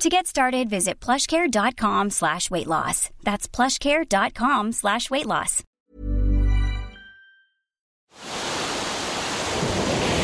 To 0.00 0.08
get 0.08 0.28
started, 0.28 0.70
visit 0.70 1.00
plushcare.com 1.00 2.10
slash 2.10 2.52
weight 2.52 2.68
loss. 2.68 3.10
That's 3.24 3.48
plushcare.com 3.48 4.70
slash 4.70 5.10
weight 5.10 5.26
loss. 5.26 5.64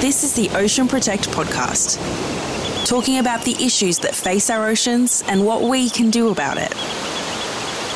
This 0.00 0.22
is 0.22 0.34
the 0.34 0.48
Ocean 0.56 0.86
Protect 0.86 1.28
podcast, 1.30 1.98
talking 2.86 3.18
about 3.18 3.42
the 3.44 3.54
issues 3.54 3.98
that 3.98 4.14
face 4.14 4.48
our 4.48 4.68
oceans 4.68 5.24
and 5.26 5.44
what 5.44 5.62
we 5.62 5.90
can 5.90 6.10
do 6.10 6.28
about 6.28 6.56
it. 6.56 6.70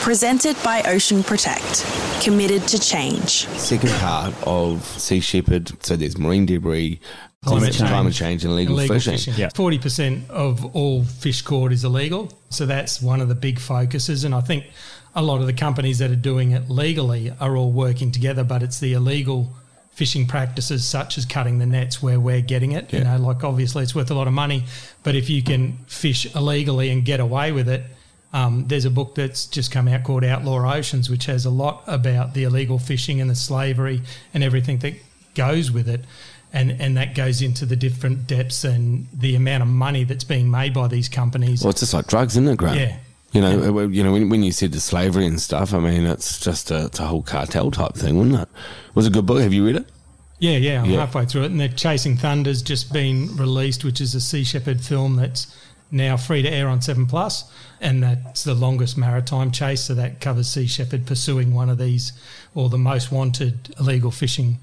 Presented 0.00 0.56
by 0.64 0.82
Ocean 0.82 1.22
Protect, 1.22 1.84
committed 2.24 2.66
to 2.68 2.80
change. 2.80 3.46
Second 3.56 3.90
part 4.00 4.34
of 4.44 4.84
Sea 4.84 5.20
Shepherd. 5.20 5.70
So 5.84 5.94
there's 5.94 6.18
marine 6.18 6.46
debris, 6.46 6.98
climate, 7.44 7.72
change. 7.72 7.90
climate 7.90 8.14
change, 8.14 8.44
and 8.44 8.52
illegal, 8.52 8.78
illegal 8.78 8.96
fishing. 8.96 9.12
fishing. 9.14 9.34
Yeah. 9.36 9.50
Forty 9.54 9.78
percent 9.78 10.28
of 10.30 10.64
all 10.74 11.04
fish 11.04 11.42
caught 11.42 11.72
is 11.72 11.84
illegal, 11.84 12.32
so 12.50 12.66
that's 12.66 13.00
one 13.00 13.20
of 13.20 13.28
the 13.28 13.34
big 13.34 13.58
focuses. 13.58 14.24
And 14.24 14.34
I 14.34 14.40
think 14.40 14.66
a 15.14 15.22
lot 15.22 15.40
of 15.40 15.46
the 15.46 15.52
companies 15.52 15.98
that 15.98 16.10
are 16.10 16.16
doing 16.16 16.52
it 16.52 16.68
legally 16.68 17.32
are 17.40 17.56
all 17.56 17.72
working 17.72 18.10
together, 18.12 18.44
but 18.44 18.62
it's 18.62 18.80
the 18.80 18.92
illegal 18.92 19.52
fishing 19.90 20.26
practices 20.26 20.86
such 20.86 21.18
as 21.18 21.24
cutting 21.24 21.58
the 21.58 21.66
nets 21.66 22.00
where 22.00 22.20
we're 22.20 22.40
getting 22.40 22.72
it. 22.72 22.92
You 22.92 23.02
know, 23.02 23.16
like 23.18 23.42
obviously 23.42 23.82
it's 23.82 23.94
worth 23.94 24.10
a 24.10 24.14
lot 24.14 24.28
of 24.28 24.32
money, 24.32 24.64
but 25.02 25.16
if 25.16 25.28
you 25.28 25.42
can 25.42 25.78
fish 25.86 26.34
illegally 26.36 26.90
and 26.90 27.04
get 27.04 27.20
away 27.20 27.52
with 27.52 27.68
it. 27.68 27.84
Um, 28.30 28.66
there's 28.68 28.84
a 28.84 28.90
book 28.90 29.14
that's 29.14 29.46
just 29.46 29.72
come 29.72 29.88
out 29.88 30.04
called 30.04 30.22
Outlaw 30.22 30.70
Oceans, 30.70 31.08
which 31.08 31.24
has 31.24 31.46
a 31.46 31.50
lot 31.50 31.82
about 31.86 32.34
the 32.34 32.44
illegal 32.44 32.78
fishing 32.78 33.22
and 33.22 33.30
the 33.30 33.34
slavery 33.34 34.02
and 34.34 34.44
everything 34.44 34.80
that 34.80 34.96
goes 35.34 35.70
with 35.70 35.88
it 35.88 36.04
and 36.52 36.70
and 36.80 36.96
that 36.96 37.14
goes 37.14 37.42
into 37.42 37.66
the 37.66 37.76
different 37.76 38.26
depths 38.26 38.64
and 38.64 39.06
the 39.12 39.34
amount 39.34 39.62
of 39.62 39.68
money 39.68 40.04
that's 40.04 40.24
being 40.24 40.50
made 40.50 40.74
by 40.74 40.88
these 40.88 41.08
companies. 41.08 41.62
Well, 41.62 41.70
it's 41.70 41.80
just 41.80 41.94
like 41.94 42.06
drugs, 42.06 42.34
isn't 42.34 42.48
it, 42.48 42.56
Grant? 42.56 42.78
Yeah. 42.80 42.96
You 43.32 43.42
know, 43.42 43.62
uh, 43.62 43.72
well, 43.72 43.90
you 43.90 44.02
know, 44.02 44.12
when, 44.12 44.30
when 44.30 44.42
you 44.42 44.52
said 44.52 44.72
the 44.72 44.80
slavery 44.80 45.26
and 45.26 45.38
stuff, 45.38 45.74
I 45.74 45.80
mean, 45.80 46.06
it's 46.06 46.40
just 46.40 46.70
a, 46.70 46.86
it's 46.86 46.98
a 46.98 47.04
whole 47.04 47.22
cartel 47.22 47.70
type 47.70 47.94
thing, 47.94 48.16
wasn't 48.16 48.36
it? 48.36 48.48
It 48.88 48.94
was 48.96 49.06
a 49.06 49.10
good 49.10 49.26
book. 49.26 49.42
Have 49.42 49.52
you 49.52 49.66
read 49.66 49.76
it? 49.76 49.86
Yeah, 50.38 50.56
yeah, 50.56 50.82
I'm 50.82 50.90
Yeah. 50.90 51.00
halfway 51.00 51.26
through 51.26 51.42
it, 51.42 51.50
and 51.50 51.60
the 51.60 51.68
Chasing 51.68 52.16
Thunder's 52.16 52.62
just 52.62 52.90
been 52.92 53.36
released, 53.36 53.84
which 53.84 54.00
is 54.00 54.14
a 54.14 54.20
Sea 54.20 54.44
Shepherd 54.44 54.80
film 54.80 55.16
that's 55.16 55.46
now 55.90 56.16
free 56.16 56.42
to 56.42 56.48
air 56.48 56.68
on 56.68 56.80
Seven 56.80 57.04
Plus, 57.06 57.44
and 57.80 58.02
that's 58.02 58.44
the 58.44 58.54
longest 58.54 58.96
maritime 58.96 59.50
chase. 59.50 59.82
So 59.82 59.94
that 59.94 60.20
covers 60.20 60.48
Sea 60.48 60.66
Shepherd 60.66 61.06
pursuing 61.06 61.52
one 61.52 61.68
of 61.68 61.76
these, 61.76 62.12
or 62.54 62.68
the 62.70 62.78
most 62.78 63.12
wanted 63.12 63.74
illegal 63.78 64.10
fishing, 64.10 64.58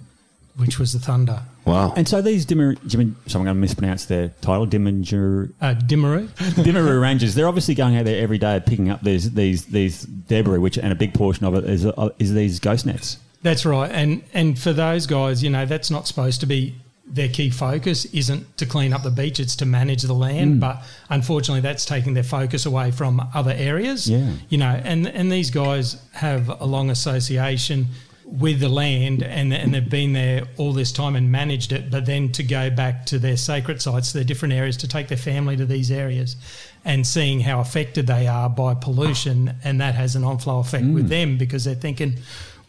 which 0.56 0.80
was 0.80 0.94
the 0.94 1.00
Thunder. 1.00 1.42
Wow. 1.66 1.94
And 1.96 2.08
so 2.08 2.22
these 2.22 2.46
Dimmer, 2.46 2.76
Dim, 2.76 3.16
so 3.28 3.40
I'm 3.40 3.46
going 3.46 3.56
to 3.56 3.59
mispronounce 3.59 4.06
their 4.06 4.30
title, 4.42 4.68
Dimminger, 4.68 5.52
Uh, 5.59 5.74
Dimmeru. 5.74 6.28
Dhimurru 6.64 7.02
Rangers. 7.02 7.34
They're 7.34 7.48
obviously 7.48 7.74
going 7.76 7.98
out 7.98 8.06
there 8.06 8.22
every 8.22 8.38
day 8.38 8.62
picking 8.66 8.90
up 8.90 9.02
these 9.02 9.34
these 9.34 9.66
these 9.66 10.03
debris, 10.03 10.59
which 10.59 10.78
and 10.78 10.92
a 10.92 10.96
big 10.96 11.14
portion 11.14 11.46
of 11.46 11.56
it 11.56 11.64
is 11.66 11.86
uh, 11.86 12.09
is 12.20 12.34
these 12.34 12.59
ghost 12.59 12.86
nets. 12.86 13.18
That's 13.42 13.66
right, 13.66 13.92
and 13.92 14.24
and 14.34 14.58
for 14.58 14.74
those 14.74 15.08
guys, 15.08 15.44
you 15.44 15.50
know, 15.50 15.66
that's 15.66 15.90
not 15.92 16.08
supposed 16.08 16.40
to 16.42 16.46
be 16.46 16.76
their 17.08 17.30
key 17.30 17.52
focus. 17.52 18.06
Isn't 18.06 18.58
to 18.58 18.66
clean 18.66 18.92
up 18.94 19.03
the 19.03 19.12
beach; 19.12 19.40
it's 19.40 19.56
to 19.58 19.66
manage 19.66 20.02
the 20.03 20.14
land. 20.14 20.59
But 20.59 20.84
unfortunately, 21.09 21.62
that's 21.62 21.86
taking 21.86 22.14
their 22.16 22.24
focus 22.24 22.66
away 22.66 22.92
from 22.92 23.22
other 23.34 23.53
areas. 23.56 24.09
Yeah. 24.09 24.32
you 24.50 24.58
know, 24.58 24.80
and 24.84 25.08
and 25.08 25.32
these 25.32 25.50
guys 25.52 25.97
have 26.14 26.50
a 26.62 26.66
long 26.66 26.90
association 26.90 27.88
with 28.25 28.59
the 28.59 28.69
land, 28.69 29.24
and 29.24 29.53
and 29.53 29.74
they've 29.74 29.90
been 29.90 30.13
there 30.13 30.44
all 30.58 30.74
this 30.74 30.91
time 30.91 31.16
and 31.16 31.31
managed 31.31 31.72
it. 31.72 31.91
But 31.91 32.06
then 32.06 32.31
to 32.34 32.44
go 32.44 32.69
back 32.69 33.06
to 33.08 33.19
their 33.19 33.38
sacred 33.38 33.81
sites, 33.81 34.12
their 34.13 34.24
different 34.24 34.53
areas, 34.53 34.78
to 34.78 34.88
take 34.88 35.08
their 35.08 35.18
family 35.18 35.56
to 35.58 35.66
these 35.66 35.91
areas, 35.91 36.35
and 36.84 37.06
seeing 37.06 37.40
how 37.41 37.59
affected 37.59 38.08
they 38.08 38.28
are 38.28 38.50
by 38.50 38.74
pollution, 38.74 39.56
and 39.64 39.80
that 39.80 39.96
has 39.96 40.16
an 40.16 40.24
on-flow 40.24 40.59
effect 40.59 40.85
with 40.85 41.06
mm. 41.06 41.09
them 41.09 41.38
because 41.38 41.64
they're 41.64 41.75
thinking 41.75 42.16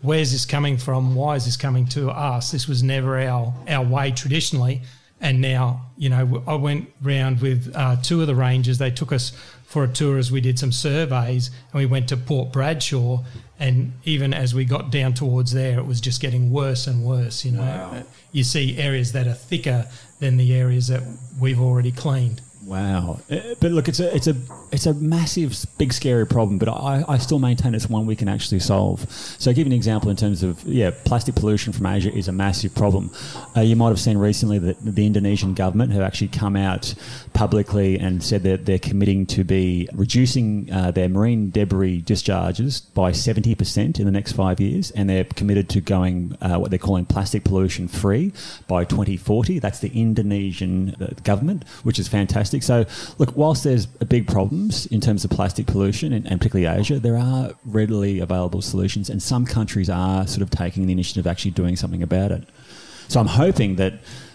where's 0.02 0.32
this 0.32 0.46
coming 0.46 0.76
from? 0.76 1.14
Why 1.14 1.36
is 1.36 1.44
this 1.44 1.56
coming 1.56 1.86
to 1.88 2.10
us? 2.10 2.50
This 2.50 2.68
was 2.68 2.82
never 2.82 3.18
our 3.18 3.54
our 3.68 3.84
way 3.84 4.10
traditionally, 4.10 4.82
and 5.20 5.40
now 5.40 5.86
you 5.96 6.08
know 6.08 6.42
I 6.46 6.54
went 6.54 6.90
round 7.00 7.40
with 7.40 7.72
uh, 7.74 7.96
two 8.02 8.20
of 8.20 8.26
the 8.26 8.34
rangers. 8.34 8.78
They 8.78 8.90
took 8.90 9.12
us 9.12 9.32
for 9.64 9.84
a 9.84 9.88
tour 9.88 10.16
as 10.18 10.30
we 10.30 10.40
did 10.40 10.58
some 10.58 10.72
surveys, 10.72 11.50
and 11.72 11.80
we 11.80 11.86
went 11.86 12.08
to 12.08 12.16
Port 12.16 12.52
Bradshaw. 12.52 13.24
And 13.58 13.94
even 14.04 14.34
as 14.34 14.54
we 14.54 14.64
got 14.64 14.90
down 14.90 15.14
towards 15.14 15.52
there, 15.52 15.78
it 15.78 15.86
was 15.86 16.00
just 16.00 16.20
getting 16.20 16.50
worse 16.50 16.86
and 16.86 17.02
worse. 17.02 17.44
You 17.44 17.52
know, 17.52 18.04
you 18.32 18.44
see 18.44 18.78
areas 18.78 19.12
that 19.12 19.26
are 19.26 19.34
thicker 19.34 19.86
than 20.20 20.36
the 20.36 20.54
areas 20.54 20.88
that 20.88 21.02
we've 21.40 21.60
already 21.60 21.90
cleaned. 21.90 22.42
Wow, 22.66 23.20
Uh, 23.30 23.54
but 23.60 23.70
look, 23.70 23.86
it's 23.86 24.00
a 24.00 24.12
it's 24.12 24.26
a 24.26 24.34
it's 24.72 24.86
a 24.86 24.94
massive, 24.94 25.56
big, 25.78 25.92
scary 25.92 26.26
problem. 26.26 26.58
But 26.58 26.68
I, 26.68 27.04
I 27.06 27.18
still 27.18 27.38
maintain 27.38 27.76
it's 27.76 27.88
one 27.88 28.06
we 28.06 28.16
can 28.16 28.28
actually 28.28 28.58
solve. 28.58 29.08
So, 29.38 29.50
I'll 29.50 29.54
give 29.54 29.68
you 29.68 29.72
an 29.72 29.76
example 29.76 30.10
in 30.10 30.16
terms 30.16 30.42
of 30.42 30.64
yeah, 30.64 30.90
plastic 31.04 31.36
pollution 31.36 31.72
from 31.72 31.86
Asia 31.86 32.12
is 32.12 32.26
a 32.26 32.32
massive 32.32 32.74
problem. 32.74 33.12
Uh, 33.56 33.60
you 33.60 33.76
might 33.76 33.90
have 33.90 34.00
seen 34.00 34.18
recently 34.18 34.58
that 34.58 34.78
the 34.80 35.06
Indonesian 35.06 35.54
government 35.54 35.92
have 35.92 36.02
actually 36.02 36.26
come 36.26 36.56
out 36.56 36.92
publicly 37.34 38.00
and 38.00 38.20
said 38.20 38.42
that 38.42 38.66
they're 38.66 38.80
committing 38.80 39.26
to 39.26 39.44
be 39.44 39.88
reducing 39.92 40.68
uh, 40.72 40.90
their 40.90 41.08
marine 41.08 41.50
debris 41.50 42.00
discharges 42.00 42.80
by 42.80 43.12
seventy 43.12 43.54
percent 43.54 44.00
in 44.00 44.06
the 44.06 44.12
next 44.12 44.32
five 44.32 44.58
years, 44.58 44.90
and 44.90 45.08
they're 45.08 45.22
committed 45.22 45.68
to 45.68 45.80
going 45.80 46.36
uh, 46.40 46.58
what 46.58 46.70
they're 46.70 46.80
calling 46.80 47.06
plastic 47.06 47.44
pollution 47.44 47.86
free 47.86 48.32
by 48.66 48.82
2040. 48.82 49.60
That's 49.60 49.78
the 49.78 49.92
Indonesian 49.94 50.96
uh, 51.00 51.14
government, 51.22 51.62
which 51.84 52.00
is 52.00 52.08
fantastic. 52.08 52.55
So, 52.62 52.84
look, 53.18 53.36
whilst 53.36 53.64
there's 53.64 53.86
big 53.86 54.26
problems 54.26 54.86
in 54.86 55.00
terms 55.00 55.24
of 55.24 55.30
plastic 55.30 55.66
pollution, 55.66 56.12
and, 56.12 56.26
and 56.26 56.40
particularly 56.40 56.80
Asia, 56.80 56.98
there 56.98 57.16
are 57.16 57.52
readily 57.64 58.20
available 58.20 58.62
solutions, 58.62 59.10
and 59.10 59.22
some 59.22 59.46
countries 59.46 59.90
are 59.90 60.26
sort 60.26 60.42
of 60.42 60.50
taking 60.50 60.86
the 60.86 60.92
initiative 60.92 61.26
of 61.26 61.30
actually 61.30 61.52
doing 61.52 61.76
something 61.76 62.02
about 62.02 62.32
it. 62.32 62.44
So, 63.08 63.20
I'm 63.20 63.26
hoping 63.26 63.76
that 63.76 63.94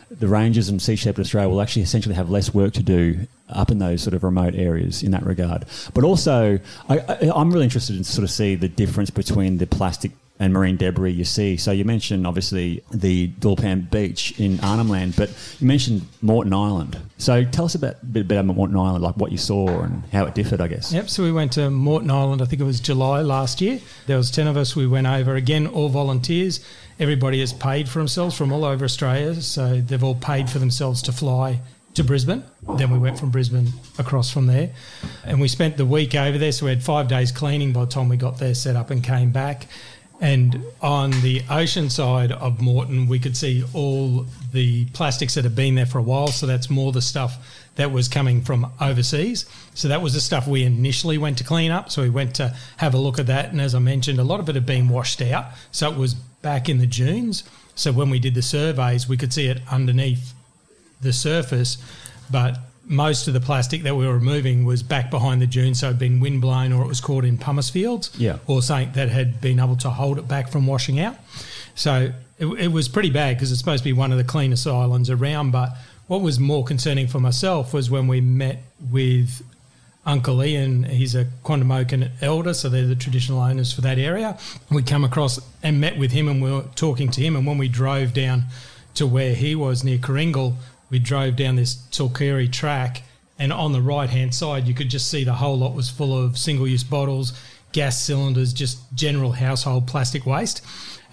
the 0.10 0.28
Rangers 0.28 0.68
and 0.68 0.82
Sea 0.82 0.96
Shepherd 0.96 1.22
Australia 1.22 1.50
will 1.50 1.62
actually 1.62 1.84
essentially 1.84 2.16
have 2.16 2.30
less 2.30 2.54
work 2.54 2.74
to 2.74 2.84
do 2.84 3.28
up 3.50 3.72
in 3.72 3.80
those 3.80 4.02
sort 4.02 4.14
of 4.14 4.24
remote 4.24 4.56
areas 4.56 5.04
in 5.04 5.12
that 5.12 5.26
regard. 5.26 5.66
But 5.94 6.04
also, 6.04 6.60
I, 6.90 7.32
I'm 7.34 7.52
really 7.52 7.64
interested 7.64 7.96
in 7.96 8.04
sort 8.04 8.24
of 8.24 8.32
see 8.32 8.56
the 8.56 8.68
difference 8.68 9.10
between 9.10 9.58
the 9.58 9.68
plastic 9.68 10.12
and 10.42 10.54
marine 10.54 10.76
debris 10.76 11.12
you 11.12 11.24
see. 11.24 11.56
So 11.56 11.72
you 11.72 11.86
mentioned 11.86 12.26
obviously 12.26 12.84
the 12.90 13.28
Dulpan 13.28 13.92
Beach 13.92 14.38
in 14.40 14.60
Arnhem 14.62 14.90
Land, 14.90 15.16
but 15.16 15.30
you 15.60 15.68
mentioned 15.68 16.02
Moreton 16.24 16.52
Island. 16.52 16.98
So 17.20 17.44
tell 17.44 17.66
us 17.66 17.76
about 17.76 18.02
a 18.02 18.06
bit 18.08 18.24
about 18.24 18.46
Moreton 18.46 18.76
Island, 18.76 19.04
like 19.04 19.16
what 19.18 19.32
you 19.32 19.38
saw 19.38 19.82
and 19.82 20.04
how 20.12 20.26
it 20.26 20.34
differed, 20.34 20.60
I 20.60 20.68
guess. 20.68 20.92
Yep. 20.92 21.10
So 21.10 21.22
we 21.22 21.32
went 21.32 21.52
to 21.54 21.70
Moreton 21.70 22.10
Island. 22.10 22.42
I 22.42 22.46
think 22.46 22.60
it 22.60 22.66
was 22.66 22.80
July 22.80 23.22
last 23.22 23.62
year. 23.62 23.80
There 24.08 24.18
was 24.18 24.32
ten 24.32 24.48
of 24.48 24.58
us. 24.58 24.76
We 24.76 24.88
went 24.88 25.06
over 25.06 25.36
again, 25.36 25.68
all 25.68 25.90
volunteers. 25.90 26.60
Everybody 27.00 27.40
has 27.42 27.54
paid 27.54 27.88
for 27.88 28.00
themselves 28.00 28.36
from 28.36 28.52
all 28.52 28.66
over 28.66 28.84
Australia, 28.84 29.40
so 29.42 29.80
they've 29.80 30.04
all 30.04 30.16
paid 30.16 30.50
for 30.50 30.58
themselves 30.58 31.04
to 31.04 31.12
fly 31.12 31.60
to 31.94 32.04
Brisbane. 32.04 32.44
Then 32.78 32.90
we 32.90 32.98
went 32.98 33.20
from 33.20 33.30
Brisbane 33.30 33.68
across 34.00 34.32
from 34.32 34.48
there, 34.48 34.72
and 35.24 35.40
we 35.40 35.48
spent 35.48 35.78
the 35.78 35.86
week 35.86 36.16
over 36.16 36.40
there. 36.40 36.52
So 36.52 36.66
we 36.66 36.72
had 36.72 36.84
five 36.84 37.08
days 37.08 37.32
cleaning 37.32 37.74
by 37.74 37.82
the 37.82 37.92
time 37.92 38.10
we 38.10 38.18
got 38.18 38.40
there, 38.40 38.56
set 38.56 38.76
up, 38.76 38.90
and 38.90 39.04
came 39.04 39.32
back. 39.32 39.68
And 40.22 40.64
on 40.84 41.10
the 41.22 41.42
ocean 41.50 41.90
side 41.90 42.32
of 42.32 42.62
Moreton, 42.62 43.08
we 43.08 43.18
could 43.18 43.36
see 43.36 43.64
all 43.74 44.28
the 44.54 44.86
plastics 44.94 45.34
that 45.34 45.44
have 45.46 45.56
been 45.56 45.74
there 45.74 45.88
for 45.88 45.98
a 45.98 46.04
while. 46.04 46.28
So 46.28 46.46
that's 46.46 46.70
more 46.70 46.92
the 46.92 47.02
stuff 47.02 47.44
that 47.76 47.92
was 47.92 48.08
coming 48.08 48.44
from 48.44 48.72
overseas. 48.80 49.48
So 49.74 49.88
that 49.88 50.04
was 50.04 50.14
the 50.14 50.22
stuff 50.22 50.48
we 50.48 50.64
initially 50.64 51.18
went 51.18 51.40
to 51.40 51.44
clean 51.44 51.72
up. 51.72 51.90
So 51.92 52.04
we 52.04 52.12
went 52.12 52.36
to 52.36 52.56
have 52.78 52.94
a 52.94 53.00
look 53.00 53.18
at 53.18 53.26
that. 53.28 53.52
And 53.52 53.60
as 53.60 53.74
I 53.74 53.80
mentioned, 53.80 54.20
a 54.20 54.24
lot 54.24 54.40
of 54.40 54.48
it 54.48 54.54
had 54.54 54.66
been 54.66 54.90
washed 54.90 55.24
out. 55.24 55.48
So 55.72 55.92
it 55.92 55.98
was 55.98 56.14
back 56.14 56.70
in 56.70 56.78
the 56.78 56.86
dunes. 56.86 57.44
So 57.74 57.92
when 57.92 58.12
we 58.12 58.20
did 58.20 58.36
the 58.36 58.44
surveys, 58.44 59.10
we 59.10 59.18
could 59.18 59.34
see 59.34 59.48
it 59.48 59.60
underneath 59.72 60.34
the 61.02 61.14
surface. 61.14 61.84
But 62.30 62.60
most 62.92 63.28
of 63.28 63.34
the 63.34 63.40
plastic 63.40 63.84
that 63.84 63.96
we 63.96 64.06
were 64.06 64.14
removing 64.14 64.66
was 64.66 64.84
back 64.84 65.10
behind 65.10 65.42
the 65.42 65.48
dune, 65.48 65.74
so 65.74 65.88
it 65.88 65.92
had 65.92 66.00
been 66.00 66.20
wind 66.20 66.42
blown 66.42 66.72
or 66.74 66.84
it 66.84 66.88
was 66.88 67.02
caught 67.02 67.24
in 67.26 67.38
pumice 67.38 67.70
fields, 67.70 68.12
Yeah. 68.18 68.38
or 68.48 68.62
something 68.62 68.92
that 68.94 69.10
had 69.10 69.40
been 69.42 69.60
able 69.60 69.78
to 69.78 69.90
hold 69.90 70.18
it 70.20 70.28
back 70.28 70.50
from 70.50 70.68
washing 70.68 71.00
out. 71.00 71.16
So 71.74 72.12
it, 72.38 72.46
it 72.46 72.68
was 72.72 72.88
pretty 72.90 73.10
bad 73.10 73.38
because 73.38 73.52
it's 73.52 73.60
supposed 73.60 73.84
to 73.84 73.90
be 73.90 73.94
one 73.94 74.12
of 74.12 74.18
the 74.18 74.24
cleanest 74.24 74.68
islands 74.68 75.10
around. 75.10 75.52
But 75.52 75.70
what 76.08 76.22
was 76.22 76.40
more 76.40 76.64
concerning 76.66 77.08
for 77.08 77.20
myself 77.20 77.74
was 77.74 77.90
when 77.90 78.08
we 78.08 78.20
met 78.22 78.62
with 78.92 79.42
Uncle 80.06 80.44
Ian, 80.44 80.84
he's 80.84 81.14
a 81.16 81.26
Quandamooka 81.46 82.10
elder, 82.22 82.54
so 82.54 82.68
they're 82.70 82.88
the 82.88 82.96
traditional 82.96 83.40
owners 83.40 83.72
for 83.72 83.82
that 83.82 83.98
area. 84.00 84.38
We 84.72 84.82
come 84.84 85.04
across 85.04 85.40
and 85.64 85.80
met 85.80 85.98
with 85.98 86.12
him, 86.12 86.28
and 86.28 86.42
we 86.42 86.52
were 86.52 86.66
talking 86.76 87.10
to 87.12 87.22
him. 87.22 87.36
And 87.36 87.46
when 87.46 87.58
we 87.60 87.68
drove 87.68 88.14
down 88.14 88.46
to 88.96 89.06
where 89.08 89.34
he 89.36 89.56
was 89.56 89.84
near 89.84 89.98
Kooringal, 90.00 90.56
we 90.92 91.00
drove 91.00 91.36
down 91.36 91.56
this 91.56 91.76
Tulkiri 91.90 92.52
track, 92.52 93.02
and 93.40 93.52
on 93.52 93.72
the 93.72 93.82
right 93.82 94.10
hand 94.10 94.36
side, 94.36 94.68
you 94.68 94.76
could 94.76 94.90
just 94.90 95.10
see 95.10 95.24
the 95.24 95.34
whole 95.34 95.58
lot 95.58 95.74
was 95.74 95.90
full 95.90 96.16
of 96.16 96.38
single 96.38 96.68
use 96.68 96.84
bottles, 96.84 97.34
gas 97.72 98.00
cylinders, 98.00 98.54
just 98.54 98.80
general 98.94 99.32
household 99.32 99.88
plastic 99.88 100.26
waste. 100.28 100.62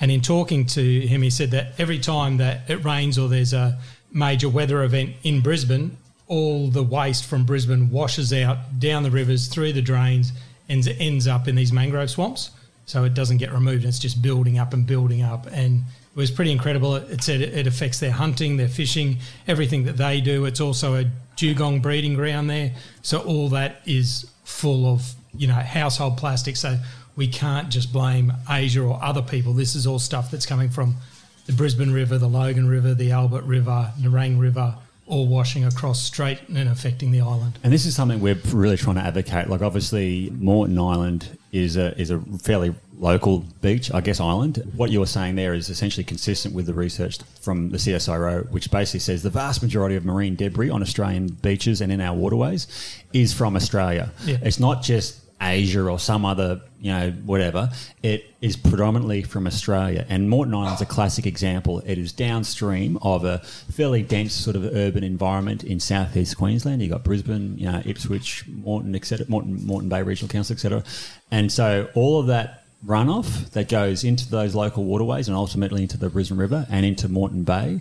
And 0.01 0.11
in 0.11 0.21
talking 0.21 0.67
to 0.67 1.01
him, 1.01 1.23
he 1.23 1.31
said 1.31 1.53
that 1.53 1.73
every 1.79 1.99
time 1.99 2.37
that 2.37 2.69
it 2.69 2.85
rains 2.85 3.19
or 3.19 3.29
there's 3.29 3.55
a 3.55 3.79
major 4.13 4.49
weather 4.49 4.83
event 4.83 5.15
in 5.23 5.41
Brisbane, 5.41 5.97
all 6.27 6.69
the 6.69 6.83
waste 6.83 7.25
from 7.25 7.45
Brisbane 7.45 7.91
washes 7.91 8.33
out 8.33 8.79
down 8.79 9.05
the 9.05 9.11
rivers, 9.11 9.49
through 9.49 9.73
the 9.73 9.81
drains, 9.81 10.33
and 10.69 10.87
ends 10.99 11.27
up 11.27 11.49
in 11.49 11.55
these 11.55 11.73
mangrove 11.73 12.11
swamps. 12.11 12.51
So 12.89 13.05
it 13.05 13.13
doesn't 13.13 13.37
get 13.37 13.53
removed. 13.53 13.85
It's 13.85 13.99
just 13.99 14.23
building 14.23 14.59
up 14.59 14.73
and 14.73 14.87
building 14.87 15.21
up. 15.21 15.47
And 15.53 15.83
it 15.83 16.17
was 16.17 16.31
pretty 16.31 16.51
incredible. 16.51 16.97
It, 16.97 17.23
said 17.23 17.43
it 17.43 17.67
affects 17.67 18.01
their 18.01 18.13
hunting, 18.13 18.57
their 18.57 18.67
fishing, 18.67 19.19
everything 19.47 19.85
that 19.85 19.99
they 19.99 20.23
do. 20.23 20.47
It's 20.47 20.59
also 20.59 20.95
a 20.95 21.05
dugong 21.37 21.81
breeding 21.81 22.15
ground 22.15 22.49
there. 22.49 22.75
So 23.03 23.19
all 23.21 23.51
that 23.51 23.83
is 23.85 24.31
full 24.43 24.87
of, 24.87 25.15
you 25.37 25.47
know, 25.47 25.53
household 25.53 26.17
plastic. 26.17 26.57
So 26.57 26.79
we 27.15 27.29
can't 27.29 27.69
just 27.69 27.93
blame 27.93 28.33
Asia 28.49 28.81
or 28.81 28.99
other 29.03 29.21
people. 29.21 29.53
This 29.53 29.75
is 29.75 29.87
all 29.87 29.99
stuff 29.99 30.31
that's 30.31 30.47
coming 30.47 30.71
from 30.71 30.97
the 31.45 31.53
Brisbane 31.53 31.93
River, 31.93 32.17
the 32.17 32.27
Logan 32.27 32.69
River, 32.69 32.95
the 32.95 33.13
Albert 33.13 33.45
River, 33.45 33.93
Nerang 34.01 34.41
River, 34.41 34.77
all 35.07 35.27
washing 35.27 35.67
across 35.67 36.01
straight 36.01 36.41
and 36.49 36.71
affecting 36.71 37.11
the 37.11 37.21
island. 37.21 37.59
And 37.63 37.71
this 37.71 37.85
is 37.85 37.95
something 37.95 38.21
we're 38.21 38.41
really 38.47 38.79
trying 38.79 38.97
to 38.97 39.03
advocate. 39.03 39.51
Like, 39.51 39.61
obviously, 39.61 40.31
Moreton 40.31 40.79
Island 40.79 41.38
is 41.53 41.77
a 41.77 41.99
is 42.01 42.11
a 42.11 42.21
fairly 42.43 42.75
local 42.99 43.41
beach, 43.63 43.93
I 43.93 44.01
guess, 44.01 44.21
island. 44.21 44.63
What 44.77 44.91
you're 44.91 45.07
saying 45.07 45.37
there 45.37 45.55
is 45.55 45.71
essentially 45.71 46.05
consistent 46.05 46.55
with 46.55 46.67
the 46.67 46.75
research 46.75 47.19
from 47.41 47.71
the 47.71 47.79
CSIRO, 47.79 48.51
which 48.51 48.71
basically 48.71 49.01
says 49.01 49.23
the 49.23 49.31
vast 49.31 49.63
majority 49.63 49.97
of 49.97 50.05
marine 50.05 50.35
debris 50.35 50.71
on 50.71 50.83
Australian 50.83 51.29
beaches 51.29 51.81
and 51.81 51.93
in 51.93 52.01
our 52.01 52.17
waterways 52.17 52.67
is 53.13 53.33
from 53.33 53.57
Australia. 53.57 54.11
Yeah. 54.25 54.39
It's 54.43 54.61
not 54.61 54.83
just 54.83 55.21
Asia 55.41 55.83
or 55.89 55.99
some 55.99 56.25
other, 56.25 56.61
you 56.81 56.91
know, 56.93 57.11
whatever. 57.25 57.71
It 58.03 58.27
is 58.41 58.57
predominantly 58.57 59.23
from 59.23 59.47
Australia. 59.47 60.05
And 60.09 60.29
Moreton 60.29 60.55
Island's 60.55 60.81
a 60.83 60.87
classic 60.87 61.27
example. 61.27 61.81
It 61.87 61.97
is 61.99 62.13
downstream 62.13 62.99
of 63.03 63.25
a 63.25 63.39
fairly 63.71 64.03
dense 64.03 64.33
sort 64.33 64.57
of 64.57 64.65
urban 64.65 65.05
environment 65.05 65.63
in 65.65 65.79
southeast 65.81 66.37
Queensland. 66.37 66.83
You've 66.83 66.91
got 66.91 67.05
Brisbane, 67.05 67.57
you 67.57 67.71
know, 67.71 67.83
Ipswich, 67.85 68.45
Moreton, 68.49 68.95
etc., 68.97 69.27
Moreton, 69.29 69.65
Moreton 69.65 69.89
Bay 69.89 70.03
Regional 70.03 70.29
Council, 70.29 70.55
etc. 70.55 70.83
And 71.31 71.53
so 71.53 71.89
all 71.95 72.19
of 72.21 72.27
that 72.29 72.65
runoff 72.87 73.51
that 73.51 73.69
goes 73.69 74.05
into 74.05 74.29
those 74.31 74.55
local 74.55 74.85
waterways 74.85 75.29
and 75.29 75.37
ultimately 75.37 75.83
into 75.83 75.97
the 75.99 76.09
Brisbane 76.09 76.39
River 76.39 76.67
and 76.71 76.85
into 76.87 77.09
Moreton 77.09 77.43
Bay 77.45 77.81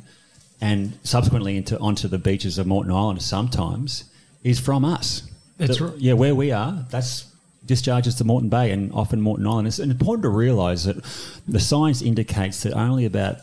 and 0.60 0.98
subsequently 1.04 1.56
into 1.56 1.78
onto 1.80 2.08
the 2.08 2.18
beaches 2.18 2.58
of 2.58 2.66
Moreton 2.66 2.92
Island 2.92 3.22
sometimes 3.22 4.06
is 4.44 4.60
from 4.60 4.84
us. 4.86 5.24
That's 5.58 5.78
The- 5.78 5.86
right. 5.86 5.98
Yeah, 6.00 6.14
where 6.14 6.34
we 6.34 6.52
are, 6.52 6.86
that's 6.90 7.26
discharges 7.66 8.16
to 8.16 8.24
Moreton 8.24 8.50
Bay 8.50 8.72
and 8.72 8.92
often 8.94 9.22
Moreton 9.22 9.48
Island. 9.48 9.68
It's 9.68 9.80
important 9.80 10.24
to 10.24 10.30
realise 10.30 10.84
that 10.86 11.04
the 11.48 11.60
science 11.60 12.02
indicates 12.02 12.64
that 12.64 12.74
only 12.74 13.06
about 13.06 13.38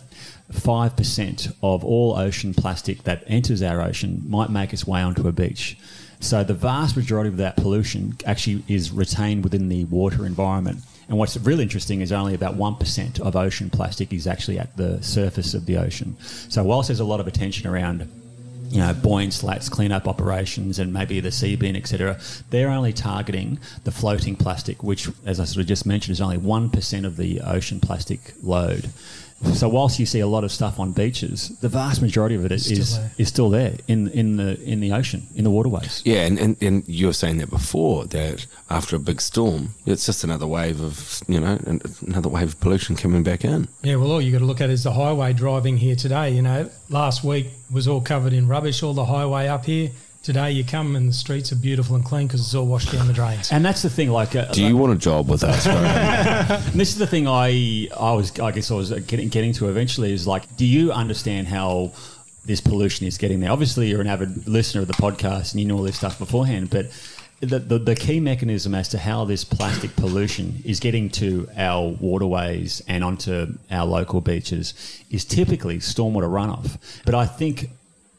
5% 0.53 1.55
of 1.63 1.85
all 1.85 2.17
ocean 2.17 2.55
plastic 2.55 3.05
that 3.05 3.25
enters 3.27 3.63
our 3.63 3.81
ocean 3.81 4.23
might 4.27 4.51
make 4.51 4.73
its 4.73 4.87
way 4.87 5.01
onto 5.01 5.27
a 5.29 5.33
beach. 5.33 5.77
So 6.21 6.43
the 6.43 6.55
vast 6.55 6.97
majority 6.97 7.29
of 7.29 7.37
that 7.39 7.57
pollution 7.57 8.17
actually 8.25 8.65
is 8.69 8.91
retained 8.91 9.45
within 9.45 9.69
the 9.69 9.85
water 9.87 10.25
environment. 10.25 10.79
And 11.09 11.19
what's 11.19 11.37
really 11.37 11.63
interesting 11.63 12.01
is 12.01 12.13
only 12.13 12.35
about 12.35 12.57
1% 12.57 13.21
of 13.21 13.37
ocean 13.37 13.69
plastic 13.69 14.13
is 14.13 14.27
actually 14.27 14.59
at 14.59 14.75
the 14.77 15.03
surface 15.03 15.53
of 15.53 15.67
the 15.67 15.77
ocean. 15.77 16.17
So 16.21 16.65
whilst 16.65 16.89
there's 16.89 17.01
a 17.01 17.05
lot 17.05 17.21
of 17.21 17.27
attention 17.27 17.67
around 17.67 18.09
you 18.75 18.81
know, 18.81 18.93
buoyant 18.93 19.33
slats, 19.33 19.69
cleanup 19.69 20.09
operations, 20.09 20.81
and 20.81 20.93
maybe 20.93 21.21
the 21.21 21.31
sea 21.31 21.55
bin, 21.55 21.77
etc. 21.77 22.19
They're 22.51 22.71
only 22.71 22.93
targeting 22.93 23.61
the 23.85 23.93
floating 23.93 24.35
plastic, 24.35 24.83
which, 24.83 25.09
as 25.25 25.39
I 25.39 25.45
sort 25.45 25.61
of 25.61 25.69
just 25.69 25.87
mentioned, 25.87 26.15
is 26.15 26.21
only 26.21 26.39
one 26.39 26.71
percent 26.71 27.07
of 27.07 27.17
the 27.17 27.41
ocean 27.41 27.79
plastic 27.79 28.35
load. 28.43 28.91
So 29.55 29.69
whilst 29.69 29.99
you 29.99 30.07
see 30.07 30.21
a 30.21 30.27
lot 30.27 30.43
of 30.45 30.51
stuff 30.53 30.81
on 30.81 30.93
beaches, 30.93 31.51
the 31.61 31.69
vast 31.69 32.01
majority 32.01 32.35
of 32.35 32.45
it 32.47 32.53
is 32.53 32.65
Still 32.65 32.79
is, 32.79 32.99
there. 32.99 33.11
is 33.19 33.29
still 33.29 33.51
there 33.51 33.75
in 33.89 34.09
in 34.09 34.37
the 34.37 34.59
in 34.63 34.81
the 34.81 34.93
ocean, 34.93 35.27
in 35.35 35.45
the 35.45 35.51
waterways. 35.51 36.03
Yeah, 36.05 36.25
and, 36.25 36.39
and, 36.39 36.57
and 36.63 36.89
you 36.89 37.07
were 37.09 37.13
saying 37.13 37.39
that 37.39 37.51
before 37.51 38.07
that 38.07 38.47
after 38.71 38.97
a 38.97 38.99
big 38.99 39.21
storm, 39.21 39.75
it's 39.85 40.07
just 40.07 40.25
another 40.25 40.47
wave 40.47 40.81
of 40.81 41.23
you 41.29 41.41
know 41.41 41.59
another 42.07 42.29
wave 42.31 42.49
of 42.49 42.61
pollution 42.61 42.97
coming 42.97 43.23
back 43.23 43.45
in. 43.45 43.69
Yeah, 43.83 43.97
well, 43.97 44.13
all 44.13 44.23
you 44.23 44.33
got 44.33 44.39
to 44.39 44.45
look 44.47 44.61
at 44.63 44.71
is 44.71 44.85
the 44.85 44.93
highway 44.93 45.33
driving 45.35 45.77
here 45.77 45.97
today. 45.97 46.31
You 46.31 46.43
know, 46.43 46.71
last 46.89 47.23
week 47.23 47.49
was 47.71 47.87
all 47.87 48.01
covered 48.01 48.33
in 48.33 48.49
rubbish, 48.49 48.83
all 48.83 48.95
the 48.95 49.05
highway 49.07 49.47
up 49.49 49.67
here. 49.67 49.91
Today 50.25 50.53
you 50.53 50.65
come 50.65 50.97
and 50.97 51.07
the 51.07 51.13
streets 51.13 51.53
are 51.53 51.57
beautiful 51.57 51.97
and 51.97 52.03
clean 52.03 52.27
because 52.27 52.41
it's 52.41 52.55
all 52.55 52.65
washed 52.65 52.91
down 52.91 53.07
the 53.07 53.13
drains. 53.13 53.53
And 53.53 53.63
that's 53.63 53.83
the 53.83 53.91
thing. 53.91 54.09
Like, 54.09 54.35
uh, 54.35 54.51
Do 54.53 54.65
you 54.65 54.75
want 54.75 54.91
a 54.95 54.97
job 54.97 55.29
with 55.29 55.45
us? 55.45 55.67
And 55.67 56.81
this 56.81 56.89
is 56.89 56.97
the 56.97 57.07
thing 57.07 57.29
I 57.29 57.89
I 57.95 58.13
was 58.15 58.41
I 58.41 58.51
guess 58.51 58.71
I 58.71 58.75
was 58.75 58.91
getting 58.91 59.29
getting 59.29 59.53
to 59.55 59.69
eventually 59.69 60.15
is 60.15 60.27
like, 60.27 60.57
do 60.57 60.65
you 60.65 60.93
understand 60.93 61.49
how 61.49 61.93
this 62.47 62.63
pollution 62.63 63.07
is 63.07 63.19
getting 63.19 63.41
there? 63.41 63.51
Obviously, 63.51 63.91
you're 63.91 64.01
an 64.01 64.07
avid 64.07 64.49
listener 64.49 64.81
of 64.81 64.89
the 64.89 64.95
podcast 64.95 65.53
and 65.53 65.61
you 65.61 65.67
know 65.67 65.77
all 65.77 65.83
this 65.83 65.97
stuff 65.97 66.19
beforehand, 66.19 66.71
but. 66.71 66.87
The, 67.41 67.59
the, 67.59 67.79
the 67.79 67.95
key 67.95 68.21
mechanism 68.21 68.75
as 68.75 68.89
to 68.91 68.99
how 68.99 69.27
this 69.27 69.45
plastic 69.45 69.95
pollution 69.97 70.63
is 70.65 70.81
getting 70.81 71.11
to 71.11 71.47
our 71.59 71.89
waterways 72.01 72.81
and 72.89 73.05
onto 73.05 73.59
our 73.71 73.85
local 73.85 74.23
beaches 74.23 74.73
is 75.11 75.27
typically 75.27 75.79
stormwater 75.79 76.31
runoff. 76.31 76.79
But 77.05 77.15
I 77.15 77.27
think 77.27 77.69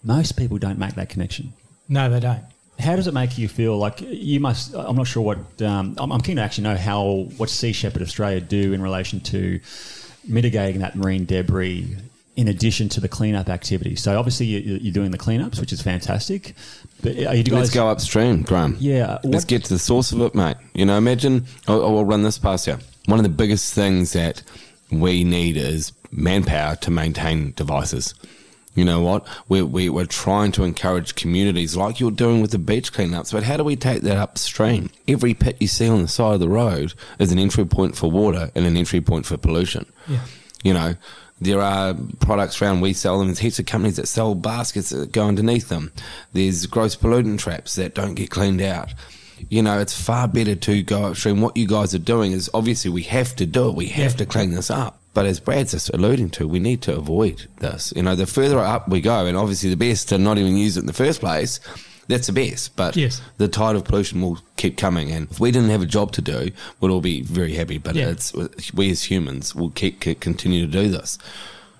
most 0.03 0.33
people 0.33 0.59
don't 0.59 0.77
make 0.77 0.93
that 0.95 1.09
connection. 1.09 1.53
No, 1.87 2.09
they 2.09 2.19
don't. 2.19 2.43
How 2.79 2.95
does 2.95 3.07
it 3.07 3.13
make 3.13 3.37
you 3.37 3.47
feel? 3.47 3.77
Like 3.77 4.01
you 4.01 4.39
must. 4.39 4.75
I'm 4.75 4.95
not 4.95 5.07
sure 5.07 5.23
what. 5.23 5.61
Um, 5.61 5.95
I'm, 5.97 6.11
I'm 6.11 6.21
keen 6.21 6.35
to 6.35 6.41
actually 6.41 6.65
know 6.65 6.75
how 6.75 7.27
what 7.37 7.49
Sea 7.49 7.71
Shepherd 7.71 8.01
Australia 8.01 8.41
do 8.41 8.73
in 8.73 8.81
relation 8.81 9.21
to 9.21 9.59
mitigating 10.27 10.81
that 10.81 10.95
marine 10.95 11.25
debris. 11.25 11.95
In 12.35 12.49
addition 12.49 12.89
to 12.89 12.99
the 12.99 13.07
cleanup 13.07 13.47
activity, 13.47 13.95
so 13.95 14.19
obviously 14.19 14.47
you, 14.47 14.59
you're 14.81 14.91
doing 14.91 15.11
the 15.11 15.17
cleanups, 15.17 15.57
which 15.57 15.71
is 15.71 15.81
fantastic. 15.81 16.53
But 17.01 17.15
are 17.15 17.33
you 17.33 17.43
guys? 17.43 17.53
Let's 17.53 17.69
go 17.73 17.87
upstream, 17.87 18.41
Graham. 18.41 18.75
Yeah, 18.77 19.19
Let's 19.23 19.45
get 19.45 19.63
to 19.63 19.69
the 19.69 19.79
source 19.79 20.11
of 20.11 20.19
it, 20.19 20.35
mate. 20.35 20.57
You 20.73 20.85
know, 20.85 20.97
imagine, 20.97 21.45
I'll, 21.65 21.81
I'll 21.81 22.03
run 22.03 22.23
this 22.23 22.37
past 22.37 22.67
you. 22.67 22.77
One 23.05 23.19
of 23.19 23.23
the 23.23 23.29
biggest 23.29 23.73
things 23.73 24.11
that 24.11 24.43
we 24.91 25.23
need 25.23 25.55
is 25.55 25.93
manpower 26.11 26.75
to 26.75 26.91
maintain 26.91 27.53
devices. 27.55 28.13
You 28.75 28.83
know 28.83 29.01
what? 29.01 29.25
We're, 29.47 29.65
we, 29.65 29.89
we're 29.89 30.05
trying 30.05 30.51
to 30.53 30.63
encourage 30.63 31.15
communities 31.15 31.75
like 31.77 31.99
you're 31.99 32.11
doing 32.11 32.41
with 32.41 32.51
the 32.51 32.59
beach 32.59 32.91
cleanups, 32.91 33.31
but 33.31 33.43
how 33.43 33.57
do 33.57 33.63
we 33.63 33.77
take 33.77 34.01
that 34.01 34.17
upstream? 34.17 34.89
Every 35.07 35.33
pit 35.33 35.57
you 35.59 35.67
see 35.67 35.87
on 35.87 36.01
the 36.01 36.07
side 36.09 36.33
of 36.35 36.39
the 36.41 36.49
road 36.49 36.93
is 37.17 37.31
an 37.31 37.39
entry 37.39 37.65
point 37.65 37.95
for 37.95 38.11
water 38.11 38.51
and 38.53 38.65
an 38.65 38.75
entry 38.75 38.99
point 38.99 39.25
for 39.25 39.37
pollution. 39.37 39.85
Yeah. 40.07 40.25
You 40.63 40.73
know, 40.73 40.95
there 41.39 41.61
are 41.61 41.95
products 42.19 42.61
around, 42.61 42.81
we 42.81 42.93
sell 42.93 43.19
them. 43.19 43.27
There's 43.27 43.39
heaps 43.39 43.59
of 43.59 43.65
companies 43.65 43.95
that 43.95 44.07
sell 44.07 44.35
baskets 44.35 44.89
that 44.89 45.11
go 45.11 45.27
underneath 45.27 45.69
them. 45.69 45.91
There's 46.33 46.65
gross 46.65 46.95
pollutant 46.95 47.39
traps 47.39 47.75
that 47.75 47.95
don't 47.95 48.15
get 48.15 48.29
cleaned 48.29 48.61
out. 48.61 48.93
You 49.49 49.61
know, 49.61 49.79
it's 49.79 49.99
far 49.99 50.27
better 50.27 50.55
to 50.55 50.83
go 50.83 51.05
upstream. 51.05 51.41
What 51.41 51.55
you 51.55 51.67
guys 51.67 51.93
are 51.93 51.99
doing 51.99 52.31
is 52.31 52.49
obviously 52.53 52.91
we 52.91 53.03
have 53.03 53.35
to 53.37 53.45
do 53.45 53.69
it. 53.69 53.75
We 53.75 53.87
have 53.87 54.15
to 54.17 54.25
clean 54.25 54.51
this 54.51 54.69
up. 54.69 54.99
But 55.15 55.25
as 55.25 55.39
Brad's 55.39 55.71
just 55.71 55.89
alluding 55.89 56.29
to, 56.31 56.47
we 56.47 56.59
need 56.59 56.81
to 56.83 56.95
avoid 56.95 57.47
this. 57.59 57.91
You 57.95 58.03
know, 58.03 58.15
the 58.15 58.27
further 58.27 58.59
up 58.59 58.87
we 58.89 59.01
go, 59.01 59.25
and 59.25 59.35
obviously 59.35 59.71
the 59.71 59.77
best 59.77 60.09
to 60.09 60.17
not 60.19 60.37
even 60.37 60.55
use 60.57 60.77
it 60.77 60.81
in 60.81 60.85
the 60.85 60.93
first 60.93 61.21
place, 61.21 61.59
that's 62.07 62.27
the 62.27 62.33
best. 62.33 62.75
But 62.75 62.95
Yes. 62.95 63.21
the 63.37 63.47
tide 63.47 63.75
of 63.75 63.85
pollution 63.85 64.21
will 64.21 64.39
keep 64.57 64.77
coming. 64.77 65.11
And 65.11 65.27
if 65.31 65.39
we 65.39 65.49
didn't 65.51 65.69
have 65.71 65.81
a 65.81 65.85
job 65.87 66.11
to 66.11 66.21
do, 66.21 66.51
we'd 66.79 66.91
all 66.91 67.01
be 67.01 67.21
very 67.21 67.53
happy. 67.55 67.77
But 67.79 67.95
Yeah. 67.95 68.09
it's 68.09 68.33
we 68.73 68.91
as 68.91 69.03
humans 69.03 69.55
will 69.55 69.69
keep, 69.71 70.01
keep 70.01 70.19
continue 70.19 70.65
to 70.67 70.71
do 70.71 70.89
this. 70.89 71.17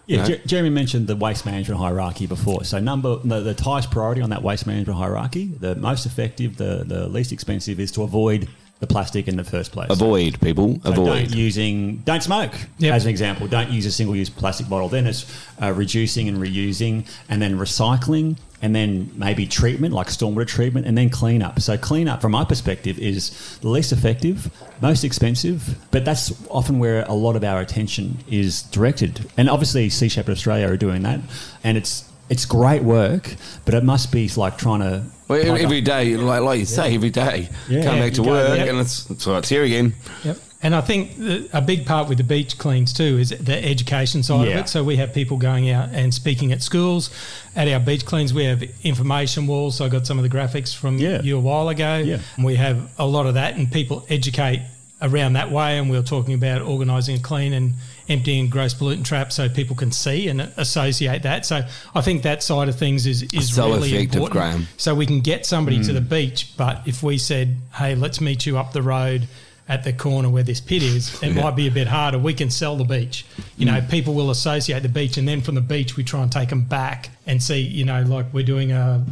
Yeah, 0.08 0.16
you 0.18 0.22
know? 0.22 0.28
Jer- 0.38 0.42
Jeremy 0.46 0.70
mentioned 0.70 1.08
the 1.08 1.16
waste 1.16 1.46
management 1.46 1.80
hierarchy 1.82 2.28
before. 2.28 2.64
So 2.64 2.80
number 2.80 3.18
the, 3.24 3.42
the 3.54 3.62
highest 3.64 3.92
priority 3.92 4.22
on 4.22 4.30
that 4.30 4.44
waste 4.44 4.66
management 4.66 4.98
hierarchy, 4.98 5.48
the 5.60 5.76
most 5.76 6.06
effective, 6.06 6.58
the, 6.58 6.84
the 6.88 7.08
least 7.10 7.32
expensive, 7.32 7.80
is 7.80 7.92
to 7.94 8.04
avoid 8.04 8.48
the 8.86 8.94
plastic 8.94 9.28
in 9.28 9.36
the 9.38 9.44
first 9.44 9.72
place. 9.72 9.90
avoid 9.90 10.40
people. 10.42 10.80
So 10.84 10.92
avoid. 10.92 11.28
Don't 11.30 11.36
using 11.36 11.98
don't 12.06 12.24
smoke 12.24 12.52
Yep. 12.80 12.94
as 12.94 13.04
an 13.06 13.10
example. 13.10 13.48
Don't 13.48 13.72
use 13.72 13.86
a 13.86 13.92
single 13.92 14.16
use 14.16 14.30
plastic 14.30 14.70
bottle. 14.70 14.90
Then 14.90 15.08
it's 15.08 15.26
uh, 15.62 15.72
reducing 15.74 16.28
and 16.30 16.38
reusing, 16.38 17.06
and 17.30 17.42
then 17.42 17.58
recycling, 17.58 18.38
and 18.62 18.76
then 18.76 19.12
maybe 19.16 19.46
treatment 19.48 19.94
like 19.94 20.08
stormwater 20.08 20.48
treatment, 20.48 20.86
and 20.88 20.98
then 20.98 21.10
cleanup. 21.10 21.60
So 21.62 21.78
cleanup, 21.78 22.22
from 22.22 22.32
my 22.34 22.44
perspective, 22.46 22.98
is 23.00 23.58
the 23.62 23.70
least 23.70 23.92
effective, 23.92 24.50
most 24.82 25.04
expensive, 25.04 25.78
but 25.92 26.06
that's 26.06 26.32
often 26.50 26.80
where 26.80 27.04
a 27.06 27.14
lot 27.14 27.36
of 27.36 27.44
our 27.44 27.60
attention 27.62 28.18
is 28.30 28.64
directed. 28.64 29.26
And 29.38 29.50
obviously, 29.50 29.90
Sea 29.90 30.10
Shepherd 30.10 30.32
Australia 30.34 30.68
are 30.68 30.78
doing 30.78 31.02
that, 31.04 31.20
and 31.64 31.78
it's 31.78 32.06
it's 32.30 32.46
great 32.46 32.84
work, 32.84 33.36
but 33.66 33.74
it 33.74 33.84
must 33.84 34.12
be 34.12 34.30
like 34.36 34.58
trying 34.58 34.82
to. 34.82 35.04
Well, 35.28 35.46
like- 35.54 35.62
every 35.64 35.82
day, 35.82 36.16
like, 36.18 36.42
like 36.42 36.60
you 36.60 36.66
say, 36.66 36.94
every 36.96 37.10
day, 37.10 37.50
Yeah. 37.70 37.84
come 37.84 37.96
Yeah, 37.96 38.02
back 38.04 38.14
to 38.14 38.22
you 38.22 38.26
go 38.26 38.32
work, 38.32 38.48
there. 38.58 38.70
and 38.70 38.80
it's 38.80 39.08
so 39.24 39.36
it's 39.38 39.50
here 39.50 39.64
again. 39.64 39.94
Yep. 40.24 40.38
And 40.64 40.74
I 40.74 40.82
think 40.82 41.18
the, 41.20 41.48
a 41.54 41.62
big 41.62 41.86
part 41.86 42.10
with 42.10 42.18
the 42.18 42.24
beach 42.24 42.58
cleans 42.58 42.92
too 42.94 43.20
is 43.20 43.30
the 43.30 43.64
education 43.64 44.24
side 44.24 44.48
Yeah. 44.48 44.54
of 44.56 44.60
it. 44.66 44.70
So 44.70 44.84
we 44.84 44.96
have 44.96 45.14
people 45.14 45.38
going 45.38 45.70
out 45.70 45.90
and 45.94 46.12
speaking 46.14 46.52
at 46.52 46.64
schools. 46.64 47.12
At 47.56 47.68
our 47.68 47.80
beach 47.80 48.04
cleans, 48.06 48.34
we 48.34 48.46
have 48.46 48.64
information 48.84 49.46
walls. 49.46 49.76
So 49.78 49.86
I 49.86 49.90
got 49.90 50.08
some 50.08 50.18
of 50.18 50.24
the 50.28 50.36
graphics 50.36 50.74
from 50.76 50.98
Yeah. 50.98 51.22
you 51.22 51.38
a 51.38 51.40
while 51.40 51.70
ago. 51.70 51.98
Yeah. 52.04 52.18
And 52.36 52.46
we 52.46 52.56
have 52.56 52.78
a 52.98 53.06
lot 53.06 53.28
of 53.28 53.36
that, 53.36 53.56
and 53.58 53.72
people 53.72 54.06
educate 54.10 54.62
around 55.04 55.34
that 55.34 55.52
way. 55.52 55.78
And 55.78 55.88
we 55.90 55.98
are 55.98 56.04
talking 56.04 56.34
about 56.34 56.62
organising 56.64 57.18
a 57.18 57.20
clean 57.20 57.54
and 57.54 57.74
emptying 58.08 58.50
gross 58.50 58.74
pollutant 58.74 59.06
traps 59.06 59.36
so 59.36 59.50
people 59.50 59.76
can 59.76 59.92
see 59.92 60.28
and 60.28 60.42
associate 60.58 61.24
that. 61.24 61.46
So 61.46 61.64
I 61.96 62.02
think 62.02 62.24
that 62.24 62.44
side 62.44 62.70
of 62.70 62.76
things 62.78 63.06
is 63.08 63.24
is 63.34 63.54
So 63.56 63.68
really 63.74 63.90
effective, 63.94 64.16
important. 64.22 64.32
Graham. 64.32 64.68
So 64.78 64.94
we 64.96 65.06
can 65.06 65.22
get 65.22 65.46
somebody 65.46 65.84
to 65.84 65.94
the 65.94 66.02
Mm. 66.02 66.10
beach, 66.10 66.50
but 66.58 66.82
if 66.86 67.02
we 67.04 67.18
said, 67.18 67.58
"Hey, 67.74 67.96
let's 67.96 68.22
meet 68.22 68.46
you 68.46 68.58
up 68.58 68.74
the 68.74 68.82
road 68.82 69.28
at 69.68 69.84
the 69.84 69.92
corner 69.92 70.30
where 70.30 70.44
this 70.44 70.62
pit 70.62 70.84
is," 70.84 71.12
it 71.24 71.34
Yeah. 71.36 71.42
might 71.44 71.56
be 71.56 71.66
a 71.68 71.72
bit 71.72 71.88
harder. 71.88 72.20
We 72.20 72.34
can 72.34 72.52
sell 72.52 72.78
the 72.78 72.84
beach. 72.84 73.26
You 73.58 73.66
know, 73.66 73.82
Mm. 73.82 73.90
people 73.90 74.14
will 74.14 74.30
associate 74.30 74.84
the 74.84 74.90
beach, 74.90 75.18
and 75.18 75.28
then 75.28 75.42
from 75.42 75.56
the 75.56 75.62
beach 75.62 75.96
we 75.98 76.04
try 76.04 76.22
and 76.22 76.32
take 76.32 76.50
them 76.50 76.62
back 76.62 77.10
and 77.26 77.42
see. 77.42 77.60
You 77.62 77.86
know, 77.86 78.04
like 78.04 78.28
we're 78.34 78.46
doing 78.46 78.72
a 78.72 79.04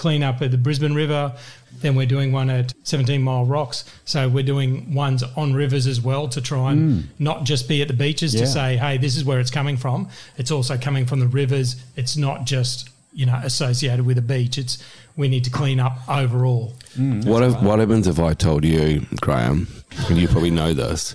clean 0.00 0.22
up 0.22 0.40
at 0.40 0.50
the 0.50 0.56
Brisbane 0.56 0.94
River. 0.94 1.32
Then 1.80 1.94
we're 1.94 2.06
doing 2.06 2.32
one 2.32 2.48
at 2.48 2.72
17 2.84 3.22
Mile 3.22 3.44
Rocks. 3.44 3.84
So 4.06 4.30
we're 4.30 4.42
doing 4.42 4.94
ones 4.94 5.22
on 5.22 5.52
rivers 5.52 5.86
as 5.86 6.00
well 6.00 6.26
to 6.28 6.40
try 6.40 6.72
and 6.72 6.80
mm. 6.80 7.04
not 7.18 7.44
just 7.44 7.68
be 7.68 7.82
at 7.82 7.88
the 7.88 7.94
beaches 7.94 8.34
Yeah. 8.34 8.40
to 8.40 8.46
say, 8.46 8.76
hey, 8.78 8.96
this 8.96 9.14
is 9.14 9.26
where 9.26 9.38
it's 9.40 9.50
coming 9.50 9.76
from. 9.76 10.08
It's 10.38 10.50
also 10.50 10.78
coming 10.78 11.04
from 11.04 11.20
the 11.20 11.26
rivers. 11.26 11.76
It's 11.96 12.16
not 12.16 12.46
just, 12.46 12.88
you 13.12 13.26
know, 13.26 13.38
associated 13.44 14.06
with 14.06 14.16
a 14.16 14.22
beach. 14.22 14.56
It's 14.56 14.82
we 15.16 15.28
need 15.28 15.44
to 15.44 15.50
clean 15.50 15.78
up 15.78 15.98
overall. 16.08 16.72
Mm, 16.96 17.26
what 17.26 17.42
if, 17.42 17.60
what 17.60 17.78
happens 17.78 18.06
if 18.06 18.18
I 18.18 18.32
told 18.32 18.64
you, 18.64 19.06
Graham, 19.20 19.68
and 20.08 20.16
you 20.16 20.28
probably 20.28 20.50
know 20.50 20.72
this, 20.72 21.14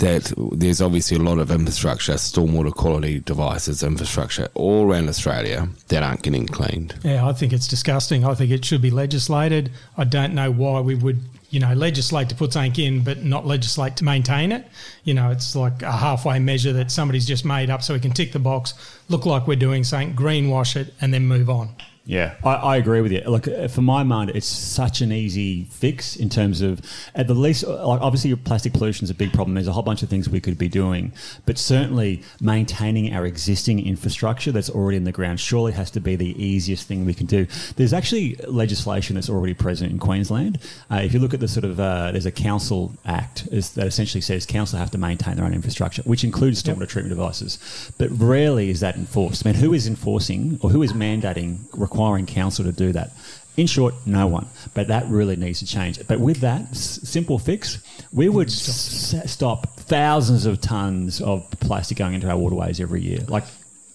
that 0.00 0.32
there's 0.52 0.80
obviously 0.80 1.16
a 1.18 1.20
lot 1.20 1.38
of 1.38 1.50
infrastructure, 1.50 2.14
stormwater 2.14 2.74
quality 2.74 3.20
devices, 3.20 3.82
infrastructure 3.82 4.48
all 4.54 4.90
around 4.90 5.08
Australia 5.08 5.68
that 5.88 6.02
aren't 6.02 6.22
getting 6.22 6.46
cleaned. 6.46 6.94
Yeah, 7.04 7.26
I 7.26 7.32
think 7.32 7.52
it's 7.52 7.68
disgusting. 7.68 8.24
I 8.24 8.34
think 8.34 8.50
it 8.50 8.64
should 8.64 8.82
be 8.82 8.90
legislated. 8.90 9.70
I 9.96 10.04
don't 10.04 10.34
know 10.34 10.50
why 10.50 10.80
we 10.80 10.94
would, 10.94 11.20
you 11.50 11.60
know, 11.60 11.74
legislate 11.74 12.30
to 12.30 12.34
put 12.34 12.54
something 12.54 12.82
in, 12.82 13.04
but 13.04 13.24
not 13.24 13.46
legislate 13.46 13.96
to 13.96 14.04
maintain 14.04 14.52
it. 14.52 14.66
You 15.04 15.14
know, 15.14 15.30
it's 15.30 15.54
like 15.54 15.82
a 15.82 15.92
halfway 15.92 16.38
measure 16.38 16.72
that 16.72 16.90
somebody's 16.90 17.26
just 17.26 17.44
made 17.44 17.68
up 17.68 17.82
so 17.82 17.92
we 17.92 18.00
can 18.00 18.12
tick 18.12 18.32
the 18.32 18.38
box, 18.38 18.74
look 19.08 19.26
like 19.26 19.46
we're 19.46 19.56
doing 19.56 19.84
something, 19.84 20.16
greenwash 20.16 20.76
it, 20.76 20.94
and 21.00 21.12
then 21.12 21.26
move 21.26 21.50
on. 21.50 21.74
Yeah, 22.10 22.34
I, 22.42 22.54
I 22.54 22.76
agree 22.76 23.02
with 23.02 23.12
you. 23.12 23.20
Look, 23.20 23.46
uh, 23.46 23.68
for 23.68 23.82
my 23.82 24.02
mind, 24.02 24.32
it's 24.34 24.44
such 24.44 25.00
an 25.00 25.12
easy 25.12 25.66
fix 25.70 26.16
in 26.16 26.28
terms 26.28 26.60
of, 26.60 26.80
at 27.14 27.28
the 27.28 27.34
least, 27.34 27.62
uh, 27.62 27.86
like 27.86 28.00
obviously, 28.00 28.34
plastic 28.34 28.72
pollution 28.72 29.04
is 29.04 29.10
a 29.10 29.14
big 29.14 29.32
problem. 29.32 29.54
There's 29.54 29.68
a 29.68 29.72
whole 29.72 29.84
bunch 29.84 30.02
of 30.02 30.08
things 30.08 30.28
we 30.28 30.40
could 30.40 30.58
be 30.58 30.68
doing, 30.68 31.12
but 31.46 31.56
certainly 31.56 32.24
maintaining 32.40 33.14
our 33.14 33.26
existing 33.26 33.86
infrastructure 33.86 34.50
that's 34.50 34.68
already 34.68 34.96
in 34.96 35.04
the 35.04 35.12
ground 35.12 35.38
surely 35.38 35.70
has 35.70 35.88
to 35.92 36.00
be 36.00 36.16
the 36.16 36.34
easiest 36.44 36.88
thing 36.88 37.04
we 37.04 37.14
can 37.14 37.26
do. 37.26 37.46
There's 37.76 37.92
actually 37.92 38.34
legislation 38.48 39.14
that's 39.14 39.30
already 39.30 39.54
present 39.54 39.92
in 39.92 40.00
Queensland. 40.00 40.58
Uh, 40.90 41.02
if 41.04 41.14
you 41.14 41.20
look 41.20 41.32
at 41.32 41.38
the 41.38 41.46
sort 41.46 41.64
of, 41.64 41.78
uh, 41.78 42.10
there's 42.10 42.26
a 42.26 42.32
council 42.32 42.92
act 43.04 43.46
is, 43.52 43.74
that 43.74 43.86
essentially 43.86 44.20
says 44.20 44.46
council 44.46 44.80
have 44.80 44.90
to 44.90 44.98
maintain 44.98 45.36
their 45.36 45.44
own 45.44 45.54
infrastructure, 45.54 46.02
which 46.02 46.24
includes 46.24 46.60
stormwater 46.60 46.88
treatment 46.88 47.10
devices, 47.10 47.92
but 47.98 48.10
rarely 48.10 48.68
is 48.68 48.80
that 48.80 48.96
enforced. 48.96 49.46
I 49.46 49.52
mean, 49.52 49.60
who 49.60 49.72
is 49.72 49.86
enforcing 49.86 50.58
or 50.60 50.70
who 50.70 50.82
is 50.82 50.92
mandating 50.92 51.68
requiring 52.00 52.26
council 52.26 52.64
to 52.64 52.72
do 52.72 52.92
that? 52.92 53.12
In 53.56 53.66
short, 53.66 53.94
no 54.06 54.26
one. 54.26 54.46
But 54.74 54.88
that 54.88 55.06
really 55.08 55.36
needs 55.36 55.58
to 55.58 55.66
change. 55.66 56.00
But 56.06 56.18
with 56.18 56.38
that 56.40 56.62
s- 56.70 57.00
simple 57.02 57.38
fix, 57.38 57.78
we 58.12 58.28
would 58.28 58.46
s- 58.48 59.14
stop 59.26 59.78
thousands 59.80 60.46
of 60.46 60.60
tons 60.62 61.20
of 61.20 61.48
plastic 61.60 61.98
going 61.98 62.14
into 62.14 62.28
our 62.30 62.38
waterways 62.38 62.80
every 62.80 63.02
year, 63.02 63.18
like 63.28 63.44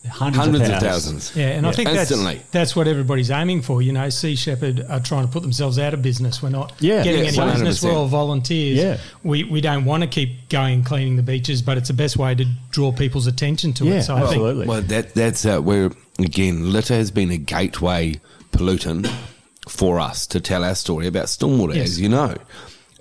hundreds, 0.08 0.38
Hundreds 0.46 0.70
of 0.70 0.76
of 0.76 0.82
thousands. 0.82 1.30
thousands. 1.30 1.36
Yeah, 1.36 1.48
and 1.50 1.68
I 1.68 1.72
think 1.72 1.90
Instantly. 1.90 2.36
that's 2.36 2.50
that's 2.52 2.76
what 2.76 2.88
everybody's 2.88 3.32
aiming 3.32 3.62
for. 3.62 3.82
You 3.82 3.94
know, 3.94 4.10
Sea 4.10 4.36
Shepherd 4.36 4.86
are 4.90 5.00
trying 5.00 5.26
to 5.26 5.32
put 5.32 5.42
themselves 5.42 5.78
out 5.80 5.94
of 5.94 6.02
business. 6.02 6.42
We're 6.44 6.50
not 6.50 6.74
Yeah. 6.80 7.04
getting 7.04 7.22
Yeah, 7.26 7.28
any 7.44 7.52
business. 7.52 7.80
100%. 7.82 7.84
We're 7.84 7.98
all 7.98 8.08
volunteers. 8.08 8.78
Yeah. 8.78 8.98
We 9.24 9.44
we 9.44 9.62
don't 9.62 9.86
want 9.86 10.04
to 10.04 10.08
keep 10.08 10.50
going 10.50 10.74
and 10.76 10.86
cleaning 10.86 11.16
the 11.16 11.24
beaches, 11.24 11.62
but 11.62 11.78
it's 11.78 11.88
the 11.88 11.94
best 11.94 12.18
way 12.18 12.36
to 12.36 12.46
draw 12.72 12.92
people's 12.92 13.28
attention 13.28 13.74
to 13.74 13.86
Yeah, 13.86 13.96
it. 13.96 14.04
So 14.04 14.16
I 14.16 14.20
think 14.22 14.30
absolutely. 14.32 14.68
Well, 14.68 14.82
that 14.84 15.14
that's 15.14 15.46
uh, 15.46 15.60
where 15.60 15.92
again 16.20 16.72
litter 16.72 16.94
has 16.96 17.12
been 17.12 17.32
a 17.32 17.38
gateway 17.38 18.16
pollutant 18.52 19.12
for 19.68 20.00
us 20.00 20.28
to 20.28 20.40
tell 20.40 20.64
our 20.64 20.76
story 20.76 21.08
about 21.08 21.26
stormwater. 21.26 21.76
Yes. 21.76 21.90
As 21.90 22.00
you 22.02 22.10
know, 22.10 22.36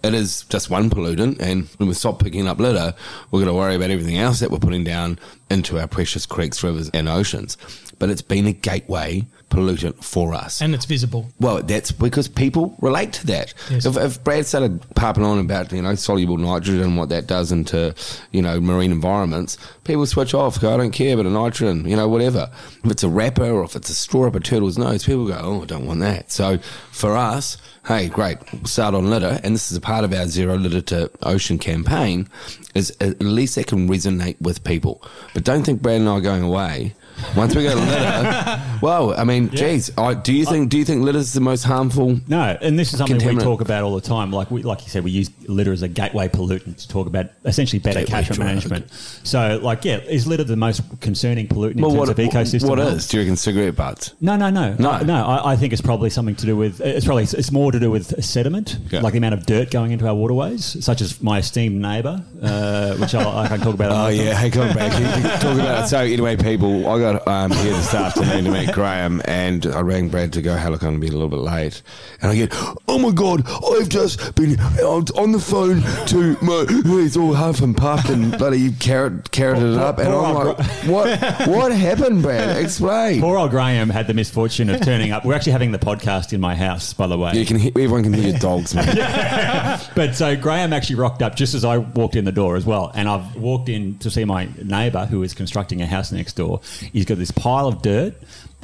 it 0.04 0.14
is 0.14 0.44
just 0.44 0.70
one 0.70 0.90
pollutant, 0.90 1.40
and 1.40 1.64
when 1.78 1.88
we 1.88 1.94
stop 1.94 2.22
picking 2.22 2.46
up 2.46 2.58
litter, 2.58 2.94
we're 3.30 3.40
going 3.40 3.48
to 3.48 3.54
worry 3.54 3.74
about 3.74 3.90
everything 3.90 4.18
else 4.18 4.40
that 4.40 4.50
we're 4.50 4.58
putting 4.58 4.84
down 4.84 5.18
into 5.50 5.78
our 5.78 5.86
precious 5.86 6.26
creeks, 6.26 6.62
rivers, 6.62 6.90
and 6.92 7.08
oceans. 7.08 7.56
But 7.98 8.10
it's 8.10 8.22
been 8.22 8.46
a 8.46 8.52
gateway 8.52 9.24
pollutant 9.50 10.02
for 10.02 10.34
us. 10.34 10.60
and 10.60 10.74
it's 10.74 10.84
visible. 10.84 11.30
Well, 11.38 11.62
that's 11.62 11.92
because 11.92 12.26
people 12.26 12.76
relate 12.80 13.12
to 13.14 13.26
that. 13.28 13.54
Yes. 13.70 13.86
If, 13.86 13.96
if 13.96 14.24
Brad 14.24 14.46
started 14.46 14.84
harping 14.96 15.24
on 15.24 15.38
about 15.38 15.70
you 15.72 15.80
know 15.80 15.94
soluble 15.94 16.36
nitrogen 16.36 16.82
and 16.82 16.96
what 16.96 17.08
that 17.10 17.26
does 17.26 17.52
into 17.52 17.94
you 18.32 18.42
know 18.42 18.60
marine 18.60 18.90
environments, 18.90 19.56
people 19.84 20.06
switch 20.06 20.34
off. 20.34 20.60
Go, 20.60 20.74
I 20.74 20.76
don't 20.76 20.90
care 20.90 21.14
about 21.14 21.26
a 21.26 21.30
nitrogen, 21.30 21.88
you 21.88 21.96
know 21.96 22.08
whatever. 22.08 22.50
If 22.84 22.90
it's 22.90 23.04
a 23.04 23.08
wrapper 23.08 23.48
or 23.48 23.64
if 23.64 23.76
it's 23.76 23.90
a 23.90 23.94
straw 23.94 24.26
up 24.26 24.34
a 24.34 24.40
turtle's 24.40 24.76
nose, 24.76 25.04
people 25.04 25.28
go, 25.28 25.38
oh, 25.40 25.62
I 25.62 25.66
don't 25.66 25.86
want 25.86 26.00
that. 26.00 26.32
So 26.32 26.58
for 26.90 27.16
us, 27.16 27.56
hey, 27.86 28.08
great, 28.08 28.38
we'll 28.52 28.64
start 28.64 28.94
on 28.94 29.10
litter, 29.10 29.38
and 29.42 29.54
this 29.54 29.70
is 29.70 29.76
a 29.76 29.80
part 29.80 30.04
of 30.04 30.12
our 30.12 30.26
zero 30.26 30.56
litter 30.56 30.80
to 30.80 31.10
ocean 31.22 31.58
campaign. 31.58 32.28
Is 32.74 32.96
at 33.00 33.20
least 33.20 33.54
that 33.56 33.66
can 33.66 33.88
resonate 33.88 34.40
with 34.40 34.64
people, 34.64 35.02
but 35.32 35.44
don't 35.44 35.64
think 35.64 35.82
Brad 35.82 36.00
and 36.00 36.08
I 36.08 36.12
are 36.12 36.20
going 36.20 36.42
away. 36.42 36.94
Once 37.36 37.54
we 37.54 37.62
go 37.62 37.70
to 37.74 37.80
litter, 37.80 38.62
well, 38.82 39.14
I 39.18 39.24
mean, 39.24 39.48
geez, 39.50 39.90
I, 39.98 40.14
do 40.14 40.32
you 40.32 40.44
think 40.44 40.68
do 40.68 40.78
you 40.78 40.84
think 40.84 41.02
litter 41.02 41.18
is 41.18 41.32
the 41.32 41.40
most 41.40 41.62
harmful? 41.64 42.20
No, 42.28 42.56
and 42.60 42.78
this 42.78 42.92
is 42.92 42.98
something 42.98 43.16
we 43.16 43.22
Contaminant. 43.22 43.42
talk 43.42 43.60
about 43.60 43.82
all 43.82 43.94
the 43.94 44.00
time. 44.00 44.30
Like 44.32 44.50
we, 44.50 44.62
like 44.62 44.82
you 44.82 44.88
said, 44.90 45.04
we 45.04 45.10
use 45.10 45.30
litter 45.48 45.72
as 45.72 45.82
a 45.82 45.88
gateway 45.88 46.28
pollutant 46.28 46.78
to 46.78 46.88
talk 46.88 47.06
about 47.06 47.26
essentially 47.44 47.78
better 47.80 48.00
Gateway 48.00 48.10
catchment 48.22 48.36
drug. 48.36 48.46
management. 48.48 48.92
So, 49.24 49.58
like, 49.62 49.84
yeah, 49.84 49.98
is 49.98 50.26
litter 50.26 50.44
the 50.44 50.56
most 50.56 50.82
concerning 51.00 51.48
pollutant 51.48 51.76
in 51.76 51.82
terms 51.94 52.08
of 52.08 52.16
ecosystem? 52.16 52.68
what 52.68 52.78
health? 52.78 52.94
is? 52.94 53.08
Do 53.08 53.16
you 53.16 53.22
reckon 53.22 53.36
cigarette 53.36 53.76
butts? 53.76 54.14
No, 54.20 54.36
no, 54.36 54.50
no, 54.50 54.74
No. 54.74 54.90
I, 54.90 55.02
no. 55.02 55.24
I, 55.24 55.52
I 55.52 55.56
think 55.56 55.72
it's 55.72 55.82
probably 55.82 56.10
something 56.10 56.36
to 56.36 56.46
do 56.46 56.56
with. 56.56 56.80
It's 56.80 57.06
probably 57.06 57.24
it's 57.24 57.50
more 57.52 57.72
to 57.72 57.80
do 57.80 57.90
with 57.90 58.22
sediment, 58.24 58.78
Yeah. 58.90 59.00
like 59.00 59.12
the 59.12 59.18
amount 59.18 59.34
of 59.34 59.46
dirt 59.46 59.70
going 59.70 59.92
into 59.92 60.06
our 60.06 60.14
waterways, 60.14 60.84
such 60.84 61.00
as 61.00 61.22
my 61.22 61.38
esteemed 61.38 61.80
neighbour, 61.80 62.22
uh, 62.42 62.94
which 62.96 63.14
I'll, 63.14 63.36
I 63.38 63.48
can 63.48 63.60
talk 63.60 63.74
about. 63.74 63.84
Oh 63.94 64.06
another 64.06 64.16
time. 64.16 64.26
yeah, 64.26 64.34
hey, 64.34 64.50
come 64.50 64.74
back. 64.74 64.92
You 64.98 65.06
can 65.06 65.40
talk 65.40 65.54
about 65.58 65.84
it. 65.84 65.88
So 65.88 65.98
anyway, 65.98 66.36
people, 66.36 66.88
I 66.88 66.98
got 66.98 67.03
um, 67.04 67.50
here 67.50 67.72
this 67.72 67.92
afternoon 67.92 68.44
to 68.44 68.50
meet 68.50 68.72
Graham, 68.72 69.20
and 69.26 69.66
I 69.66 69.80
rang 69.80 70.08
Brad 70.08 70.32
to 70.32 70.42
go. 70.42 70.56
Hey, 70.56 70.70
look, 70.70 70.82
I'm 70.82 70.90
going 70.90 71.00
to 71.00 71.06
be 71.06 71.08
a 71.08 71.12
little 71.12 71.28
bit 71.28 71.40
late, 71.40 71.82
and 72.22 72.30
I 72.30 72.34
get, 72.34 72.52
oh 72.94 72.98
my 72.98 73.10
god, 73.10 73.44
I've 73.46 73.88
just 73.88 74.34
been 74.36 74.58
on 74.60 75.32
the 75.32 75.40
phone 75.40 75.82
to 76.06 76.36
my. 76.40 76.64
He's 77.02 77.16
all 77.16 77.34
huff 77.34 77.60
and 77.60 77.76
puffed 77.76 78.08
and 78.08 78.36
bloody 78.38 78.70
carrot 78.72 79.32
carroted 79.32 79.74
it 79.74 79.78
up, 79.78 79.98
and 79.98 80.08
I'm 80.08 80.34
like, 80.34 80.58
what 80.86 81.48
what 81.48 81.72
happened, 81.72 82.22
Brad? 82.22 82.56
Explain. 82.64 83.20
Poor 83.20 83.36
old 83.36 83.50
Graham 83.50 83.90
had 83.90 84.06
the 84.06 84.14
misfortune 84.14 84.70
of 84.70 84.80
turning 84.80 85.10
up. 85.10 85.24
We're 85.24 85.34
actually 85.34 85.52
having 85.52 85.72
the 85.72 85.78
podcast 85.78 86.32
in 86.32 86.40
my 86.40 86.54
house, 86.54 86.92
by 86.94 87.08
the 87.08 87.18
way. 87.18 87.32
You 87.34 87.44
can 87.44 87.58
hear, 87.58 87.70
everyone 87.70 88.04
can 88.04 88.12
hear 88.12 88.30
your 88.30 88.38
dogs, 88.38 88.74
man. 88.74 88.84
But 89.94 90.14
so 90.14 90.36
Graham 90.36 90.72
actually 90.72 90.96
rocked 90.96 91.22
up 91.22 91.34
just 91.34 91.54
as 91.54 91.64
I 91.64 91.78
walked 91.78 92.16
in 92.16 92.24
the 92.24 92.32
door 92.32 92.56
as 92.56 92.64
well. 92.64 92.92
And 92.94 93.08
I've 93.08 93.34
walked 93.36 93.68
in 93.68 93.98
to 93.98 94.10
see 94.10 94.24
my 94.24 94.48
neighbour 94.62 95.06
who 95.06 95.22
is 95.22 95.34
constructing 95.34 95.82
a 95.82 95.86
house 95.86 96.12
next 96.12 96.34
door. 96.34 96.60
He's 96.92 97.04
got 97.04 97.18
this 97.18 97.30
pile 97.30 97.66
of 97.66 97.82
dirt 97.82 98.14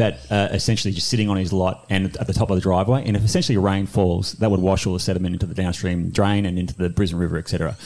that 0.01 0.19
uh, 0.31 0.49
essentially 0.53 0.93
just 0.93 1.09
sitting 1.09 1.29
on 1.29 1.37
his 1.37 1.53
lot 1.53 1.85
and 1.91 2.17
at 2.17 2.27
the 2.27 2.33
top 2.33 2.51
of 2.51 2.57
the 2.57 2.63
driveway. 2.63 3.07
And 3.07 3.17
if 3.17 3.25
essentially 3.25 3.59
rain 3.59 3.87
falls, 3.87 4.33
that 4.35 4.51
would 4.51 4.61
wash 4.61 4.87
all 4.87 4.95
the 4.95 5.01
sediment 5.01 5.35
into 5.35 5.47
the 5.47 5.55
downstream 5.55 6.09
drain 6.11 6.47
and 6.47 6.59
into 6.59 6.75
the 6.75 6.89
Brisbane 6.89 7.21
River, 7.21 7.39
etc. 7.39 7.77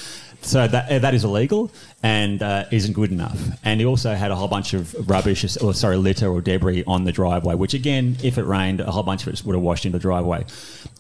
so 0.41 0.69
that 0.69 1.03
that 1.03 1.13
is 1.15 1.25
illegal 1.25 1.71
and 2.05 2.43
uh, 2.43 2.67
isn't 2.71 2.93
good 2.93 3.11
enough. 3.11 3.41
And 3.65 3.81
he 3.81 3.87
also 3.87 4.13
had 4.15 4.31
a 4.31 4.37
whole 4.37 4.47
bunch 4.47 4.75
of 4.75 5.09
rubbish, 5.09 5.57
or 5.63 5.73
sorry, 5.73 5.97
litter 5.97 6.29
or 6.29 6.43
debris 6.43 6.85
on 6.87 7.05
the 7.05 7.13
driveway, 7.13 7.55
which 7.55 7.73
again, 7.73 8.17
if 8.23 8.37
it 8.37 8.45
rained, 8.45 8.81
a 8.81 8.91
whole 8.93 9.03
bunch 9.03 9.27
of 9.27 9.33
it 9.33 9.43
would 9.47 9.55
have 9.55 9.63
washed 9.63 9.87
into 9.87 9.97
the 9.99 10.03
driveway. 10.03 10.45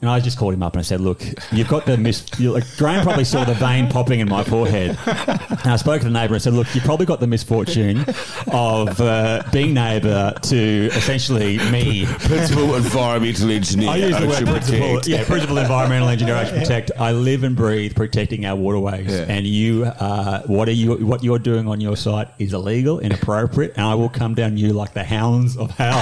And 0.01 0.09
I 0.11 0.19
just 0.21 0.39
called 0.39 0.55
him 0.55 0.63
up 0.63 0.73
and 0.73 0.81
I 0.81 0.83
said, 0.83 1.01
"Look, 1.03 1.23
you've 1.53 1.69
got 1.69 1.85
the 1.87 1.97
mis. 1.99 2.25
Like, 2.41 2.65
Graham 2.79 3.03
probably 3.05 3.25
saw 3.25 3.45
the 3.45 3.55
vein 3.55 3.89
popping 3.89 4.21
in 4.21 4.29
my 4.29 4.45
forehead." 4.45 4.97
And 5.07 5.67
I 5.73 5.77
spoke 5.77 6.01
to 6.01 6.05
the 6.09 6.11
neighbour 6.13 6.35
and 6.35 6.43
said, 6.43 6.55
"Look, 6.55 6.75
you 6.75 6.81
probably 6.81 7.05
got 7.07 7.21
the 7.21 7.27
misfortune 7.27 8.05
of 8.49 8.99
uh, 9.01 9.43
being 9.53 9.75
neighbour 9.75 10.33
to 10.43 10.57
essentially 10.95 11.59
me." 11.71 12.07
Principal 12.07 12.75
environmental 12.77 13.51
engineer. 13.51 13.91
I 13.91 13.97
use 13.97 14.19
the 14.19 14.27
word 14.27 14.47
principal, 14.47 15.01
yeah, 15.07 15.25
principal 15.25 15.59
environmental 15.59 16.09
engineer, 16.09 16.37
Ocean 16.37 16.59
Protect. 16.61 16.91
I 16.99 17.13
live 17.13 17.45
and 17.45 17.55
breathe 17.57 17.95
protecting 17.95 18.45
our 18.47 18.57
waterways, 18.57 19.11
Yeah. 19.11 19.27
and 19.29 19.47
you, 19.47 19.85
uh, 19.85 20.43
what 20.47 20.69
are 20.69 20.73
you, 20.73 20.94
what 20.97 21.23
you're 21.25 21.39
doing 21.39 21.69
on 21.69 21.81
your 21.81 21.97
site 21.97 22.29
is 22.39 22.53
illegal, 22.53 23.01
inappropriate, 23.01 23.73
and 23.77 23.87
I 23.87 23.95
will 23.95 24.09
come 24.09 24.35
down 24.35 24.57
you 24.57 24.73
like 24.73 24.93
the 24.93 25.05
hounds 25.05 25.57
of 25.57 25.71
hell 25.71 25.99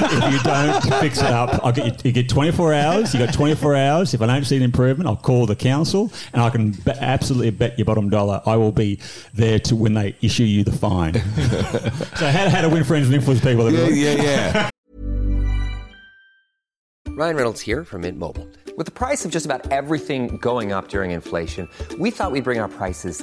if 0.02 0.32
you 0.32 0.38
don't 0.40 0.82
fix 1.00 1.18
it 1.18 1.30
up. 1.30 1.60
I'll 1.64 1.72
get 1.72 1.86
you, 1.86 1.92
you 2.04 2.12
get 2.12 2.28
24 2.28 2.74
hours. 2.74 3.14
You 3.14 3.24
got 3.24 3.34
24 3.34 3.76
hours. 3.76 4.14
If 4.14 4.22
I 4.22 4.26
don't 4.26 4.44
see 4.44 4.56
an 4.56 4.62
improvement, 4.62 5.08
I'll 5.08 5.16
call 5.16 5.46
the 5.46 5.56
council, 5.56 6.12
and 6.32 6.42
I 6.42 6.50
can 6.50 6.72
be- 6.72 6.92
absolutely 6.92 7.50
bet 7.50 7.78
your 7.78 7.84
bottom 7.84 8.10
dollar 8.10 8.42
I 8.46 8.56
will 8.56 8.72
be 8.72 9.00
there 9.34 9.58
to 9.60 9.76
when 9.76 9.94
they 9.94 10.16
issue 10.20 10.44
you 10.44 10.64
the 10.64 10.72
fine. 10.72 11.14
so 12.16 12.26
how, 12.30 12.48
how 12.48 12.60
to 12.62 12.68
win 12.68 12.84
friends 12.84 13.06
and 13.06 13.14
influence 13.14 13.40
people? 13.42 13.70
Yeah, 13.70 13.80
everybody. 13.80 14.00
yeah, 14.00 14.22
yeah. 14.22 14.70
Ryan 17.08 17.36
Reynolds 17.36 17.60
here 17.60 17.84
from 17.84 18.02
Mint 18.02 18.18
Mobile. 18.18 18.48
With 18.76 18.86
the 18.86 18.92
price 18.92 19.24
of 19.26 19.30
just 19.30 19.44
about 19.44 19.70
everything 19.70 20.38
going 20.38 20.72
up 20.72 20.88
during 20.88 21.10
inflation, 21.10 21.68
we 21.98 22.10
thought 22.10 22.32
we'd 22.32 22.44
bring 22.44 22.60
our 22.60 22.68
prices 22.68 23.22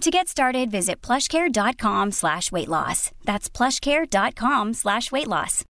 To 0.00 0.10
get 0.10 0.28
started, 0.28 0.70
visit 0.70 1.02
plushcare.com 1.02 2.12
slash 2.12 2.50
weight 2.50 2.68
loss. 2.68 3.10
That's 3.24 3.50
plushcare.com 3.50 4.72
slash 4.74 5.12
weight 5.12 5.26
loss. 5.28 5.64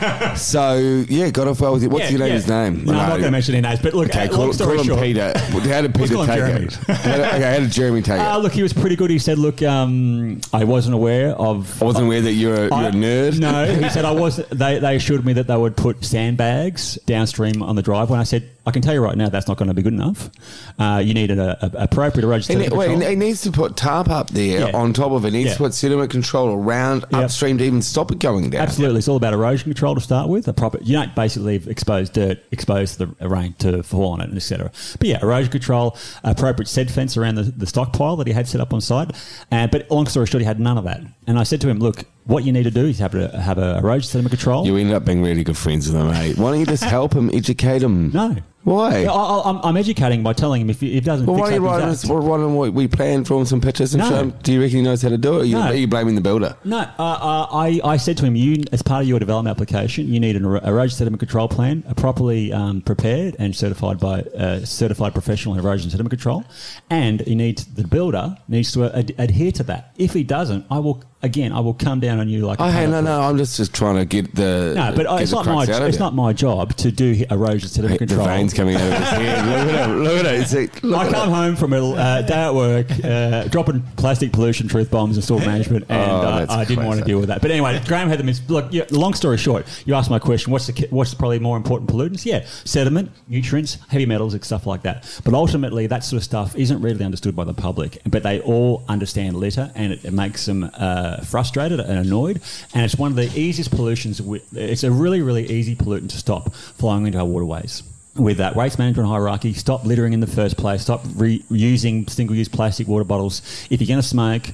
So 0.36 1.04
yeah, 1.08 1.30
got 1.30 1.48
off 1.48 1.60
well 1.60 1.72
with 1.72 1.82
it. 1.82 1.88
What's 1.90 2.04
Yeah, 2.04 2.10
your 2.10 2.20
neighbour's 2.20 2.46
yeah. 2.46 2.68
name? 2.68 2.84
No, 2.84 2.92
I'm 2.92 2.98
not 2.98 3.08
going 3.08 3.22
to 3.24 3.30
mention 3.32 3.56
any 3.56 3.62
names, 3.66 3.80
but 3.82 3.94
look, 3.94 4.10
Okay, 4.10 4.26
uh, 4.26 4.28
call, 4.28 4.38
long 4.44 4.52
story 4.52 4.76
call 4.76 4.84
him 4.84 4.86
short, 4.86 5.00
Peter. 5.02 5.32
How 5.36 5.58
did 5.82 5.98
Let's 5.98 5.98
Peter 5.98 6.14
call 6.14 6.26
take 6.26 6.36
Jeremy. 6.36 6.66
it? 6.66 6.72
How 6.74 7.16
did, 7.16 7.20
okay, 7.26 7.52
how 7.52 7.58
did 7.58 7.70
Jeremy 7.72 8.02
take 8.02 8.20
it? 8.20 8.26
Uh, 8.26 8.38
look, 8.38 8.52
he 8.52 8.62
was 8.62 8.72
pretty 8.72 8.94
good. 8.94 9.10
He 9.10 9.18
said, 9.18 9.38
"Look, 9.38 9.60
um, 9.62 10.40
I 10.52 10.62
wasn't 10.62 10.94
aware 10.94 11.30
of. 11.32 11.82
I 11.82 11.84
wasn't 11.84 12.06
aware 12.06 12.20
that 12.20 12.34
you're 12.34 12.54
a, 12.54 12.62
you're 12.66 12.74
I- 12.74 12.86
a 12.88 12.92
nerd. 12.92 13.40
No, 13.40 13.64
he 13.74 13.88
said 13.90 14.04
I 14.04 14.12
was. 14.12 14.36
They, 14.36 14.78
they 14.78 14.94
assured 14.94 15.24
me 15.26 15.32
that 15.32 15.48
they 15.48 15.56
would 15.56 15.76
put 15.76 16.04
sandbags 16.04 16.94
downstream 17.06 17.60
on 17.60 17.74
the 17.74 17.82
driveway. 17.82 18.14
And 18.14 18.20
I 18.20 18.24
said, 18.24 18.48
I 18.68 18.70
can 18.70 18.82
tell 18.82 18.94
you 18.94 19.00
right 19.02 19.16
now, 19.16 19.28
that's 19.28 19.48
not 19.48 19.56
going 19.56 19.68
to 19.68 19.74
be 19.74 19.82
good 19.82 19.92
enough. 19.94 20.30
Uh, 20.78 21.02
you 21.04 21.14
need 21.14 21.30
an 21.30 21.40
a, 21.40 21.56
a, 21.60 21.70
appropriate 21.84 22.24
erosion 22.24 22.60
control. 22.60 22.78
wait, 22.98 23.08
he 23.08 23.16
needs 23.16 23.40
to 23.42 23.50
put 23.50 23.76
tarp 23.76 24.08
up 24.10 24.30
there 24.30 24.68
Yeah. 24.68 24.76
on 24.76 24.92
top 24.92 25.10
of 25.12 25.24
it. 25.24 25.32
He 25.32 25.38
needs 25.38 25.48
Yeah. 25.50 25.54
to 25.54 25.58
put 25.58 25.74
sediment 25.74 26.10
control 26.10 26.50
around 26.50 27.04
Yep. 27.10 27.24
upstream 27.24 27.58
to 27.58 27.64
even 27.64 27.82
stop 27.82 28.12
it 28.12 28.18
going 28.18 28.50
down. 28.50 28.62
Absolutely, 28.62 28.98
it's 28.98 29.08
all 29.08 29.16
about 29.16 29.32
erosion 29.32 29.64
control 29.64 29.94
to 29.94 30.00
start 30.00 30.28
with. 30.28 30.46
A 30.48 30.52
proper, 30.52 30.78
you 30.82 30.92
don't 30.92 31.14
basically 31.14 31.56
expose 31.66 32.10
dirt 32.10 32.38
exposed 32.52 32.98
to 32.98 33.06
the 33.18 33.28
rain 33.28 33.54
to 33.60 33.82
fall 33.82 34.12
on 34.12 34.20
it, 34.20 34.30
etc. 34.34 34.70
But 34.98 35.08
yeah, 35.08 35.18
erosion 35.22 35.50
control, 35.50 35.96
appropriate 36.22 36.68
sed 36.68 36.90
fence 36.90 37.16
around 37.16 37.36
the, 37.36 37.44
the 37.44 37.66
stockpile 37.66 38.16
that 38.16 38.26
he 38.26 38.32
had 38.32 38.46
set 38.46 38.60
up 38.60 38.72
on 38.74 38.80
site. 38.80 39.10
And 39.50 39.70
but 39.70 39.90
long 39.90 40.06
story 40.06 40.26
short, 40.26 40.42
he 40.42 40.46
had 40.46 40.60
none 40.60 40.76
of 40.78 40.84
that. 40.84 41.00
And 41.26 41.38
I 41.38 41.42
said 41.42 41.60
to 41.62 41.68
him, 41.68 41.78
"Look, 41.78 42.04
what 42.24 42.44
you 42.44 42.52
need 42.52 42.64
to 42.64 42.70
do 42.70 42.86
is 42.86 42.98
have 42.98 43.14
a 43.14 43.40
have 43.40 43.58
a 43.58 43.78
erosion 43.78 44.08
sediment 44.08 44.30
control." 44.32 44.66
You 44.66 44.76
end 44.76 44.92
up 44.92 45.04
being 45.04 45.22
really 45.22 45.44
good 45.44 45.56
friends 45.56 45.86
with 45.90 45.96
him, 46.00 46.10
mate. 46.10 46.36
Why 46.38 46.50
don't 46.50 46.60
you 46.60 46.66
just 46.66 46.84
help 46.98 47.14
him, 47.14 47.30
educate 47.32 47.82
him? 47.82 48.10
no. 48.12 48.36
Why? 48.64 49.04
I, 49.04 49.12
I, 49.12 49.48
I'm, 49.50 49.56
I'm 49.64 49.76
educating 49.76 50.22
by 50.22 50.32
telling 50.34 50.60
him 50.60 50.68
if 50.68 50.80
he, 50.80 50.96
if 50.96 51.04
doesn't 51.04 51.26
well, 51.26 51.36
why 51.36 51.50
don't 51.50 51.62
you 51.62 51.68
up 51.68 51.80
write 51.80 51.88
us, 51.88 52.04
why 52.04 52.18
don't 52.36 52.56
we, 52.74 52.86
plan, 52.88 53.22
draw 53.22 53.38
him 53.38 53.46
some 53.46 53.60
pictures 53.60 53.94
and 53.94 54.02
No. 54.02 54.10
show 54.10 54.16
him? 54.16 54.34
Do 54.42 54.52
you 54.52 54.60
reckon 54.60 54.76
he 54.78 54.82
knows 54.82 55.00
how 55.00 55.08
to 55.08 55.16
do 55.16 55.36
it? 55.38 55.42
Are 55.42 55.44
you, 55.44 55.54
No. 55.54 55.62
are 55.62 55.74
you 55.74 55.86
blaming 55.86 56.16
the 56.16 56.20
builder? 56.20 56.56
No, 56.64 56.78
uh, 56.78 56.82
uh, 56.98 57.46
I, 57.52 57.80
I 57.84 57.96
said 57.96 58.18
to 58.18 58.26
him, 58.26 58.36
you 58.36 58.64
as 58.72 58.82
part 58.82 59.02
of 59.02 59.08
your 59.08 59.20
development 59.20 59.56
application, 59.56 60.12
you 60.12 60.20
need 60.20 60.36
an 60.36 60.44
er- 60.44 60.60
erosion 60.64 60.96
sediment 60.98 61.20
control 61.20 61.48
plan, 61.48 61.82
uh, 61.88 61.94
properly 61.94 62.52
um, 62.52 62.82
prepared 62.82 63.36
and 63.38 63.54
certified 63.56 63.98
by 64.00 64.20
uh, 64.22 64.64
certified 64.64 65.12
professional 65.14 65.54
in 65.54 65.60
erosion 65.60 65.90
sediment 65.90 66.10
control, 66.10 66.44
and 66.90 67.26
you 67.26 67.36
need 67.36 67.58
the 67.58 67.86
builder 67.86 68.36
needs 68.48 68.72
to 68.72 68.84
ad- 68.94 69.14
adhere 69.18 69.52
to 69.52 69.62
that. 69.62 69.92
If 69.96 70.12
he 70.12 70.24
doesn't, 70.24 70.66
I 70.70 70.78
will 70.80 71.02
again, 71.22 71.52
I 71.52 71.60
will 71.60 71.74
come 71.74 72.00
down 72.00 72.20
on 72.20 72.28
you 72.28 72.46
like. 72.46 72.60
a 72.60 72.64
Oh, 72.64 72.70
hey, 72.70 72.86
no, 72.86 73.00
no, 73.00 73.20
I'm 73.22 73.36
just, 73.38 73.56
just 73.56 73.74
trying 73.74 73.96
to 73.96 74.04
get 74.04 74.34
the. 74.34 74.72
No, 74.76 74.92
but 74.94 75.06
uh, 75.06 75.16
it's 75.16 75.32
not 75.32 75.46
my 75.46 75.64
crux 75.64 75.70
out 75.70 75.82
of 75.82 75.88
it's 75.88 75.98
not 75.98 76.14
my 76.14 76.32
job 76.32 76.74
to 76.76 76.92
do 76.92 77.24
erosion 77.30 77.68
sediment 77.68 77.92
Hey, 78.00 78.06
control. 78.06 78.26
Veins 78.48 78.54
coming 78.54 78.74
out 78.76 78.82
of 78.82 78.98
his 78.98 79.08
head. 79.08 79.46
Look 79.46 79.74
at 79.74 79.88
him. 79.90 80.02
Look 80.02 80.24
at 80.24 80.34
it. 80.34 80.46
See, 80.48 80.86
look 80.86 81.00
I 81.00 81.06
at 81.06 81.12
come 81.14 81.28
home 81.30 81.56
from 81.56 81.72
a 81.72 81.92
uh, 81.92 82.22
day 82.22 82.34
at 82.34 82.54
work, 82.54 82.86
uh, 83.04 83.44
dropping 83.44 83.82
plastic 83.96 84.32
pollution 84.32 84.68
truth 84.68 84.90
bombs 84.90 85.16
and 85.16 85.24
storm 85.24 85.42
management, 85.44 85.86
and 85.88 86.10
Oh, 86.10 86.14
uh, 86.16 86.38
that's 86.40 86.52
I 86.52 86.64
didn't 86.64 86.84
want 86.86 86.98
to 86.98 87.02
classic. 87.02 87.06
deal 87.06 87.18
with 87.20 87.28
that. 87.28 87.42
But 87.42 87.50
anyway, 87.50 87.80
Graham 87.86 88.08
had 88.08 88.18
the 88.18 88.24
mis- 88.24 88.42
look. 88.48 88.66
Yeah, 88.72 88.84
long 88.90 89.14
story 89.14 89.36
short, 89.38 89.66
you 89.86 89.94
asked 89.94 90.10
my 90.10 90.18
question. 90.18 90.52
What's 90.52 90.66
the 90.66 90.72
ki- 90.72 90.86
what's 90.90 91.14
probably 91.14 91.38
more 91.38 91.56
important 91.56 91.90
pollutants? 91.90 92.24
Yeah, 92.24 92.44
sediment, 92.64 93.10
nutrients, 93.28 93.78
heavy 93.88 94.06
metals, 94.06 94.34
and 94.34 94.44
stuff 94.44 94.66
like 94.66 94.82
that. 94.82 95.20
But 95.24 95.34
ultimately, 95.34 95.86
that 95.88 96.04
sort 96.04 96.18
of 96.18 96.24
stuff 96.24 96.56
isn't 96.56 96.80
really 96.80 97.04
understood 97.04 97.36
by 97.36 97.44
the 97.44 97.54
public. 97.54 97.98
But 98.06 98.22
they 98.22 98.40
all 98.40 98.84
understand 98.88 99.36
litter, 99.36 99.70
and 99.74 99.92
it, 99.92 100.04
it 100.04 100.12
makes 100.12 100.46
them 100.46 100.70
uh, 100.74 101.22
frustrated 101.22 101.80
and 101.80 101.98
annoyed. 102.06 102.40
And 102.74 102.84
it's 102.84 102.96
one 102.96 103.10
of 103.10 103.16
the 103.16 103.30
easiest 103.38 103.70
pollutions. 103.70 104.18
wi- 104.18 104.42
It's 104.52 104.84
a 104.84 104.90
really, 104.90 105.20
really 105.22 105.46
easy 105.50 105.74
pollutant 105.76 106.10
to 106.10 106.16
stop 106.18 106.54
flowing 106.54 107.06
into 107.06 107.18
our 107.18 107.24
waterways 107.24 107.82
with 108.18 108.38
that 108.38 108.56
waste 108.56 108.78
management 108.78 109.08
hierarchy, 109.08 109.52
stop 109.54 109.84
littering 109.84 110.12
in 110.12 110.20
the 110.20 110.26
first 110.26 110.56
place, 110.56 110.82
stop 110.82 111.02
reusing 111.04 112.08
single 112.10 112.36
use 112.36 112.48
plastic 112.48 112.88
water 112.88 113.04
bottles. 113.04 113.42
If 113.70 113.80
you're 113.80 113.88
going 113.88 114.00
to 114.02 114.06
smoke, 114.06 114.50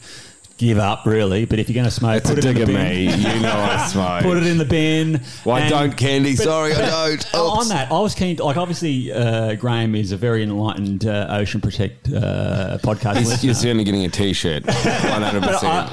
give 0.56 0.78
up 0.78 1.04
really. 1.06 1.44
But 1.46 1.58
if 1.58 1.68
you're 1.68 1.74
going 1.74 1.86
to 1.86 1.90
smoke, 1.90 2.18
It's 2.18 2.30
a 2.30 2.34
put 2.34 2.44
it 2.44 2.48
in 2.48 2.54
the 2.56 2.60
at 2.62 2.66
bin. 2.68 2.76
me. 2.76 3.16
You 3.34 3.40
know 3.40 3.52
I 3.52 3.86
smoke. 3.90 4.22
Put 4.22 4.36
it 4.36 4.46
in 4.46 4.58
the 4.58 4.64
bin. 4.64 5.20
Why 5.44 5.60
And- 5.60 5.70
don't, 5.70 5.96
Candy? 5.96 6.36
but- 6.36 6.44
Sorry, 6.44 6.72
I 6.74 6.88
don't. 7.08 7.34
On 7.34 7.58
Oops. 7.60 7.68
that, 7.70 7.90
I 7.90 7.98
was 7.98 8.14
keen. 8.14 8.36
To, 8.36 8.44
like, 8.44 8.56
obviously, 8.56 9.10
uh, 9.12 9.54
Graham 9.54 9.94
is 9.94 10.12
a 10.12 10.16
very 10.16 10.42
enlightened 10.42 11.06
uh, 11.06 11.26
Ocean 11.30 11.60
Protect 11.60 12.08
uh, 12.08 12.78
podcast 12.82 13.16
He's-. 13.18 13.44
You're 13.44 13.54
certainly 13.54 13.84
getting 13.84 14.04
a 14.04 14.08
t-shirt. 14.08 14.64
One 14.66 14.74
hundred 15.22 15.42
percent. 15.42 15.90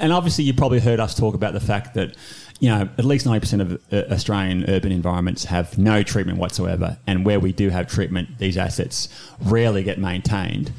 And 0.00 0.12
obviously, 0.12 0.44
you 0.44 0.52
probably 0.54 0.80
heard 0.80 1.00
us 1.00 1.14
talk 1.14 1.34
about 1.34 1.52
the 1.54 1.60
fact 1.60 1.94
that 1.94 2.14
you 2.60 2.68
know 2.68 2.88
at 2.98 3.04
least 3.04 3.26
ninety 3.26 3.40
percent 3.40 3.62
of 3.62 3.72
uh, 3.92 4.12
Australian 4.12 4.68
urban 4.68 4.92
environments 4.92 5.44
have 5.46 5.76
no 5.78 6.02
treatment 6.02 6.38
whatsoever, 6.38 6.98
and 7.06 7.24
where 7.24 7.40
we 7.40 7.52
do 7.52 7.70
have 7.70 7.88
treatment, 7.88 8.38
these 8.38 8.56
assets 8.56 9.08
rarely 9.40 9.82
get 9.82 9.98
maintained. 9.98 10.72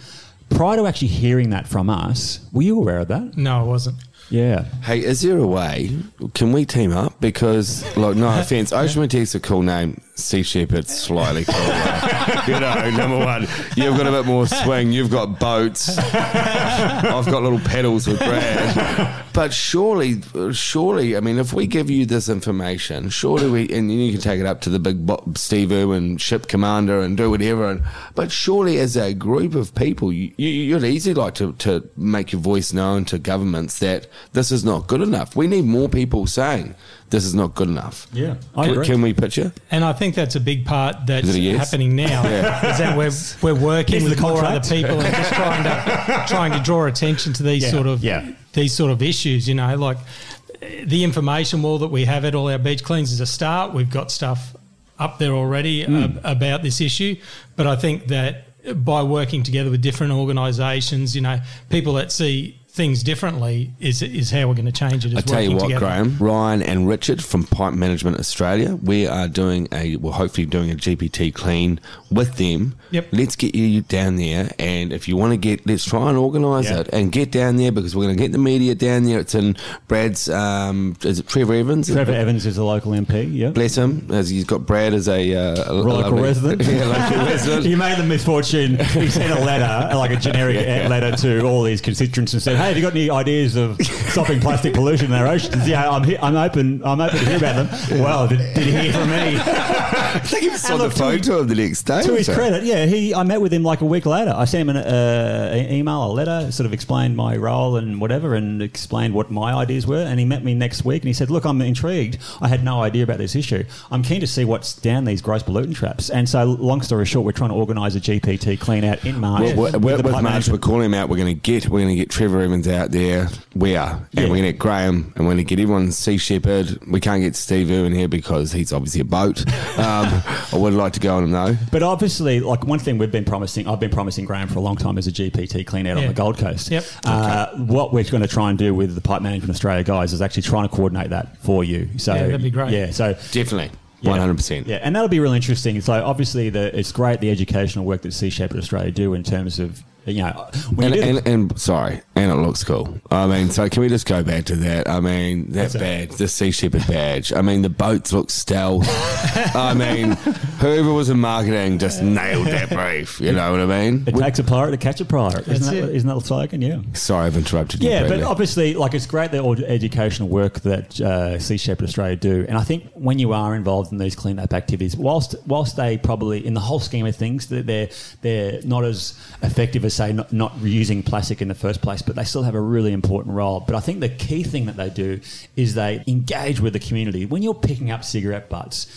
Prior 0.49 0.77
to 0.77 0.85
actually 0.85 1.07
hearing 1.07 1.49
that 1.49 1.67
from 1.67 1.89
us, 1.89 2.39
were 2.53 2.61
you 2.61 2.77
aware 2.77 2.99
of 2.99 3.07
that? 3.07 3.35
No, 3.35 3.59
I 3.59 3.63
wasn't. 3.63 3.97
Yeah. 4.29 4.63
Hey, 4.83 5.03
is 5.03 5.21
there 5.21 5.37
a 5.37 5.47
way? 5.47 5.95
Can 6.33 6.51
we 6.51 6.65
team 6.65 6.91
up? 6.91 7.19
Because, 7.21 7.85
like, 7.95 8.15
no 8.15 8.39
offense, 8.39 8.73
Ocean 8.73 9.01
Protect's 9.01 9.35
a 9.35 9.39
cool 9.39 9.61
name. 9.61 10.01
Sea 10.15 10.43
Shepherd's 10.43 10.97
slightly 10.97 11.43
cooler. 11.43 12.41
you 12.47 12.57
know, 12.59 12.89
number 12.95 13.17
one, 13.17 13.41
you've 13.75 13.97
got 13.97 14.07
a 14.07 14.11
bit 14.11 14.25
more 14.25 14.47
swing. 14.47 14.93
You've 14.93 15.11
got 15.11 15.39
boats. 15.41 15.97
I've 15.97 17.25
got 17.25 17.43
little 17.43 17.59
pedals 17.59 18.07
with 18.07 18.19
Brad. 18.19 19.25
But 19.33 19.53
surely, 19.53 20.21
surely, 20.53 21.17
I 21.17 21.19
mean, 21.19 21.37
if 21.37 21.51
we 21.51 21.67
give 21.67 21.89
you 21.89 22.05
this 22.05 22.29
information, 22.29 23.09
surely 23.09 23.49
we, 23.49 23.69
and 23.77 23.91
you 23.91 24.13
can 24.13 24.21
take 24.21 24.39
it 24.39 24.45
up 24.45 24.61
to 24.61 24.69
the 24.69 24.79
big 24.79 25.05
bo- 25.05 25.21
Steve 25.35 25.73
Irwin 25.73 26.15
ship 26.15 26.47
commander 26.47 27.01
and 27.01 27.17
do 27.17 27.29
whatever. 27.29 27.69
And, 27.69 27.83
but 28.15 28.31
surely, 28.31 28.79
as 28.79 28.95
a 28.95 29.13
group 29.13 29.53
of 29.53 29.75
people, 29.75 30.13
you, 30.13 30.33
you, 30.37 30.47
you'd 30.47 30.85
easily 30.85 31.13
like 31.13 31.35
to, 31.35 31.51
to 31.53 31.89
make 31.97 32.31
your 32.31 32.39
voice 32.39 32.71
known 32.71 33.03
to 33.05 33.19
governments 33.19 33.79
that 33.79 34.07
this 34.33 34.51
is 34.51 34.63
not 34.63 34.87
good 34.87 35.01
enough. 35.01 35.35
We 35.35 35.47
need 35.47 35.65
more 35.65 35.87
people 35.89 36.27
saying 36.27 36.75
this 37.09 37.23
is 37.25 37.33
not 37.35 37.55
good 37.55 37.67
enough. 37.69 38.07
Yeah, 38.13 38.35
I 38.55 38.63
Can, 38.65 38.71
agree. 38.73 38.85
can 38.85 39.01
we 39.01 39.13
picture? 39.13 39.53
And 39.71 39.83
I 39.83 39.93
think 39.93 40.15
that's 40.15 40.35
a 40.35 40.39
big 40.39 40.65
part 40.65 41.05
that's 41.05 41.27
Is 41.29 41.37
yes? 41.37 41.57
happening 41.69 41.95
now. 41.95 42.23
Yeah. 42.29 42.71
Is 42.71 42.77
that 42.79 42.97
we're 42.97 43.11
we're 43.53 43.59
working 43.59 43.99
Here's 43.99 44.09
with 44.09 44.15
the 44.17 44.21
more 44.21 44.43
other 44.43 44.59
contract. 44.59 44.69
people 44.69 44.99
and 45.01 45.15
just 45.15 45.33
trying 45.33 45.63
to 45.63 46.25
trying 46.27 46.51
to 46.53 46.59
draw 46.59 46.85
attention 46.85 47.33
to 47.33 47.43
these 47.43 47.63
Yeah, 47.63 47.71
sort 47.71 47.87
of 47.87 48.03
yeah. 48.03 48.31
these 48.53 48.73
sort 48.73 48.91
of 48.91 49.01
issues. 49.01 49.47
You 49.47 49.55
know, 49.55 49.75
like 49.75 49.97
uh, 49.97 50.65
the 50.85 51.03
information 51.03 51.61
wall 51.61 51.77
that 51.79 51.87
we 51.91 52.05
have 52.05 52.25
at 52.25 52.35
all 52.35 52.49
our 52.49 52.57
beach 52.57 52.83
cleans 52.83 53.11
is 53.11 53.19
a 53.21 53.25
start. 53.25 53.73
We've 53.73 53.89
got 53.89 54.11
stuff 54.11 54.55
up 54.97 55.19
there 55.19 55.31
already 55.33 55.83
Hmm. 55.83 55.95
ab- 56.03 56.21
about 56.23 56.63
this 56.63 56.79
issue, 56.81 57.15
but 57.55 57.67
I 57.67 57.75
think 57.75 58.07
that 58.07 58.41
by 58.83 59.03
working 59.03 59.43
together 59.43 59.69
with 59.69 59.81
different 59.81 60.11
organisations, 60.13 61.15
you 61.15 61.21
know, 61.21 61.39
people 61.69 61.93
that 61.93 62.11
see 62.11 62.59
things 62.75 63.03
differently 63.03 63.71
is 63.79 64.01
is 64.01 64.31
how 64.31 64.47
we're 64.47 64.53
going 64.53 64.65
to 64.65 64.71
change 64.71 65.05
it. 65.05 65.15
I 65.17 65.21
tell 65.21 65.41
you 65.41 65.51
what, 65.55 65.61
together. 65.63 65.79
Graham, 65.79 66.17
Ryan, 66.19 66.61
and 66.61 66.87
Richard 66.87 67.23
from 67.23 67.45
Pipe 67.45 67.73
Management 67.73 68.19
Australia, 68.19 68.75
we 68.75 69.07
are 69.07 69.29
doing 69.29 69.69
a, 69.71 69.95
we're 69.95 70.11
hopefully 70.11 70.45
doing 70.45 70.69
a 70.71 70.75
GPT 70.75 71.33
clean 71.33 71.79
with 72.11 72.35
them. 72.35 72.75
Yep. 72.91 73.07
Let's 73.13 73.35
get 73.37 73.55
you 73.55 73.81
down 73.81 74.17
there, 74.17 74.51
and 74.59 74.91
if 74.91 75.07
you 75.07 75.15
want 75.15 75.31
to 75.31 75.37
get, 75.37 75.65
let's 75.65 75.85
try 75.85 76.09
and 76.09 76.17
organise 76.17 76.69
Yeah. 76.69 76.81
it 76.81 76.89
and 76.91 77.11
get 77.11 77.31
down 77.31 77.55
there 77.55 77.71
because 77.71 77.95
we're 77.95 78.03
going 78.05 78.17
to 78.17 78.21
get 78.23 78.33
the 78.33 78.37
media 78.37 78.75
down 78.75 79.03
there. 79.03 79.19
It's 79.19 79.35
in 79.35 79.55
Brad's, 79.87 80.29
um, 80.29 80.97
is 81.03 81.19
it 81.19 81.27
Trevor 81.29 81.53
Evans? 81.53 81.87
Trevor 81.91 82.11
Evans 82.11 82.45
is 82.45 82.57
a 82.57 82.63
local 82.63 82.91
MP. 82.91 83.33
Yeah. 83.33 83.51
Bless 83.51 83.75
him, 83.75 84.07
as 84.11 84.29
he's 84.29 84.43
got 84.43 84.65
Brad 84.65 84.93
as 84.93 85.07
a, 85.07 85.33
uh, 85.33 85.71
a 85.71 85.73
local 85.73 86.01
lovely- 86.17 86.21
resident. 86.23 86.61
yeah, 86.67 86.85
local 86.85 87.25
resident. 87.25 87.65
he 87.65 87.75
made 87.75 87.97
the 87.97 88.03
misfortune. 88.03 88.77
He 88.77 89.07
sent 89.09 89.31
a 89.31 89.43
letter, 89.43 89.95
like 89.95 90.11
a 90.11 90.17
generic 90.17 90.55
letter, 90.89 91.15
to 91.15 91.41
all 91.45 91.63
these 91.63 91.79
constituents 91.81 92.33
and 92.33 92.41
said, 92.41 92.55
"Hey, 92.65 92.69
have 92.73 92.77
you 92.77 92.83
got 92.83 92.93
any 92.93 93.09
ideas 93.09 93.55
of 93.55 93.79
stopping 93.81 94.39
plastic 94.39 94.73
pollution 94.73 95.07
in 95.07 95.13
our 95.13 95.27
oceans? 95.27 95.67
Yeah, 95.67 95.87
I'm, 95.89 96.03
he- 96.03 96.17
I'm 96.17 96.35
open. 96.35 96.81
I'm 96.83 96.99
open 96.99 97.19
to 97.19 97.25
hear 97.25 97.37
about 97.37 97.55
them." 97.67 97.99
Well, 98.01 98.27
did, 98.27 98.39
did 98.55 98.63
he 98.63 98.71
hear 98.71 98.93
from 98.93 99.09
me? 99.09 99.37
I 99.37 100.19
think 100.23 100.43
he 100.43 100.57
saw 100.57 100.73
And 100.73 100.81
the 100.81 101.05
look, 101.05 101.21
to 101.21 101.37
of 101.37 101.47
the 101.47 101.55
next 101.55 101.83
day. 101.83 102.01
To 102.01 102.13
or 102.13 102.17
his 102.17 102.25
so. 102.25 102.33
credit, 102.33 102.63
yeah, 102.63 102.85
he. 102.85 103.13
I 103.13 103.23
met 103.23 103.41
with 103.41 103.53
him 103.53 103.63
like 103.63 103.81
a 103.81 103.85
week 103.85 104.05
later. 104.05 104.33
I 104.35 104.45
sent 104.45 104.67
him 104.69 104.75
an 104.75 104.77
uh, 104.77 105.67
email, 105.69 106.05
a 106.05 106.11
letter, 106.11 106.51
sort 106.51 106.65
of 106.65 106.73
explained 106.73 107.15
my 107.15 107.35
role 107.37 107.75
and 107.77 108.01
whatever, 108.01 108.33
and 108.35 108.61
explained 108.61 109.13
what 109.13 109.29
my 109.29 109.53
ideas 109.53 109.85
were. 109.85 109.97
And 109.97 110.19
he 110.19 110.25
met 110.25 110.43
me 110.43 110.53
next 110.55 110.85
week, 110.85 111.03
and 111.03 111.07
he 111.07 111.13
said, 111.13 111.29
"Look, 111.29 111.45
I'm 111.45 111.61
intrigued. 111.61 112.17
I 112.41 112.47
had 112.47 112.63
no 112.63 112.81
idea 112.81 113.03
about 113.03 113.17
this 113.19 113.35
issue. 113.35 113.63
I'm 113.91 114.01
keen 114.01 114.21
to 114.21 114.27
see 114.27 114.45
what's 114.45 114.73
down 114.73 115.05
these 115.05 115.21
gross 115.21 115.43
pollutant 115.43 115.75
traps." 115.75 116.09
And 116.09 116.27
so, 116.27 116.43
long 116.43 116.81
story 116.81 117.05
short, 117.05 117.25
we're 117.25 117.31
trying 117.31 117.51
to 117.51 117.55
organise 117.55 117.95
a 117.95 117.99
GPT 118.01 118.59
clean 118.59 118.83
out 118.83 119.05
in 119.05 119.19
March. 119.19 119.41
Well, 119.55 119.55
with, 119.55 119.71
the 119.73 119.79
with, 119.79 120.01
March, 120.23 120.49
we're 120.49 120.57
calling 120.57 120.85
him 120.85 120.93
out. 120.93 121.09
We're 121.09 121.17
going 121.17 121.35
to 121.35 121.39
get 121.39 121.69
we're 121.69 121.81
going 121.81 121.89
to 121.89 121.95
get 121.95 122.09
Trevor 122.09 122.41
Evans 122.55 122.67
out 122.69 122.91
there. 122.91 123.27
We 123.53 123.75
are, 123.75 123.91
and 123.91 124.07
Yeah. 124.13 124.21
we're 124.23 124.27
going 124.37 124.43
to 124.43 124.51
get 124.53 124.59
Graham, 124.59 125.11
and 125.15 125.25
we're 125.25 125.33
going 125.33 125.37
to 125.37 125.43
get 125.43 125.59
everyone. 125.59 125.91
Sea 125.91 126.17
Shepherd. 126.17 126.79
We 126.87 127.01
can't 127.01 127.21
get 127.21 127.35
Steve 127.35 127.69
Irwin 127.69 127.93
here 127.93 128.07
because 128.07 128.51
he's 128.53 128.71
obviously 128.71 129.01
a 129.01 129.05
boat. 129.05 129.41
Um, 129.77 130.07
I 130.53 130.57
would 130.57 130.73
like 130.73 130.93
to 130.93 130.99
go 131.01 131.17
on 131.17 131.25
him 131.25 131.31
though. 131.31 131.55
But 131.71 131.83
obviously, 131.83 132.39
like 132.39 132.65
one 132.65 132.79
thing 132.79 132.97
we've 132.97 133.11
been 133.11 133.25
promising, 133.25 133.67
I've 133.67 133.79
been 133.81 133.89
promising 133.91 134.23
Graham 134.25 134.47
for 134.47 134.59
a 134.59 134.61
long 134.61 134.77
time 134.77 134.97
is 134.97 135.05
a 135.07 135.11
GPT 135.11 135.65
clean 135.65 135.85
out 135.87 135.97
on 135.97 136.07
the 136.07 136.13
Gold 136.13 136.37
Coast. 136.37 136.71
Yep. 136.71 136.85
Uh, 137.03 137.47
What 137.57 137.91
we're 137.93 138.03
going 138.05 138.21
to 138.21 138.27
try 138.27 138.49
and 138.49 138.57
do 138.57 138.73
with 138.73 138.95
the 138.95 139.01
Pipe 139.01 139.21
Management 139.21 139.51
Australia 139.51 139.83
guys 139.83 140.13
is 140.13 140.21
actually 140.21 140.43
trying 140.43 140.67
to 140.69 140.73
coordinate 140.73 141.09
that 141.09 141.37
for 141.39 141.63
you. 141.63 141.89
So 141.97 142.13
Yeah, 142.15 142.23
that'd 142.27 142.41
be 142.43 142.51
great. 142.51 142.71
Yeah. 142.71 142.91
So 142.91 143.13
Definitely, 143.31 143.71
one 144.01 144.19
hundred 144.19 144.37
percent. 144.37 144.67
yeah, 144.67 144.77
and 144.81 144.95
that'll 144.95 145.09
be 145.09 145.19
really 145.19 145.35
interesting. 145.35 145.81
So 145.81 145.93
obviously, 145.93 146.49
the, 146.49 146.77
it's 146.77 146.91
great 146.93 147.19
the 147.19 147.31
educational 147.31 147.83
work 147.85 148.01
that 148.03 148.13
Sea 148.13 148.29
Shepherd 148.29 148.57
Australia 148.59 148.91
do 148.91 149.13
in 149.13 149.23
terms 149.23 149.59
of 149.59 149.83
you 150.05 150.21
know 150.23 150.47
when 150.75 150.87
And, 150.87 150.95
you 150.95 151.01
do 151.01 151.13
the- 151.13 151.17
and, 151.19 151.27
and 151.51 151.59
sorry, 151.59 152.01
and 152.15 152.31
it 152.31 152.35
looks 152.35 152.63
cool. 152.63 152.99
I 153.11 153.27
mean, 153.27 153.49
so 153.49 153.67
can 153.69 153.81
we 153.81 153.89
just 153.89 154.05
go 154.07 154.23
back 154.23 154.45
to 154.45 154.55
that? 154.57 154.87
I 154.89 154.99
mean, 154.99 155.51
that 155.51 155.61
What's 155.61 155.73
that? 155.73 155.79
badge, 155.79 156.11
the 156.17 156.27
Sea 156.27 156.51
Shepherd 156.51 156.85
badge. 156.87 157.33
I 157.33 157.41
mean, 157.41 157.61
the 157.61 157.69
boats 157.69 158.13
look 158.13 158.29
stealth. 158.29 158.85
I 159.55 159.73
mean, 159.73 160.11
whoever 160.59 160.93
was 160.93 161.09
in 161.09 161.19
marketing 161.19 161.79
just 161.79 162.01
nailed 162.01 162.47
that 162.47 162.69
brief. 162.69 163.19
You 163.19 163.31
know 163.33 163.51
what 163.51 163.59
I 163.61 163.65
mean? 163.65 164.03
it 164.07 164.15
takes 164.15 164.39
a 164.39 164.43
pirate 164.43 164.71
to 164.71 164.77
catch 164.77 165.01
a 165.01 165.05
pirate. 165.05 165.45
That's 165.45 165.61
Isn't 165.61 165.75
that, 165.75 165.89
it. 165.89 165.95
isn't 165.95 166.07
that 166.07 166.15
the 166.15 166.21
slogan? 166.21 166.61
Yeah. 166.61 166.81
Sorry, 166.93 167.25
I've 167.25 167.37
interrupted 167.37 167.83
you. 167.83 167.89
Yeah, 167.89 168.07
but 168.07 168.21
obviously, 168.23 168.73
like 168.73 168.93
it's 168.93 169.05
great 169.07 169.31
the 169.31 169.39
all 169.39 169.55
educational 169.63 170.29
work 170.29 170.59
that 170.61 170.99
uh, 171.01 171.39
Sea 171.39 171.57
Shepherd 171.57 171.85
Australia 171.85 172.15
do, 172.15 172.45
and 172.47 172.57
I 172.57 172.63
think 172.63 172.89
when 172.93 173.19
you 173.19 173.33
are 173.33 173.55
involved 173.55 173.91
in 173.91 173.97
these 173.97 174.15
clean-up 174.15 174.53
activities, 174.53 174.95
whilst 174.95 175.35
whilst 175.45 175.75
they 175.77 175.97
probably, 175.97 176.45
in 176.45 176.53
the 176.53 176.59
whole 176.59 176.79
scheme 176.79 177.05
of 177.05 177.15
things, 177.15 177.47
that 177.47 177.65
they're 177.65 177.89
they're 178.21 178.61
not 178.63 178.83
as 178.83 179.17
effective 179.41 179.83
as 179.85 179.94
say 179.95 180.13
not, 180.13 180.31
not 180.31 180.57
using 180.61 181.03
plastic 181.03 181.41
in 181.41 181.47
the 181.47 181.55
first 181.55 181.81
place, 181.81 182.01
but 182.01 182.15
they 182.15 182.23
still 182.23 182.43
have 182.43 182.55
a 182.55 182.61
really 182.61 182.93
important 182.93 183.35
role. 183.35 183.59
But 183.61 183.75
I 183.75 183.79
think 183.79 183.99
the 183.99 184.09
key 184.09 184.43
thing 184.43 184.65
that 184.65 184.77
they 184.77 184.89
do 184.89 185.19
is 185.55 185.73
they 185.75 186.03
engage 186.07 186.59
with 186.59 186.73
the 186.73 186.79
community. 186.79 187.25
When 187.25 187.41
you're 187.41 187.53
picking 187.53 187.91
up 187.91 188.03
cigarette 188.03 188.49
butts. 188.49 188.87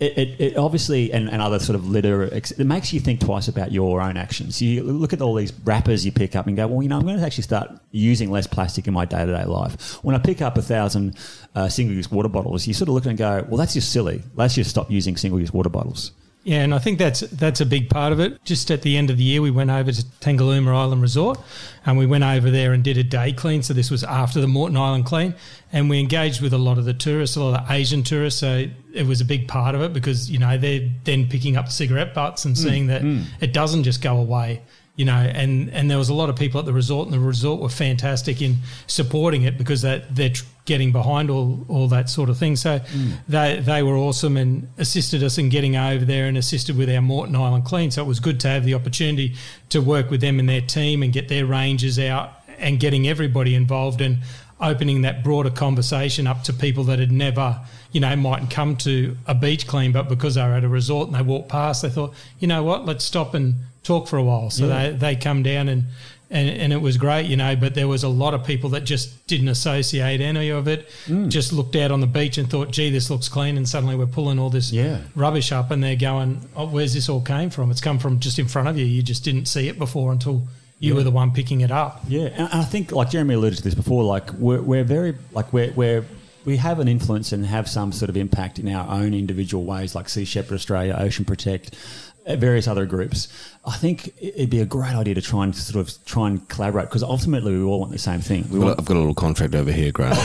It, 0.00 0.16
it, 0.16 0.40
it 0.40 0.56
obviously 0.56 1.12
and, 1.12 1.28
and 1.28 1.42
other 1.42 1.58
sort 1.58 1.76
of 1.76 1.86
litter 1.86 2.22
it 2.22 2.58
makes 2.60 2.90
you 2.90 3.00
think 3.00 3.20
twice 3.20 3.48
about 3.48 3.70
your 3.70 4.00
own 4.00 4.16
actions 4.16 4.62
you 4.62 4.82
look 4.82 5.12
at 5.12 5.20
all 5.20 5.34
these 5.34 5.52
wrappers 5.62 6.06
you 6.06 6.10
pick 6.10 6.34
up 6.34 6.46
and 6.46 6.56
go 6.56 6.66
well 6.68 6.82
you 6.82 6.88
know 6.88 6.96
i'm 6.96 7.04
going 7.04 7.18
to 7.18 7.22
actually 7.22 7.42
start 7.42 7.70
using 7.90 8.30
less 8.30 8.46
plastic 8.46 8.86
in 8.86 8.94
my 8.94 9.04
day-to-day 9.04 9.44
life 9.44 10.02
when 10.02 10.16
i 10.16 10.18
pick 10.18 10.40
up 10.40 10.56
a 10.56 10.62
thousand 10.62 11.18
uh, 11.54 11.68
single-use 11.68 12.10
water 12.10 12.30
bottles 12.30 12.66
you 12.66 12.72
sort 12.72 12.88
of 12.88 12.94
look 12.94 13.04
and 13.04 13.18
go 13.18 13.44
well 13.50 13.58
that's 13.58 13.74
just 13.74 13.92
silly 13.92 14.22
let's 14.36 14.54
just 14.54 14.70
stop 14.70 14.90
using 14.90 15.18
single-use 15.18 15.52
water 15.52 15.68
bottles 15.68 16.12
Yeah, 16.42 16.62
and 16.62 16.74
I 16.74 16.78
think 16.78 16.98
that's 16.98 17.20
that's 17.20 17.60
a 17.60 17.66
big 17.66 17.90
part 17.90 18.14
of 18.14 18.20
it. 18.20 18.42
Just 18.44 18.70
at 18.70 18.80
the 18.80 18.96
end 18.96 19.10
of 19.10 19.18
the 19.18 19.22
year, 19.24 19.42
we 19.42 19.50
went 19.50 19.68
over 19.68 19.92
to 19.92 20.02
Tangalooma 20.20 20.74
Island 20.74 21.02
Resort, 21.02 21.38
and 21.84 21.98
we 21.98 22.06
went 22.06 22.24
over 22.24 22.50
there 22.50 22.72
and 22.72 22.82
did 22.82 22.96
a 22.96 23.02
day 23.02 23.32
clean. 23.32 23.62
So 23.62 23.74
this 23.74 23.90
was 23.90 24.04
after 24.04 24.40
the 24.40 24.46
Moreton 24.46 24.78
Island 24.78 25.04
clean, 25.04 25.34
and 25.70 25.90
we 25.90 26.00
engaged 26.00 26.40
with 26.40 26.54
a 26.54 26.58
lot 26.58 26.78
of 26.78 26.86
the 26.86 26.94
tourists, 26.94 27.36
a 27.36 27.42
lot 27.42 27.60
of 27.60 27.68
the 27.68 27.74
Asian 27.74 28.02
tourists. 28.02 28.40
So 28.40 28.66
it 28.94 29.06
was 29.06 29.20
a 29.20 29.24
big 29.26 29.48
part 29.48 29.74
of 29.74 29.82
it 29.82 29.92
because 29.92 30.30
you 30.30 30.38
know 30.38 30.56
they're 30.56 30.88
then 31.04 31.28
picking 31.28 31.58
up 31.58 31.68
cigarette 31.68 32.14
butts 32.14 32.46
and 32.46 32.56
mm. 32.56 32.58
seeing 32.58 32.86
that 32.86 33.02
mm. 33.02 33.24
it 33.40 33.52
doesn't 33.52 33.82
just 33.82 34.00
go 34.00 34.16
away. 34.16 34.62
You 34.96 35.06
know, 35.06 35.14
and, 35.14 35.70
and 35.70 35.90
there 35.90 35.96
was 35.96 36.10
a 36.10 36.14
lot 36.14 36.28
of 36.28 36.36
people 36.36 36.60
at 36.60 36.66
the 36.66 36.74
resort, 36.74 37.06
and 37.06 37.14
the 37.14 37.20
resort 37.20 37.60
were 37.60 37.70
fantastic 37.70 38.42
in 38.42 38.56
supporting 38.86 39.42
it 39.44 39.56
because 39.56 39.80
that 39.82 40.14
they're 40.14 40.30
tr- 40.30 40.44
getting 40.66 40.92
behind 40.92 41.30
all, 41.30 41.64
all 41.68 41.88
that 41.88 42.10
sort 42.10 42.28
of 42.28 42.36
thing. 42.36 42.54
So 42.54 42.80
mm. 42.80 43.12
they 43.26 43.60
they 43.60 43.82
were 43.82 43.96
awesome 43.96 44.36
and 44.36 44.68
assisted 44.78 45.22
us 45.22 45.38
in 45.38 45.48
getting 45.48 45.74
over 45.74 46.04
there 46.04 46.26
and 46.26 46.36
assisted 46.36 46.76
with 46.76 46.90
our 46.90 47.00
Moreton 47.00 47.34
Island 47.34 47.64
clean. 47.64 47.90
So 47.90 48.02
it 48.02 48.06
was 48.06 48.20
good 48.20 48.38
to 48.40 48.48
have 48.48 48.64
the 48.64 48.74
opportunity 48.74 49.36
to 49.70 49.80
work 49.80 50.10
with 50.10 50.20
them 50.20 50.38
and 50.38 50.48
their 50.48 50.60
team 50.60 51.02
and 51.02 51.12
get 51.12 51.28
their 51.28 51.46
rangers 51.46 51.98
out 51.98 52.32
and 52.58 52.78
getting 52.78 53.08
everybody 53.08 53.54
involved 53.54 54.00
and 54.00 54.18
opening 54.60 55.02
that 55.02 55.24
broader 55.24 55.50
conversation 55.50 56.26
up 56.26 56.42
to 56.44 56.52
people 56.52 56.84
that 56.84 56.98
had 56.98 57.10
never, 57.10 57.60
you 57.92 58.00
know, 58.00 58.14
mightn't 58.16 58.50
come 58.50 58.76
to 58.76 59.16
a 59.26 59.34
beach 59.34 59.66
clean, 59.66 59.92
but 59.92 60.08
because 60.08 60.34
they 60.34 60.42
were 60.42 60.54
at 60.54 60.64
a 60.64 60.68
resort 60.68 61.08
and 61.08 61.16
they 61.16 61.22
walked 61.22 61.48
past, 61.48 61.82
they 61.82 61.88
thought, 61.88 62.12
you 62.38 62.46
know 62.46 62.62
what, 62.62 62.84
let's 62.84 63.04
stop 63.04 63.34
and 63.34 63.54
talk 63.82 64.06
for 64.06 64.16
a 64.18 64.22
while. 64.22 64.50
So 64.50 64.68
they, 64.68 64.90
they 64.90 65.16
come 65.16 65.42
down 65.42 65.68
and, 65.68 65.84
and 66.30 66.48
and 66.48 66.72
it 66.72 66.80
was 66.80 66.96
great, 66.96 67.26
you 67.26 67.36
know, 67.36 67.56
but 67.56 67.74
there 67.74 67.88
was 67.88 68.04
a 68.04 68.08
lot 68.08 68.34
of 68.34 68.44
people 68.44 68.70
that 68.70 68.84
just 68.84 69.26
didn't 69.26 69.48
associate 69.48 70.20
any 70.20 70.50
of 70.50 70.68
it, 70.68 70.88
mm. 71.06 71.28
just 71.28 71.52
looked 71.52 71.74
out 71.74 71.90
on 71.90 72.00
the 72.00 72.06
beach 72.06 72.38
and 72.38 72.48
thought, 72.48 72.70
gee, 72.70 72.90
this 72.90 73.10
looks 73.10 73.28
clean, 73.28 73.56
and 73.56 73.68
suddenly 73.68 73.96
we're 73.96 74.06
pulling 74.06 74.38
all 74.38 74.50
this 74.50 74.70
Yeah. 74.72 74.98
rubbish 75.16 75.50
up 75.50 75.72
and 75.72 75.82
they're 75.82 75.96
going, 75.96 76.48
oh, 76.54 76.66
where's 76.68 76.94
this 76.94 77.08
all 77.08 77.20
came 77.20 77.50
from? 77.50 77.70
It's 77.70 77.80
come 77.80 77.98
from 77.98 78.20
just 78.20 78.38
in 78.38 78.46
front 78.46 78.68
of 78.68 78.78
you. 78.78 78.84
You 78.84 79.02
just 79.02 79.24
didn't 79.24 79.46
see 79.46 79.66
it 79.68 79.76
before 79.78 80.12
until 80.12 80.46
you 80.80 80.94
were 80.94 81.02
the 81.02 81.10
one 81.10 81.30
picking 81.32 81.60
it 81.60 81.70
up. 81.70 82.00
Yeah, 82.08 82.28
and 82.28 82.48
and 82.52 82.60
I 82.60 82.64
think 82.64 82.90
like 82.90 83.10
Jeremy 83.10 83.34
alluded 83.34 83.58
to 83.58 83.64
this 83.64 83.74
before, 83.74 84.02
like 84.02 84.32
we're, 84.32 84.60
we're 84.60 84.84
very 84.84 85.14
like 85.32 85.52
we're, 85.52 85.72
we're 85.72 86.04
we 86.44 86.56
have 86.56 86.80
an 86.80 86.88
influence 86.88 87.32
and 87.32 87.44
have 87.46 87.68
some 87.68 87.92
sort 87.92 88.08
of 88.08 88.16
impact 88.16 88.58
in 88.58 88.68
our 88.68 88.90
own 88.90 89.12
individual 89.12 89.64
ways, 89.64 89.94
like 89.94 90.08
Sea 90.08 90.24
Shepherd 90.24 90.54
Australia, 90.54 90.96
Ocean 90.98 91.24
Protect, 91.24 91.76
uh, 92.26 92.36
various 92.36 92.66
other 92.66 92.86
groups. 92.86 93.28
I 93.62 93.76
think 93.76 94.14
it'd 94.18 94.48
be 94.48 94.60
a 94.60 94.66
great 94.66 94.94
idea 94.94 95.14
to 95.14 95.20
try 95.20 95.44
and 95.44 95.54
sort 95.54 95.86
of 95.86 96.04
try 96.06 96.28
and 96.28 96.48
collaborate 96.48 96.86
because 96.86 97.02
ultimately 97.02 97.52
we 97.52 97.62
all 97.62 97.78
want 97.78 97.92
the 97.92 97.98
same 97.98 98.20
thing. 98.22 98.48
We 98.50 98.58
want 98.58 98.80
I've 98.80 98.86
got 98.86 98.96
a 98.96 98.98
little 98.98 99.14
contract 99.14 99.54
over 99.54 99.70
here, 99.70 99.92
Graham. 99.92 100.16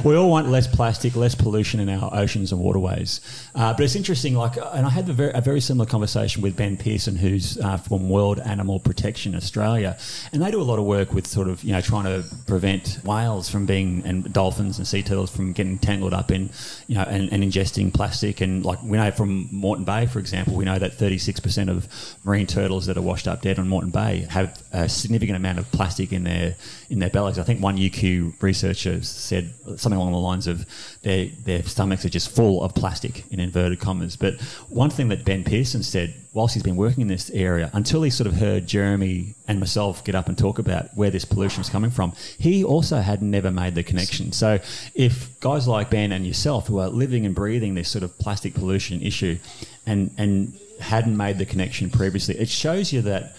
we 0.04 0.14
all 0.14 0.30
want 0.30 0.48
less 0.48 0.68
plastic, 0.68 1.16
less 1.16 1.34
pollution 1.34 1.80
in 1.80 1.88
our 1.88 2.14
oceans 2.14 2.52
and 2.52 2.60
waterways. 2.60 3.20
Uh, 3.56 3.72
but 3.72 3.82
it's 3.82 3.96
interesting, 3.96 4.36
like, 4.36 4.56
and 4.56 4.86
I 4.86 4.88
had 4.88 5.08
a 5.08 5.12
very, 5.12 5.32
a 5.32 5.40
very 5.40 5.60
similar 5.60 5.84
conversation 5.84 6.42
with 6.42 6.56
Ben 6.56 6.76
Pearson, 6.76 7.16
who's 7.16 7.58
uh, 7.58 7.76
from 7.76 8.08
World 8.08 8.38
Animal 8.38 8.78
Protection 8.78 9.34
Australia, 9.34 9.98
and 10.32 10.40
they 10.40 10.52
do 10.52 10.60
a 10.60 10.62
lot 10.62 10.78
of 10.78 10.84
work 10.84 11.12
with 11.12 11.26
sort 11.26 11.48
of, 11.48 11.64
you 11.64 11.72
know, 11.72 11.80
trying 11.80 12.04
to 12.04 12.24
prevent 12.46 13.00
whales 13.02 13.48
from 13.48 13.66
being 13.66 14.04
and 14.04 14.32
dolphins 14.32 14.78
and 14.78 14.86
sea 14.86 15.02
turtles 15.02 15.34
from 15.34 15.52
getting 15.52 15.76
tangled 15.76 16.14
up 16.14 16.30
in, 16.30 16.50
you 16.86 16.94
know, 16.94 17.02
and, 17.02 17.32
and 17.32 17.42
ingesting 17.42 17.92
plastic. 17.92 18.40
And 18.40 18.64
like 18.64 18.80
we 18.84 18.96
know 18.96 19.10
from 19.10 19.48
Moreton 19.50 19.84
Bay, 19.84 20.06
for 20.06 20.20
example, 20.20 20.54
we 20.54 20.64
know 20.64 20.78
that 20.78 20.92
36% 20.92 21.68
of 21.68 21.88
marine 22.24 22.43
turtles 22.46 22.86
that 22.86 22.96
are 22.96 23.02
washed 23.02 23.28
up 23.28 23.42
dead 23.42 23.58
on 23.58 23.68
Moreton 23.68 23.90
Bay 23.90 24.26
have 24.30 24.62
a 24.72 24.88
significant 24.88 25.36
amount 25.36 25.58
of 25.58 25.70
plastic 25.72 26.12
in 26.12 26.24
their 26.24 26.56
in 26.90 26.98
their 26.98 27.10
bellies. 27.10 27.38
I 27.38 27.44
think 27.44 27.60
one 27.60 27.76
UQ 27.76 28.40
researcher 28.42 29.02
said 29.02 29.52
something 29.76 29.98
along 29.98 30.12
the 30.12 30.18
lines 30.18 30.46
of 30.46 30.66
their 31.02 31.26
their 31.44 31.62
stomachs 31.62 32.04
are 32.04 32.10
just 32.10 32.30
full 32.30 32.62
of 32.62 32.74
plastic 32.74 33.24
in 33.30 33.40
inverted 33.40 33.80
commas. 33.80 34.16
But 34.16 34.40
one 34.68 34.90
thing 34.90 35.08
that 35.08 35.24
Ben 35.24 35.44
Pearson 35.44 35.82
said 35.82 36.14
whilst 36.34 36.54
he's 36.54 36.64
been 36.64 36.76
working 36.76 37.00
in 37.02 37.08
this 37.08 37.30
area, 37.30 37.70
until 37.72 38.02
he 38.02 38.10
sort 38.10 38.26
of 38.26 38.34
heard 38.34 38.66
Jeremy 38.66 39.34
and 39.46 39.60
myself 39.60 40.04
get 40.04 40.16
up 40.16 40.28
and 40.28 40.36
talk 40.36 40.58
about 40.58 40.88
where 40.96 41.10
this 41.10 41.24
pollution 41.24 41.60
is 41.60 41.70
coming 41.70 41.90
from, 41.90 42.12
he 42.38 42.64
also 42.64 42.96
had 42.96 43.22
never 43.22 43.52
made 43.52 43.76
the 43.76 43.84
connection. 43.84 44.32
So 44.32 44.58
if 44.94 45.38
guys 45.40 45.68
like 45.68 45.90
Ben 45.90 46.10
and 46.10 46.26
yourself 46.26 46.66
who 46.66 46.78
are 46.80 46.88
living 46.88 47.24
and 47.24 47.34
breathing 47.34 47.74
this 47.74 47.88
sort 47.88 48.02
of 48.02 48.18
plastic 48.18 48.54
pollution 48.54 49.00
issue 49.00 49.38
and 49.86 50.10
and 50.18 50.58
hadn't 50.80 51.16
made 51.16 51.38
the 51.38 51.46
connection 51.46 51.90
previously, 51.90 52.36
it 52.38 52.48
shows 52.48 52.92
you 52.92 53.02
that 53.02 53.34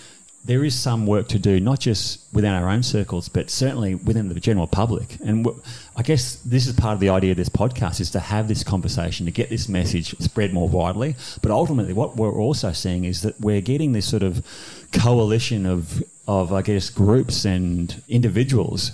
there 0.46 0.64
is 0.64 0.80
some 0.80 1.08
work 1.08 1.28
to 1.30 1.40
do, 1.40 1.60
not 1.60 1.80
just 1.80 2.22
within 2.32 2.54
our 2.54 2.70
own 2.70 2.84
circles, 2.84 3.30
but 3.30 3.50
certainly 3.50 3.96
within 3.96 4.30
the 4.30 4.40
general 4.40 4.68
public. 4.68 5.18
And 5.26 5.48
I 5.96 6.04
guess 6.04 6.36
this 6.46 6.68
is 6.68 6.74
part 6.76 6.94
of 6.94 7.00
the 7.00 7.10
idea 7.10 7.32
of 7.32 7.38
this 7.38 7.50
podcast 7.50 8.00
is 8.00 8.12
to 8.12 8.20
have 8.20 8.48
this 8.48 8.64
conversation, 8.64 9.26
to 9.26 9.32
get 9.32 9.50
this 9.50 9.68
message 9.68 10.16
spread 10.20 10.54
more 10.54 10.70
widely. 10.70 11.16
But 11.42 11.50
ultimately, 11.50 11.94
what 11.94 12.16
we're 12.16 12.40
also 12.40 12.74
seeing 12.74 13.06
is 13.06 13.24
that 13.24 13.42
we're 13.42 13.62
getting 13.62 13.94
this 13.94 14.08
sort 14.08 14.22
of 14.22 14.46
coalition 14.92 15.66
of, 15.66 16.04
of 16.28 16.54
I 16.54 16.62
guess, 16.62 16.92
groups 16.92 17.46
and 17.46 18.00
individuals 18.08 18.92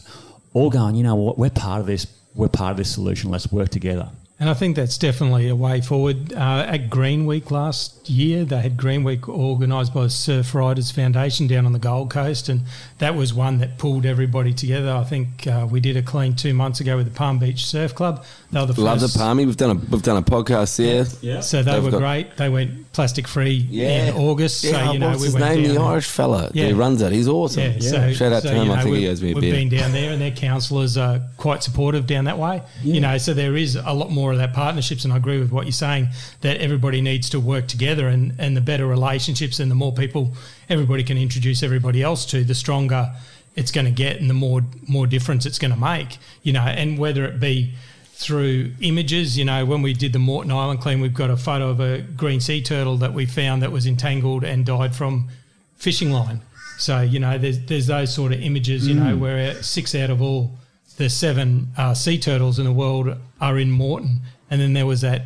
all 0.54 0.70
going, 0.70 0.96
you 0.96 1.04
know 1.04 1.16
what, 1.16 1.38
we're 1.38 1.50
part 1.50 1.82
of 1.82 1.86
this, 1.86 2.08
we're 2.34 2.48
part 2.48 2.72
of 2.72 2.78
this 2.78 2.94
solution, 2.94 3.30
let's 3.30 3.52
work 3.52 3.70
together. 3.70 4.10
And 4.42 4.50
I 4.50 4.56
think 4.56 4.76
that's 4.76 4.98
definitely 4.98 5.50
a 5.50 5.56
way 5.56 5.82
forward. 5.82 6.34
Uh, 6.34 6.66
at 6.68 6.90
Green 6.90 7.28
Week 7.28 7.52
last 7.52 8.10
year, 8.10 8.44
they 8.44 8.60
had 8.60 8.76
Green 8.76 9.04
Week 9.04 9.30
organised 9.30 9.94
by 9.94 10.02
the 10.02 10.10
Surf 10.10 10.56
Riders 10.56 10.90
Foundation 10.90 11.46
down 11.46 11.68
on 11.68 11.74
the 11.74 11.80
Gold 11.80 12.10
Coast, 12.10 12.50
and 12.50 12.62
that 12.98 13.14
was 13.16 13.36
one 13.36 13.60
that 13.60 13.78
pulled 13.78 14.04
everybody 14.04 14.52
together. 14.52 14.92
I 14.94 15.04
think 15.04 15.46
uh, 15.46 15.68
we 15.70 15.80
did 15.80 15.96
a 15.96 16.02
clean 16.02 16.36
two 16.36 16.56
months 16.56 16.80
ago 16.80 16.98
with 16.98 17.06
the 17.06 17.14
Palm 17.16 17.38
Beach 17.38 17.64
Surf 17.68 17.94
Club. 17.94 18.26
They 18.52 18.60
were 18.60 18.66
the 18.66 18.82
Love 18.82 19.00
the 19.00 19.06
first- 19.08 19.18
Palmy. 19.18 19.46
We've 19.46 19.56
done 19.56 19.78
a 19.78 19.80
we've 19.92 20.02
done 20.02 20.18
a 20.18 20.24
podcast 20.24 20.76
there. 20.76 21.06
Yeah. 21.22 21.42
So 21.42 21.62
they 21.62 21.74
They've 21.74 21.84
were 21.84 21.92
got- 21.92 22.00
great. 22.00 22.36
They 22.38 22.50
went 22.50 22.92
plastic 22.94 23.28
free 23.28 23.68
Yeah. 23.70 24.08
in 24.08 24.16
August. 24.16 24.64
Yeah, 24.64 24.86
so 24.88 24.92
you 24.94 24.98
know 25.00 25.10
what's 25.10 25.20
we 25.22 25.26
his 25.28 25.34
went 25.36 25.46
name? 25.46 25.64
down 25.66 25.74
The 25.76 25.80
there. 25.82 25.88
Irish 25.88 26.08
fella. 26.10 26.50
Yeah. 26.56 26.66
He 26.66 26.74
runs 26.74 27.04
it. 27.04 27.12
He's 27.12 27.28
awesome. 27.28 27.62
Yeah, 27.74 27.80
so 27.80 28.12
Shout 28.14 28.34
out 28.34 28.42
so, 28.42 28.50
to 28.50 28.56
him. 28.56 28.66
you 28.66 28.72
I 28.74 28.76
know, 28.78 28.82
think 28.82 28.96
he 28.96 29.02
we- 29.04 29.08
owes 29.10 29.22
me 29.22 29.32
a 29.32 29.36
We've 29.36 29.42
beer. 29.42 29.54
been 29.54 29.70
down 29.70 29.92
there, 29.92 30.12
and 30.12 30.20
their 30.20 30.32
counsellors 30.32 30.98
are 30.98 31.22
quite 31.38 31.62
supportive 31.62 32.08
down 32.08 32.26
that 32.26 32.40
way. 32.40 32.64
You 32.84 33.00
know, 33.02 33.20
so 33.20 33.36
there 33.36 33.56
is 33.56 33.76
a 33.76 33.94
lot 33.94 34.10
more 34.10 34.31
of 34.32 34.40
that 34.40 34.54
partnerships, 34.54 35.04
and 35.04 35.14
I 35.14 35.18
agree 35.18 35.40
with 35.40 35.52
what 35.52 35.66
you're 35.66 35.72
saying 35.72 36.08
that 36.42 36.58
everybody 36.58 37.02
needs 37.02 37.30
to 37.32 37.40
work 37.40 37.68
together, 37.68 38.08
and 38.08 38.34
and 38.38 38.56
the 38.56 38.62
better 38.62 38.86
relationships, 38.86 39.60
and 39.60 39.70
the 39.70 39.76
more 39.76 39.94
people 39.94 40.34
everybody 40.70 41.04
can 41.04 41.18
introduce 41.18 41.64
everybody 41.64 42.02
else 42.02 42.26
to, 42.28 42.44
the 42.44 42.56
stronger 42.56 43.12
it's 43.56 43.72
going 43.72 43.86
to 43.86 43.92
get, 43.92 44.20
and 44.20 44.30
the 44.30 44.34
more 44.34 44.62
more 44.88 45.08
difference 45.08 45.46
it's 45.46 45.60
going 45.60 45.74
to 45.74 45.80
make. 45.80 46.18
You 46.44 46.54
know, 46.54 46.62
and 46.62 46.98
whether 46.98 47.26
it 47.26 47.40
be 47.40 47.74
through 48.22 48.72
images. 48.82 49.38
You 49.38 49.46
know, 49.46 49.66
when 49.66 49.82
we 49.82 49.94
did 49.94 50.14
the 50.14 50.20
Moreton 50.20 50.52
Island 50.52 50.80
clean, 50.80 51.02
we've 51.02 51.14
got 51.14 51.30
a 51.30 51.38
photo 51.38 51.70
of 51.70 51.80
a 51.80 52.02
green 52.02 52.40
sea 52.40 52.62
turtle 52.62 52.98
that 52.98 53.14
we 53.14 53.26
found 53.26 53.64
that 53.64 53.72
was 53.72 53.88
entangled 53.88 54.44
and 54.44 54.66
died 54.66 54.96
from 54.96 55.30
fishing 55.76 56.12
line. 56.12 56.42
So 56.78 57.02
you 57.02 57.20
know, 57.20 57.38
there's 57.38 57.60
there's 57.66 57.88
those 57.88 58.14
sort 58.14 58.32
of 58.32 58.42
images. 58.42 58.88
You 58.88 58.94
know, 58.94 59.16
mm. 59.16 59.20
where 59.20 59.62
six 59.64 59.96
out 59.96 60.10
of 60.10 60.22
all 60.22 60.52
the 60.98 61.10
seven 61.10 61.72
uh, 61.78 61.94
sea 61.94 62.18
turtles 62.18 62.60
in 62.60 62.66
the 62.66 62.72
world 62.72 63.16
are 63.40 63.58
in 63.58 63.72
Moreton, 63.72 64.22
and 64.50 64.62
then 64.62 64.74
there 64.74 64.86
was 64.86 65.02
that 65.02 65.24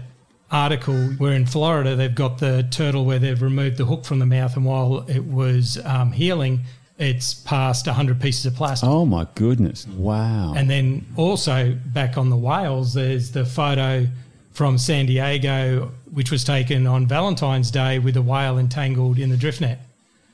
article 0.51 0.95
where 1.17 1.33
in 1.33 1.45
Florida 1.45 1.95
they've 1.95 2.13
got 2.13 2.37
the 2.37 2.67
turtle 2.69 3.03
where 3.05 3.19
they've 3.19 3.41
removed 3.41 3.77
the 3.77 3.85
hook 3.85 4.05
from 4.05 4.19
the 4.19 4.25
mouth, 4.25 4.55
and 4.55 4.65
while 4.65 5.05
it 5.09 5.25
was 5.25 5.83
um, 5.85 6.11
healing, 6.11 6.61
it's 6.97 7.33
past 7.33 7.87
100 7.87 8.21
pieces 8.21 8.45
of 8.45 8.55
plastic. 8.55 8.87
Oh 8.87 9.05
my 9.05 9.27
goodness! 9.35 9.87
Wow. 9.87 10.53
And 10.55 10.69
then 10.69 11.05
also 11.15 11.77
back 11.87 12.17
on 12.17 12.29
the 12.29 12.37
whales, 12.37 12.93
there's 12.93 13.31
the 13.31 13.45
photo 13.45 14.07
from 14.51 14.77
San 14.77 15.05
Diego, 15.05 15.91
which 16.13 16.31
was 16.31 16.45
taken 16.45 16.87
on 16.87 17.05
Valentine's 17.05 17.69
Day 17.69 17.99
with 17.99 18.15
a 18.15 18.21
whale 18.21 18.57
entangled 18.57 19.19
in 19.19 19.29
the 19.29 19.37
drift 19.37 19.59
net. 19.59 19.79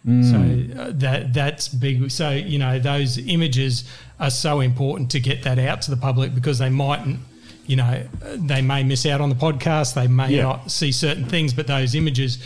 So 0.04 0.80
uh, 0.82 0.92
that 0.96 1.32
that's 1.34 1.68
big. 1.68 2.10
So 2.10 2.32
you 2.32 2.58
know 2.58 2.80
those 2.80 3.20
images 3.20 3.84
are 4.20 4.32
so 4.32 4.60
important 4.62 5.12
to 5.12 5.20
get 5.20 5.44
that 5.44 5.60
out 5.60 5.84
to 5.84 5.92
the 5.92 5.98
public 5.98 6.34
because 6.34 6.58
they 6.58 6.70
mightn't, 6.70 7.20
you 7.68 7.76
know, 7.76 8.04
they 8.36 8.62
may 8.64 8.84
miss 8.84 9.06
out 9.06 9.22
on 9.22 9.30
the 9.30 9.36
podcast. 9.36 9.94
They 9.94 10.08
may 10.08 10.32
Yeah. 10.36 10.44
not 10.44 10.72
see 10.72 10.92
certain 10.92 11.26
things, 11.26 11.54
but 11.54 11.68
those 11.68 11.94
images 11.94 12.40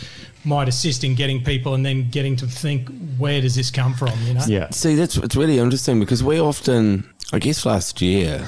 might 0.44 0.68
assist 0.68 1.02
in 1.02 1.14
getting 1.14 1.42
people 1.42 1.72
and 1.74 1.84
then 1.84 2.08
getting 2.10 2.36
to 2.36 2.46
think 2.46 2.88
where 3.18 3.40
does 3.40 3.54
this 3.54 3.70
come 3.70 3.94
from? 3.94 4.12
You 4.26 4.34
know. 4.34 4.44
yeah. 4.46 4.68
See, 4.70 4.94
that's 4.94 5.16
it's 5.16 5.34
really 5.34 5.58
interesting 5.58 5.98
because 5.98 6.22
we 6.22 6.38
often, 6.38 7.08
I 7.32 7.38
guess, 7.38 7.64
last 7.64 8.02
year 8.02 8.46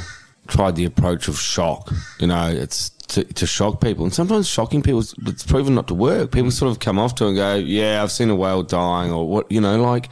tried 0.49 0.77
the 0.77 0.85
approach 0.85 1.29
of 1.29 1.39
shock. 1.41 1.93
You 2.21 2.27
know, 2.27 2.49
it's 2.49 2.91
to, 3.09 3.25
to 3.25 3.47
shock 3.47 3.81
people, 3.81 4.05
and 4.05 4.13
sometimes 4.15 4.47
shocking 4.49 4.83
people 4.83 5.01
it's 5.01 5.45
proven 5.45 5.75
not 5.75 5.89
to 5.89 5.95
work. 5.95 6.31
People 6.31 6.51
sort 6.51 6.71
of 6.71 6.79
come 6.79 6.99
off 6.99 7.15
to 7.17 7.25
it 7.25 7.29
and 7.29 7.37
go, 7.37 7.55
"Yeah, 7.55 8.03
I've 8.03 8.13
seen 8.13 8.31
a 8.31 8.35
whale 8.37 8.63
dying," 8.63 9.11
or 9.13 9.29
what, 9.29 9.51
you 9.51 9.61
know, 9.61 9.81
like. 9.83 10.09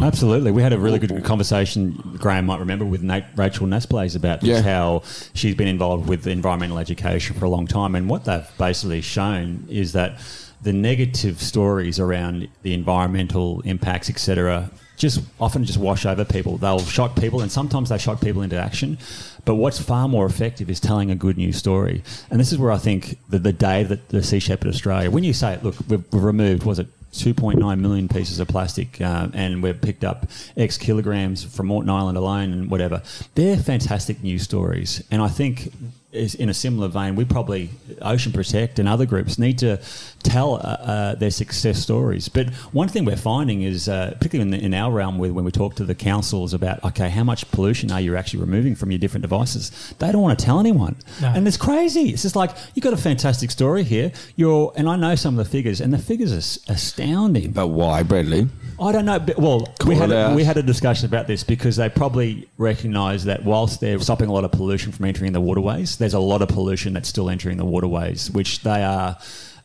Absolutely. 0.00 0.52
We 0.52 0.62
had 0.62 0.72
a 0.72 0.78
really 0.78 1.00
good 1.00 1.24
conversation, 1.24 2.16
Graham 2.16 2.46
might 2.46 2.60
remember, 2.60 2.84
with 2.84 3.02
Nate, 3.02 3.24
Rachel 3.34 3.66
Nesplays 3.66 4.14
about 4.14 4.40
this, 4.40 4.48
Yeah. 4.50 4.62
how 4.62 5.02
she's 5.34 5.56
been 5.56 5.66
involved 5.66 6.08
with 6.08 6.28
environmental 6.28 6.78
education 6.78 7.34
for 7.36 7.44
a 7.46 7.50
long 7.50 7.66
time. 7.66 7.96
And 7.96 8.08
what 8.08 8.24
they've 8.24 8.46
basically 8.56 9.00
shown 9.00 9.64
is 9.68 9.90
that 9.94 10.20
the 10.62 10.72
negative 10.72 11.42
stories 11.42 11.98
around 11.98 12.46
the 12.62 12.72
environmental 12.72 13.62
impacts, 13.62 14.08
etc., 14.08 14.70
just 15.00 15.22
often 15.40 15.64
just 15.64 15.78
wash 15.78 16.04
over 16.04 16.24
people. 16.24 16.58
They'll 16.58 16.78
shock 16.80 17.16
people, 17.16 17.40
and 17.40 17.50
sometimes 17.50 17.88
they 17.88 17.98
shock 17.98 18.20
people 18.20 18.42
into 18.42 18.56
action. 18.56 18.98
But 19.46 19.54
what's 19.54 19.80
far 19.80 20.06
more 20.06 20.26
effective 20.26 20.68
is 20.70 20.78
telling 20.78 21.10
a 21.10 21.14
good 21.14 21.38
news 21.38 21.56
story. 21.56 22.02
And 22.30 22.38
this 22.38 22.52
is 22.52 22.58
where 22.58 22.70
I 22.70 22.76
think 22.76 23.18
the, 23.28 23.38
the 23.38 23.52
day 23.52 23.82
that 23.82 24.10
the 24.10 24.22
Sea 24.22 24.38
Shepherd 24.38 24.68
Australia, 24.68 25.10
when 25.10 25.24
you 25.24 25.32
say, 25.32 25.58
look, 25.62 25.74
we've, 25.88 26.04
we've 26.12 26.22
removed, 26.22 26.64
was 26.64 26.78
it 26.78 26.86
2.9 27.12 27.80
million 27.80 28.08
pieces 28.08 28.38
of 28.38 28.48
plastic, 28.48 29.00
uh, 29.00 29.28
and 29.32 29.62
we've 29.62 29.80
picked 29.80 30.04
up 30.04 30.28
X 30.56 30.76
kilograms 30.76 31.42
from 31.42 31.66
Moreton 31.66 31.90
Island 31.90 32.16
alone, 32.16 32.52
and 32.52 32.70
whatever. 32.70 33.02
They're 33.34 33.56
fantastic 33.56 34.22
news 34.22 34.42
stories, 34.42 35.02
and 35.10 35.20
I 35.22 35.28
think. 35.28 35.72
In 36.12 36.48
a 36.48 36.54
similar 36.54 36.88
vein, 36.88 37.14
we 37.14 37.24
probably 37.24 37.70
Ocean 38.02 38.32
Protect 38.32 38.80
and 38.80 38.88
other 38.88 39.06
groups 39.06 39.38
need 39.38 39.60
to 39.60 39.76
tell 40.22 40.54
uh, 40.54 40.58
uh, 40.58 41.14
their 41.14 41.30
success 41.30 41.78
stories. 41.78 42.28
But 42.28 42.50
one 42.72 42.88
thing 42.88 43.04
we're 43.04 43.16
finding 43.16 43.62
is, 43.62 43.88
uh, 43.88 44.14
particularly 44.18 44.52
in, 44.52 44.60
the, 44.60 44.64
in 44.66 44.74
our 44.74 44.92
realm, 44.92 45.18
with 45.18 45.32
when 45.32 45.44
we 45.44 45.50
talk 45.50 45.74
to 45.76 45.84
the 45.84 45.94
councils 45.94 46.54
about, 46.54 46.82
okay, 46.84 47.08
how 47.08 47.24
much 47.24 47.50
pollution 47.50 47.90
are 47.90 48.00
you 48.00 48.16
actually 48.16 48.40
removing 48.40 48.74
from 48.74 48.90
your 48.90 48.98
different 48.98 49.22
devices? 49.22 49.94
They 49.98 50.12
don't 50.12 50.22
want 50.22 50.38
to 50.38 50.44
tell 50.44 50.60
anyone, 50.60 50.96
No. 51.20 51.28
and 51.28 51.46
it's 51.48 51.56
crazy. 51.56 52.10
It's 52.10 52.22
just 52.22 52.36
like 52.36 52.50
you 52.74 52.82
have 52.82 52.84
got 52.84 52.92
a 52.92 53.02
fantastic 53.02 53.50
story 53.50 53.82
here. 53.82 54.12
You're, 54.36 54.72
and 54.76 54.88
I 54.88 54.96
know 54.96 55.14
some 55.14 55.38
of 55.38 55.44
the 55.44 55.50
figures, 55.50 55.80
and 55.80 55.92
the 55.92 55.98
figures 55.98 56.32
are 56.32 56.72
astounding. 56.72 57.52
But 57.52 57.68
why, 57.68 58.02
Bradley? 58.02 58.48
I 58.80 58.92
don't 58.92 59.04
know. 59.04 59.18
But, 59.18 59.38
well, 59.38 59.74
we 59.86 59.94
had 59.94 60.10
a, 60.10 60.34
we 60.34 60.44
had 60.44 60.56
a 60.56 60.62
discussion 60.62 61.06
about 61.06 61.26
this 61.26 61.44
because 61.44 61.76
they 61.76 61.88
probably 61.88 62.48
recognise 62.56 63.24
that 63.24 63.44
whilst 63.44 63.80
they're 63.80 63.98
stopping 64.00 64.28
a 64.28 64.32
lot 64.32 64.44
of 64.44 64.52
pollution 64.52 64.92
from 64.92 65.04
entering 65.06 65.32
the 65.32 65.40
waterways, 65.40 65.96
there's 65.96 66.14
a 66.14 66.20
lot 66.20 66.42
of 66.42 66.48
pollution 66.48 66.92
that's 66.94 67.08
still 67.08 67.28
entering 67.30 67.56
the 67.56 67.64
waterways, 67.64 68.30
which 68.30 68.62
they 68.62 68.82
are 68.82 69.18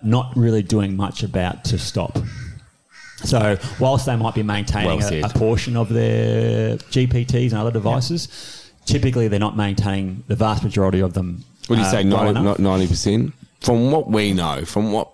not 0.05 0.35
really 0.35 0.61
doing 0.61 0.95
much 0.95 1.23
about 1.23 1.63
to 1.65 1.77
stop. 1.77 2.17
So, 3.23 3.57
whilst 3.79 4.05
they 4.05 4.15
might 4.15 4.35
be 4.35 4.43
maintaining 4.43 4.99
Well 4.99 5.13
a, 5.13 5.21
a 5.21 5.29
portion 5.29 5.75
of 5.77 5.89
their 5.89 6.77
GPTs 6.77 7.45
and 7.51 7.55
other 7.55 7.71
devices, 7.71 8.71
typically 8.85 9.27
they're 9.27 9.39
not 9.39 9.57
maintaining 9.57 10.23
the 10.27 10.35
vast 10.35 10.63
majority 10.63 10.99
of 10.99 11.13
them. 11.13 11.43
Would 11.69 11.79
you 11.79 11.85
uh, 11.85 11.91
say 11.91 12.03
90, 12.03 12.29
enough. 12.29 12.43
not 12.43 12.59
ninety 12.59 12.87
percent? 12.87 13.33
From 13.61 13.89
what 13.91 14.07
we 14.07 14.33
know, 14.33 14.63
from 14.65 14.91
what 14.91 15.09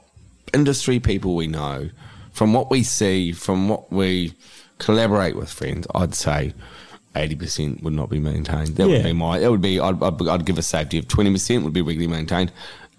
industry 0.53 0.99
people 0.99 1.35
we 1.35 1.47
know, 1.47 1.89
from 2.33 2.53
what 2.53 2.69
we 2.69 2.83
see, 2.83 3.31
from 3.31 3.69
what 3.69 3.91
we 3.91 4.33
collaborate 4.79 5.35
with 5.37 5.49
friends, 5.49 5.87
I'd 5.95 6.15
say 6.15 6.53
eighty 7.15 7.35
percent 7.35 7.83
would 7.83 7.93
not 7.93 8.09
be 8.09 8.19
maintained. 8.19 8.75
That 8.75 8.89
Yeah. 8.89 8.97
would 8.97 9.03
be 9.03 9.13
my. 9.13 9.39
That 9.39 9.51
would 9.51 9.61
be. 9.61 9.79
I'd, 9.79 10.01
I'd, 10.03 10.27
I'd 10.27 10.45
give 10.45 10.57
a 10.57 10.61
safety 10.63 10.97
of 10.97 11.07
twenty 11.07 11.31
percent 11.31 11.63
would 11.63 11.73
be 11.73 11.81
regularly 11.81 12.11
maintained. 12.11 12.51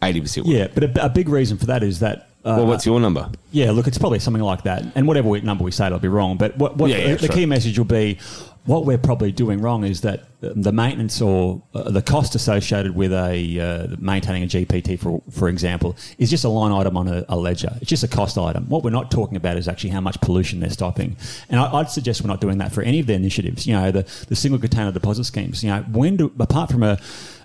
Eighty 0.03 0.21
percent. 0.21 0.47
Yeah, 0.47 0.69
but 0.73 0.85
a, 0.85 1.07
a 1.07 1.09
big 1.09 1.29
reason 1.29 1.59
for 1.59 1.67
that 1.67 1.83
is 1.83 2.01
that. 2.01 2.29
Uh, 2.45 2.57
Well, 2.59 2.67
what's 2.67 2.85
your 2.85 2.99
number? 2.99 3.31
Yeah, 3.53 3.71
look, 3.71 3.87
it's 3.87 3.99
probably 3.99 4.19
something 4.19 4.43
like 4.43 4.65
that. 4.65 4.85
And 4.97 5.07
whatever 5.07 5.29
we, 5.29 5.41
number 5.43 5.63
we 5.63 5.71
say, 5.71 5.87
it'll 5.87 6.01
be 6.01 6.09
wrong. 6.09 6.39
But 6.39 6.57
what, 6.57 6.77
what 6.77 6.91
Yeah, 6.91 6.97
yeah, 6.97 7.15
the, 7.15 7.29
the 7.29 7.33
key 7.33 7.47
message 7.47 7.79
will 7.79 7.85
be 7.85 8.19
what 8.65 8.85
we're 8.85 8.99
probably 8.99 9.33
doing 9.33 9.61
wrong 9.61 9.85
is 9.85 10.03
that 10.03 10.25
the 10.41 10.73
maintenance 10.73 11.21
or 11.21 11.63
uh, 11.75 11.91
the 11.91 12.03
cost 12.03 12.35
associated 12.35 12.95
with 12.95 13.13
a 13.13 13.61
uh, 13.61 13.97
maintaining 13.99 14.45
a 14.45 14.47
GPT, 14.47 14.99
for 14.99 15.21
for 15.31 15.49
example, 15.49 15.97
is 16.19 16.31
just 16.31 16.45
a 16.45 16.49
line 16.49 16.73
item 16.73 16.97
on 16.97 17.09
a, 17.09 17.25
a, 17.29 17.37
ledger. 17.37 17.73
It's 17.81 17.89
just 17.89 18.05
a 18.05 18.09
cost 18.09 18.39
item. 18.39 18.69
What 18.69 18.85
we're 18.85 18.91
not 18.91 19.11
talking 19.11 19.37
about 19.37 19.57
is 19.57 19.67
actually 19.67 19.91
how 19.91 20.01
much 20.01 20.21
pollution 20.21 20.61
they're 20.61 20.71
stopping. 20.71 21.17
And 21.49 21.59
I, 21.61 21.73
would 21.75 21.91
suggest 21.91 22.23
we're 22.23 22.29
not 22.29 22.41
doing 22.41 22.59
that 22.59 22.73
for 22.73 22.83
any 22.83 23.01
of 23.01 23.07
their 23.07 23.17
initiatives. 23.17 23.67
You 23.67 23.75
know, 23.75 23.91
the, 23.91 24.03
the 24.29 24.37
single 24.37 24.61
container 24.61 24.93
deposit 24.93 25.25
schemes. 25.25 25.63
You 25.63 25.71
know, 25.71 25.83
when 25.83 26.17
do 26.17 26.33
apart 26.39 26.71
from 26.71 26.83
a 26.83 26.99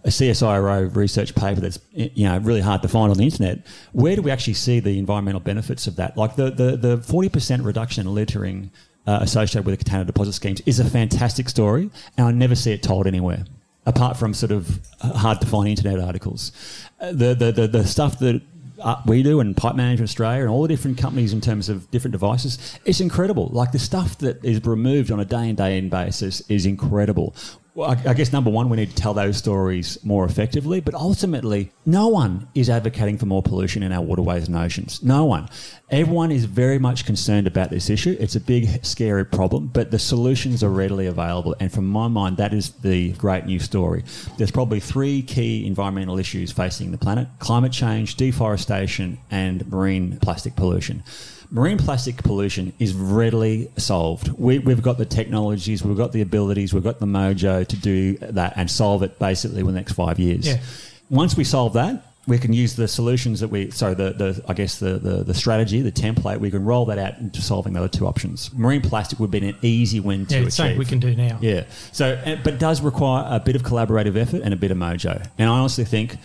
a 0.07 0.09
CSIRO 0.09 0.95
research 0.95 1.35
paper 1.35 1.59
that's 1.59 1.79
you 1.93 2.23
know 2.23 2.37
really 2.39 2.61
hard 2.61 2.81
to 2.81 2.87
find 2.87 3.11
on 3.11 3.17
the 3.17 3.25
internet. 3.25 3.59
Where 3.91 4.15
do 4.15 4.21
we 4.21 4.31
actually 4.31 4.55
see 4.55 4.79
the 4.79 4.97
environmental 4.97 5.41
benefits 5.41 5.85
of 5.85 5.97
that? 5.97 6.17
Like 6.17 6.35
the 6.35 6.49
the 6.49 6.77
the 6.77 6.97
forty 6.97 7.29
percent 7.29 7.63
reduction 7.63 8.07
in 8.07 8.15
littering 8.15 8.71
uh, 9.05 9.19
associated 9.21 9.65
with 9.65 9.77
the 9.77 9.83
container 9.83 10.05
deposit 10.05 10.33
schemes 10.33 10.61
is 10.65 10.79
a 10.79 10.85
fantastic 10.85 11.49
story, 11.49 11.91
and 12.17 12.27
I 12.27 12.31
never 12.31 12.55
see 12.55 12.71
it 12.71 12.81
told 12.81 13.05
anywhere 13.05 13.45
apart 13.85 14.17
from 14.17 14.33
sort 14.33 14.51
of 14.51 14.79
uh, 15.01 15.13
hard 15.13 15.39
to 15.39 15.47
find 15.47 15.69
internet 15.69 15.97
articles. 15.97 16.51
Uh, 16.99 17.13
the, 17.13 17.33
the, 17.33 17.51
the, 17.53 17.67
the 17.67 17.87
stuff 17.87 18.19
that 18.19 18.41
uh, 18.81 19.01
we 19.05 19.23
do 19.23 19.39
and 19.39 19.55
Pipe 19.55 19.75
Management 19.75 20.09
Australia 20.09 20.41
and 20.41 20.49
all 20.49 20.61
the 20.61 20.67
different 20.67 20.97
companies 20.97 21.33
in 21.33 21.41
terms 21.41 21.69
of 21.69 21.89
different 21.89 22.11
devices, 22.11 22.79
it's 22.85 22.99
incredible. 22.99 23.47
Like 23.47 23.71
the 23.71 23.79
stuff 23.79 24.17
that 24.19 24.43
is 24.43 24.63
removed 24.65 25.09
on 25.09 25.19
a 25.19 25.25
day 25.25 25.49
in, 25.49 25.55
day 25.55 25.77
in 25.77 25.89
basis 25.89 26.41
is 26.49 26.65
incredible. 26.65 27.33
Well, 27.77 27.91
I, 27.91 28.09
I, 28.09 28.13
guess 28.15 28.33
number 28.33 28.49
one, 28.49 28.69
we 28.69 28.77
need 28.77 28.89
to 28.89 28.95
tell 28.95 29.13
those 29.13 29.37
stories 29.37 30.03
more 30.03 30.25
effectively, 30.25 30.81
but 30.81 30.95
ultimately, 30.95 31.71
no 31.85 32.07
one 32.07 32.47
is 32.55 32.71
advocating 32.71 33.19
for 33.19 33.27
more 33.27 33.43
pollution 33.43 33.83
in 33.83 33.91
our 33.91 34.01
waterways 34.01 34.47
and 34.47 34.57
oceans. 34.57 35.03
No 35.03 35.25
one. 35.25 35.47
Everyone 35.91 36.31
is 36.31 36.45
very 36.45 36.79
much 36.79 37.05
concerned 37.05 37.45
about 37.45 37.69
this 37.69 37.91
issue. 37.91 38.17
It's 38.19 38.35
a 38.35 38.39
big, 38.39 38.83
scary 38.83 39.23
problem, 39.23 39.67
but 39.67 39.91
the 39.91 39.99
solutions 39.99 40.63
are 40.63 40.71
readily 40.71 41.05
available. 41.05 41.55
And 41.59 41.71
from 41.71 41.85
my 41.85 42.07
mind, 42.07 42.37
that 42.37 42.51
is 42.51 42.71
the 42.71 43.11
great 43.11 43.45
news 43.45 43.65
story. 43.65 44.03
There's 44.39 44.49
probably 44.49 44.79
three 44.79 45.21
key 45.21 45.67
environmental 45.67 46.17
issues 46.17 46.51
facing 46.51 46.89
the 46.89 46.97
planet 46.97 47.27
climate 47.37 47.73
change, 47.73 48.15
deforestation, 48.15 49.19
and 49.29 49.71
marine 49.71 50.17
plastic 50.17 50.55
pollution 50.55 51.03
marine 51.51 51.77
plastic 51.77 52.17
pollution 52.17 52.73
is 52.79 52.93
readily 52.93 53.71
solved. 53.77 54.29
We, 54.37 54.59
have 54.59 54.81
got 54.81 54.97
the 54.97 55.05
technologies, 55.05 55.83
we've 55.83 55.97
got 55.97 56.11
the 56.11 56.21
abilities, 56.21 56.73
we've 56.73 56.83
got 56.83 56.99
the 56.99 57.05
mojo 57.05 57.65
to 57.65 57.75
do 57.75 58.17
that 58.17 58.53
and 58.55 58.69
solve 58.69 59.03
it 59.03 59.17
basically 59.19 59.63
within 59.63 59.75
the 59.75 59.79
next 59.81 59.93
five 59.93 60.19
years. 60.19 60.47
Yeah. 60.47 60.61
Once 61.09 61.37
we 61.37 61.43
solve 61.43 61.73
that, 61.73 62.03
we 62.27 62.37
can 62.37 62.51
use 62.51 62.75
the 62.75 62.89
solutions 62.89 63.39
that 63.39 63.47
we, 63.47 63.71
so 63.71 63.93
the, 63.93 64.11
the 64.11 64.43
I 64.49 64.53
guess 64.53 64.79
the, 64.79 64.97
the, 64.97 65.23
the, 65.23 65.33
strategy, 65.33 65.81
the 65.81 65.93
template, 65.93 66.39
we 66.39 66.51
can 66.51 66.65
roll 66.65 66.85
that 66.87 66.97
out 66.97 67.17
into 67.19 67.41
solving 67.41 67.71
the 67.71 67.79
other 67.79 67.87
two 67.87 68.05
options. 68.05 68.53
Marine 68.53 68.81
plastic 68.81 69.19
would 69.19 69.31
be 69.31 69.47
an 69.47 69.55
easy 69.61 70.01
win 70.01 70.25
to 70.25 70.41
yeah, 70.41 70.47
achieve. 70.47 70.77
we 70.77 70.83
can 70.83 70.99
do 70.99 71.15
now. 71.15 71.37
Yeah. 71.41 71.63
So, 71.93 72.21
eh, 72.25 72.35
but 72.43 72.55
it 72.55 72.59
does 72.59 72.81
require 72.81 73.25
a 73.29 73.39
bit 73.39 73.55
of 73.55 73.63
collaborative 73.63 74.17
effort 74.17 74.41
and 74.43 74.53
a 74.53 74.57
bit 74.57 74.71
of 74.71 74.77
mojo. 74.77 75.25
And 75.37 75.49
I 75.49 75.53
honestly 75.57 75.85
think 75.85 76.17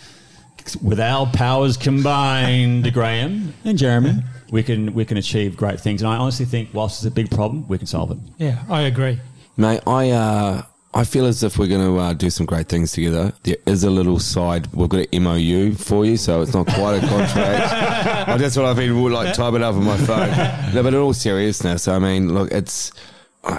with 0.82 1.00
our 1.00 1.26
powers 1.26 1.76
combined, 1.76 2.92
Graham 2.92 3.54
and 3.64 3.78
Jeremy, 3.78 4.22
we 4.50 4.62
can 4.62 4.94
we 4.94 5.04
can 5.04 5.16
achieve 5.16 5.56
great 5.56 5.80
things. 5.80 6.02
And 6.02 6.10
I 6.10 6.16
honestly 6.16 6.46
think, 6.46 6.70
whilst 6.72 7.00
it's 7.02 7.06
a 7.06 7.14
big 7.14 7.30
problem, 7.30 7.66
we 7.68 7.78
can 7.78 7.86
solve 7.86 8.10
it. 8.10 8.18
Yeah, 8.38 8.62
I 8.68 8.82
agree, 8.82 9.18
mate. 9.56 9.80
I 9.86 10.10
uh, 10.10 10.62
I 10.94 11.04
feel 11.04 11.24
as 11.24 11.42
if 11.42 11.58
we're 11.58 11.68
going 11.68 11.86
to 11.86 11.98
uh, 11.98 12.12
do 12.12 12.28
some 12.28 12.44
great 12.44 12.68
things 12.68 12.92
together. 12.92 13.32
There 13.44 13.56
is 13.66 13.82
a 13.82 13.90
little 13.90 14.18
side. 14.18 14.66
We've 14.74 14.90
got 14.90 15.06
an 15.10 15.22
MOU 15.22 15.72
for 15.72 16.04
you, 16.04 16.18
so 16.18 16.42
it's 16.42 16.52
not 16.52 16.66
quite 16.66 16.96
a 16.96 17.00
contract. 17.08 18.28
oh, 18.28 18.36
that's 18.36 18.56
what 18.56 18.66
I've 18.66 18.76
been 18.76 19.02
like 19.10 19.34
typing 19.34 19.62
up 19.62 19.74
on 19.74 19.84
my 19.84 19.96
phone. 19.96 20.28
No, 20.74 20.82
but 20.82 20.92
in 20.92 21.00
all 21.00 21.14
seriousness, 21.14 21.88
I 21.88 21.98
mean, 21.98 22.34
look, 22.34 22.52
it's 22.52 22.92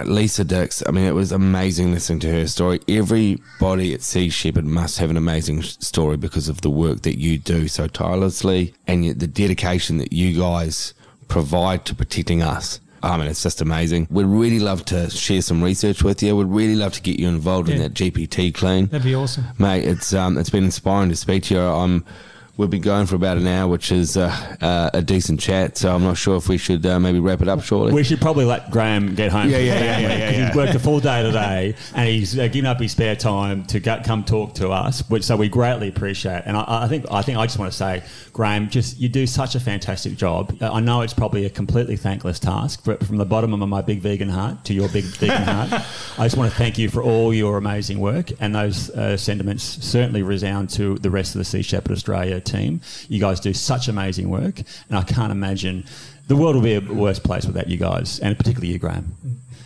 Lisa 0.04 0.44
Dix, 0.44 0.82
I 0.86 0.90
mean, 0.92 1.04
it 1.04 1.14
was 1.14 1.30
amazing 1.30 1.92
listening 1.92 2.20
to 2.20 2.30
her 2.32 2.46
story. 2.46 2.80
Everybody 2.88 3.92
at 3.92 4.02
Sea 4.02 4.30
Shepherd 4.30 4.64
must 4.64 4.98
have 4.98 5.10
an 5.10 5.16
amazing 5.16 5.62
story 5.62 6.16
because 6.16 6.48
of 6.48 6.62
the 6.62 6.70
work 6.70 7.02
that 7.02 7.18
you 7.18 7.38
do 7.38 7.68
so 7.68 7.86
tirelessly 7.86 8.74
and 8.86 9.04
the 9.04 9.26
dedication 9.26 9.98
that 9.98 10.12
you 10.12 10.38
guys 10.38 10.94
provide 11.28 11.84
to 11.86 11.94
protecting 11.94 12.42
us. 12.42 12.80
I 13.02 13.18
mean, 13.18 13.26
it's 13.26 13.42
just 13.42 13.60
amazing. 13.60 14.08
We'd 14.10 14.24
really 14.24 14.60
love 14.60 14.86
to 14.86 15.10
share 15.10 15.42
some 15.42 15.62
research 15.62 16.02
with 16.02 16.22
you. 16.22 16.34
We'd 16.34 16.46
really 16.46 16.74
love 16.74 16.94
to 16.94 17.02
get 17.02 17.18
you 17.18 17.28
involved 17.28 17.68
yeah. 17.68 17.74
in 17.74 17.82
that 17.82 17.92
GPT 17.92 18.54
clean. 18.54 18.86
That'd 18.86 19.04
be 19.04 19.14
awesome, 19.14 19.44
mate. 19.58 19.84
It's 19.84 20.14
um, 20.14 20.38
it's 20.38 20.48
been 20.48 20.64
inspiring 20.64 21.10
to 21.10 21.16
speak 21.16 21.42
to 21.44 21.54
you. 21.54 21.60
I'm 21.60 22.06
We've 22.56 22.70
been 22.70 22.82
going 22.82 23.06
for 23.06 23.16
about 23.16 23.36
an 23.36 23.48
hour, 23.48 23.68
which 23.68 23.90
is 23.90 24.16
uh, 24.16 24.28
uh, 24.60 24.90
a 24.94 25.02
decent 25.02 25.40
chat. 25.40 25.76
So 25.76 25.92
I'm 25.92 26.04
not 26.04 26.16
sure 26.16 26.36
if 26.36 26.48
we 26.48 26.56
should 26.56 26.86
uh, 26.86 27.00
maybe 27.00 27.18
wrap 27.18 27.42
it 27.42 27.48
up 27.48 27.64
shortly. 27.64 27.92
We 27.92 28.04
should 28.04 28.20
probably 28.20 28.44
let 28.44 28.70
Graham 28.70 29.16
get 29.16 29.32
home. 29.32 29.50
Yeah, 29.50 29.58
yeah, 29.58 29.74
yeah, 29.74 29.98
yeah, 29.98 29.98
yeah, 29.98 30.30
yeah. 30.30 30.46
He's 30.46 30.56
worked 30.56 30.72
a 30.72 30.78
full 30.78 31.00
day 31.00 31.24
today, 31.24 31.74
and 31.96 32.08
he's 32.08 32.38
uh, 32.38 32.46
given 32.46 32.66
up 32.66 32.78
his 32.78 32.92
spare 32.92 33.16
time 33.16 33.64
to 33.64 33.80
come 33.80 34.22
talk 34.22 34.54
to 34.54 34.70
us, 34.70 35.02
which 35.10 35.24
so 35.24 35.36
we 35.36 35.48
greatly 35.48 35.88
appreciate. 35.88 36.42
And 36.46 36.56
I, 36.56 36.84
I, 36.84 36.86
think 36.86 37.06
I 37.10 37.22
think 37.22 37.38
I 37.38 37.46
just 37.46 37.58
want 37.58 37.72
to 37.72 37.76
say, 37.76 38.04
Graham, 38.32 38.70
just 38.70 39.00
you 39.00 39.08
do 39.08 39.26
such 39.26 39.56
a 39.56 39.60
fantastic 39.60 40.14
job. 40.16 40.56
I 40.60 40.78
know 40.78 41.00
it's 41.00 41.14
probably 41.14 41.46
a 41.46 41.50
completely 41.50 41.96
thankless 41.96 42.38
task, 42.38 42.82
but 42.84 43.04
from 43.04 43.16
the 43.16 43.26
bottom 43.26 43.60
of 43.60 43.68
my 43.68 43.82
big 43.82 43.98
vegan 43.98 44.28
heart 44.28 44.64
to 44.66 44.74
your 44.74 44.88
big 44.90 45.02
vegan 45.02 45.42
heart, 45.42 45.72
I 45.72 46.24
just 46.26 46.36
want 46.36 46.52
to 46.52 46.56
thank 46.56 46.78
you 46.78 46.88
for 46.88 47.02
all 47.02 47.34
your 47.34 47.56
amazing 47.56 47.98
work. 47.98 48.30
And 48.38 48.54
those 48.54 48.90
uh, 48.90 49.16
sentiments 49.16 49.64
certainly 49.64 50.22
resound 50.22 50.70
to 50.70 50.98
the 50.98 51.10
rest 51.10 51.34
of 51.34 51.40
the 51.40 51.44
Sea 51.44 51.62
Shepherd 51.62 51.90
Australia 51.90 52.43
team. 52.44 52.80
You 53.08 53.20
guys 53.20 53.40
do 53.40 53.52
such 53.52 53.88
amazing 53.88 54.30
work, 54.30 54.60
and 54.88 54.98
I 54.98 55.02
can't 55.02 55.32
imagine 55.32 55.84
the 56.28 56.36
world 56.36 56.54
will 56.54 56.62
be 56.62 56.74
a 56.74 56.80
worse 56.80 57.18
place 57.18 57.46
without 57.46 57.68
you 57.68 57.76
guys, 57.76 58.20
and 58.20 58.36
particularly 58.36 58.72
you, 58.72 58.78
Graham. 58.78 59.14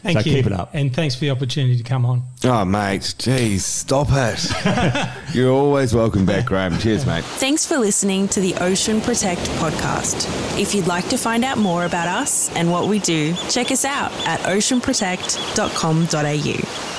Thank 0.03 0.21
so 0.21 0.25
you. 0.25 0.37
keep 0.37 0.47
it 0.47 0.53
up. 0.53 0.71
And 0.75 0.95
thanks 0.95 1.17
for 1.17 1.23
the 1.23 1.31
opportunity 1.31 1.77
to 1.77 1.83
come 1.83 2.07
on. 2.07 2.23
Oh, 2.45 2.65
mate. 2.65 3.17
Geez, 3.19 3.65
stop 3.65 4.07
it. 4.11 4.49
You're 5.35 5.53
always 5.53 5.93
welcome 5.93 6.25
back, 6.25 6.47
Graham. 6.47 6.79
Cheers, 6.79 7.05
mate. 7.05 7.25
Thanks 7.25 7.67
for 7.67 7.79
listening 7.79 8.29
to 8.29 8.39
the 8.41 8.55
Ocean 8.57 9.01
Protect 9.01 9.41
podcast. 9.59 10.29
If 10.59 10.73
you'd 10.75 10.87
like 10.87 11.09
to 11.09 11.17
find 11.17 11.45
out 11.45 11.59
more 11.59 11.85
about 11.85 12.07
us 12.07 12.55
and 12.55 12.71
what 12.71 12.87
we 12.89 13.01
do, 13.01 13.35
check 13.51 13.73
us 13.73 13.85
out 13.85 14.13
at 14.27 14.39
oceanprotect.com.au. 14.41 16.98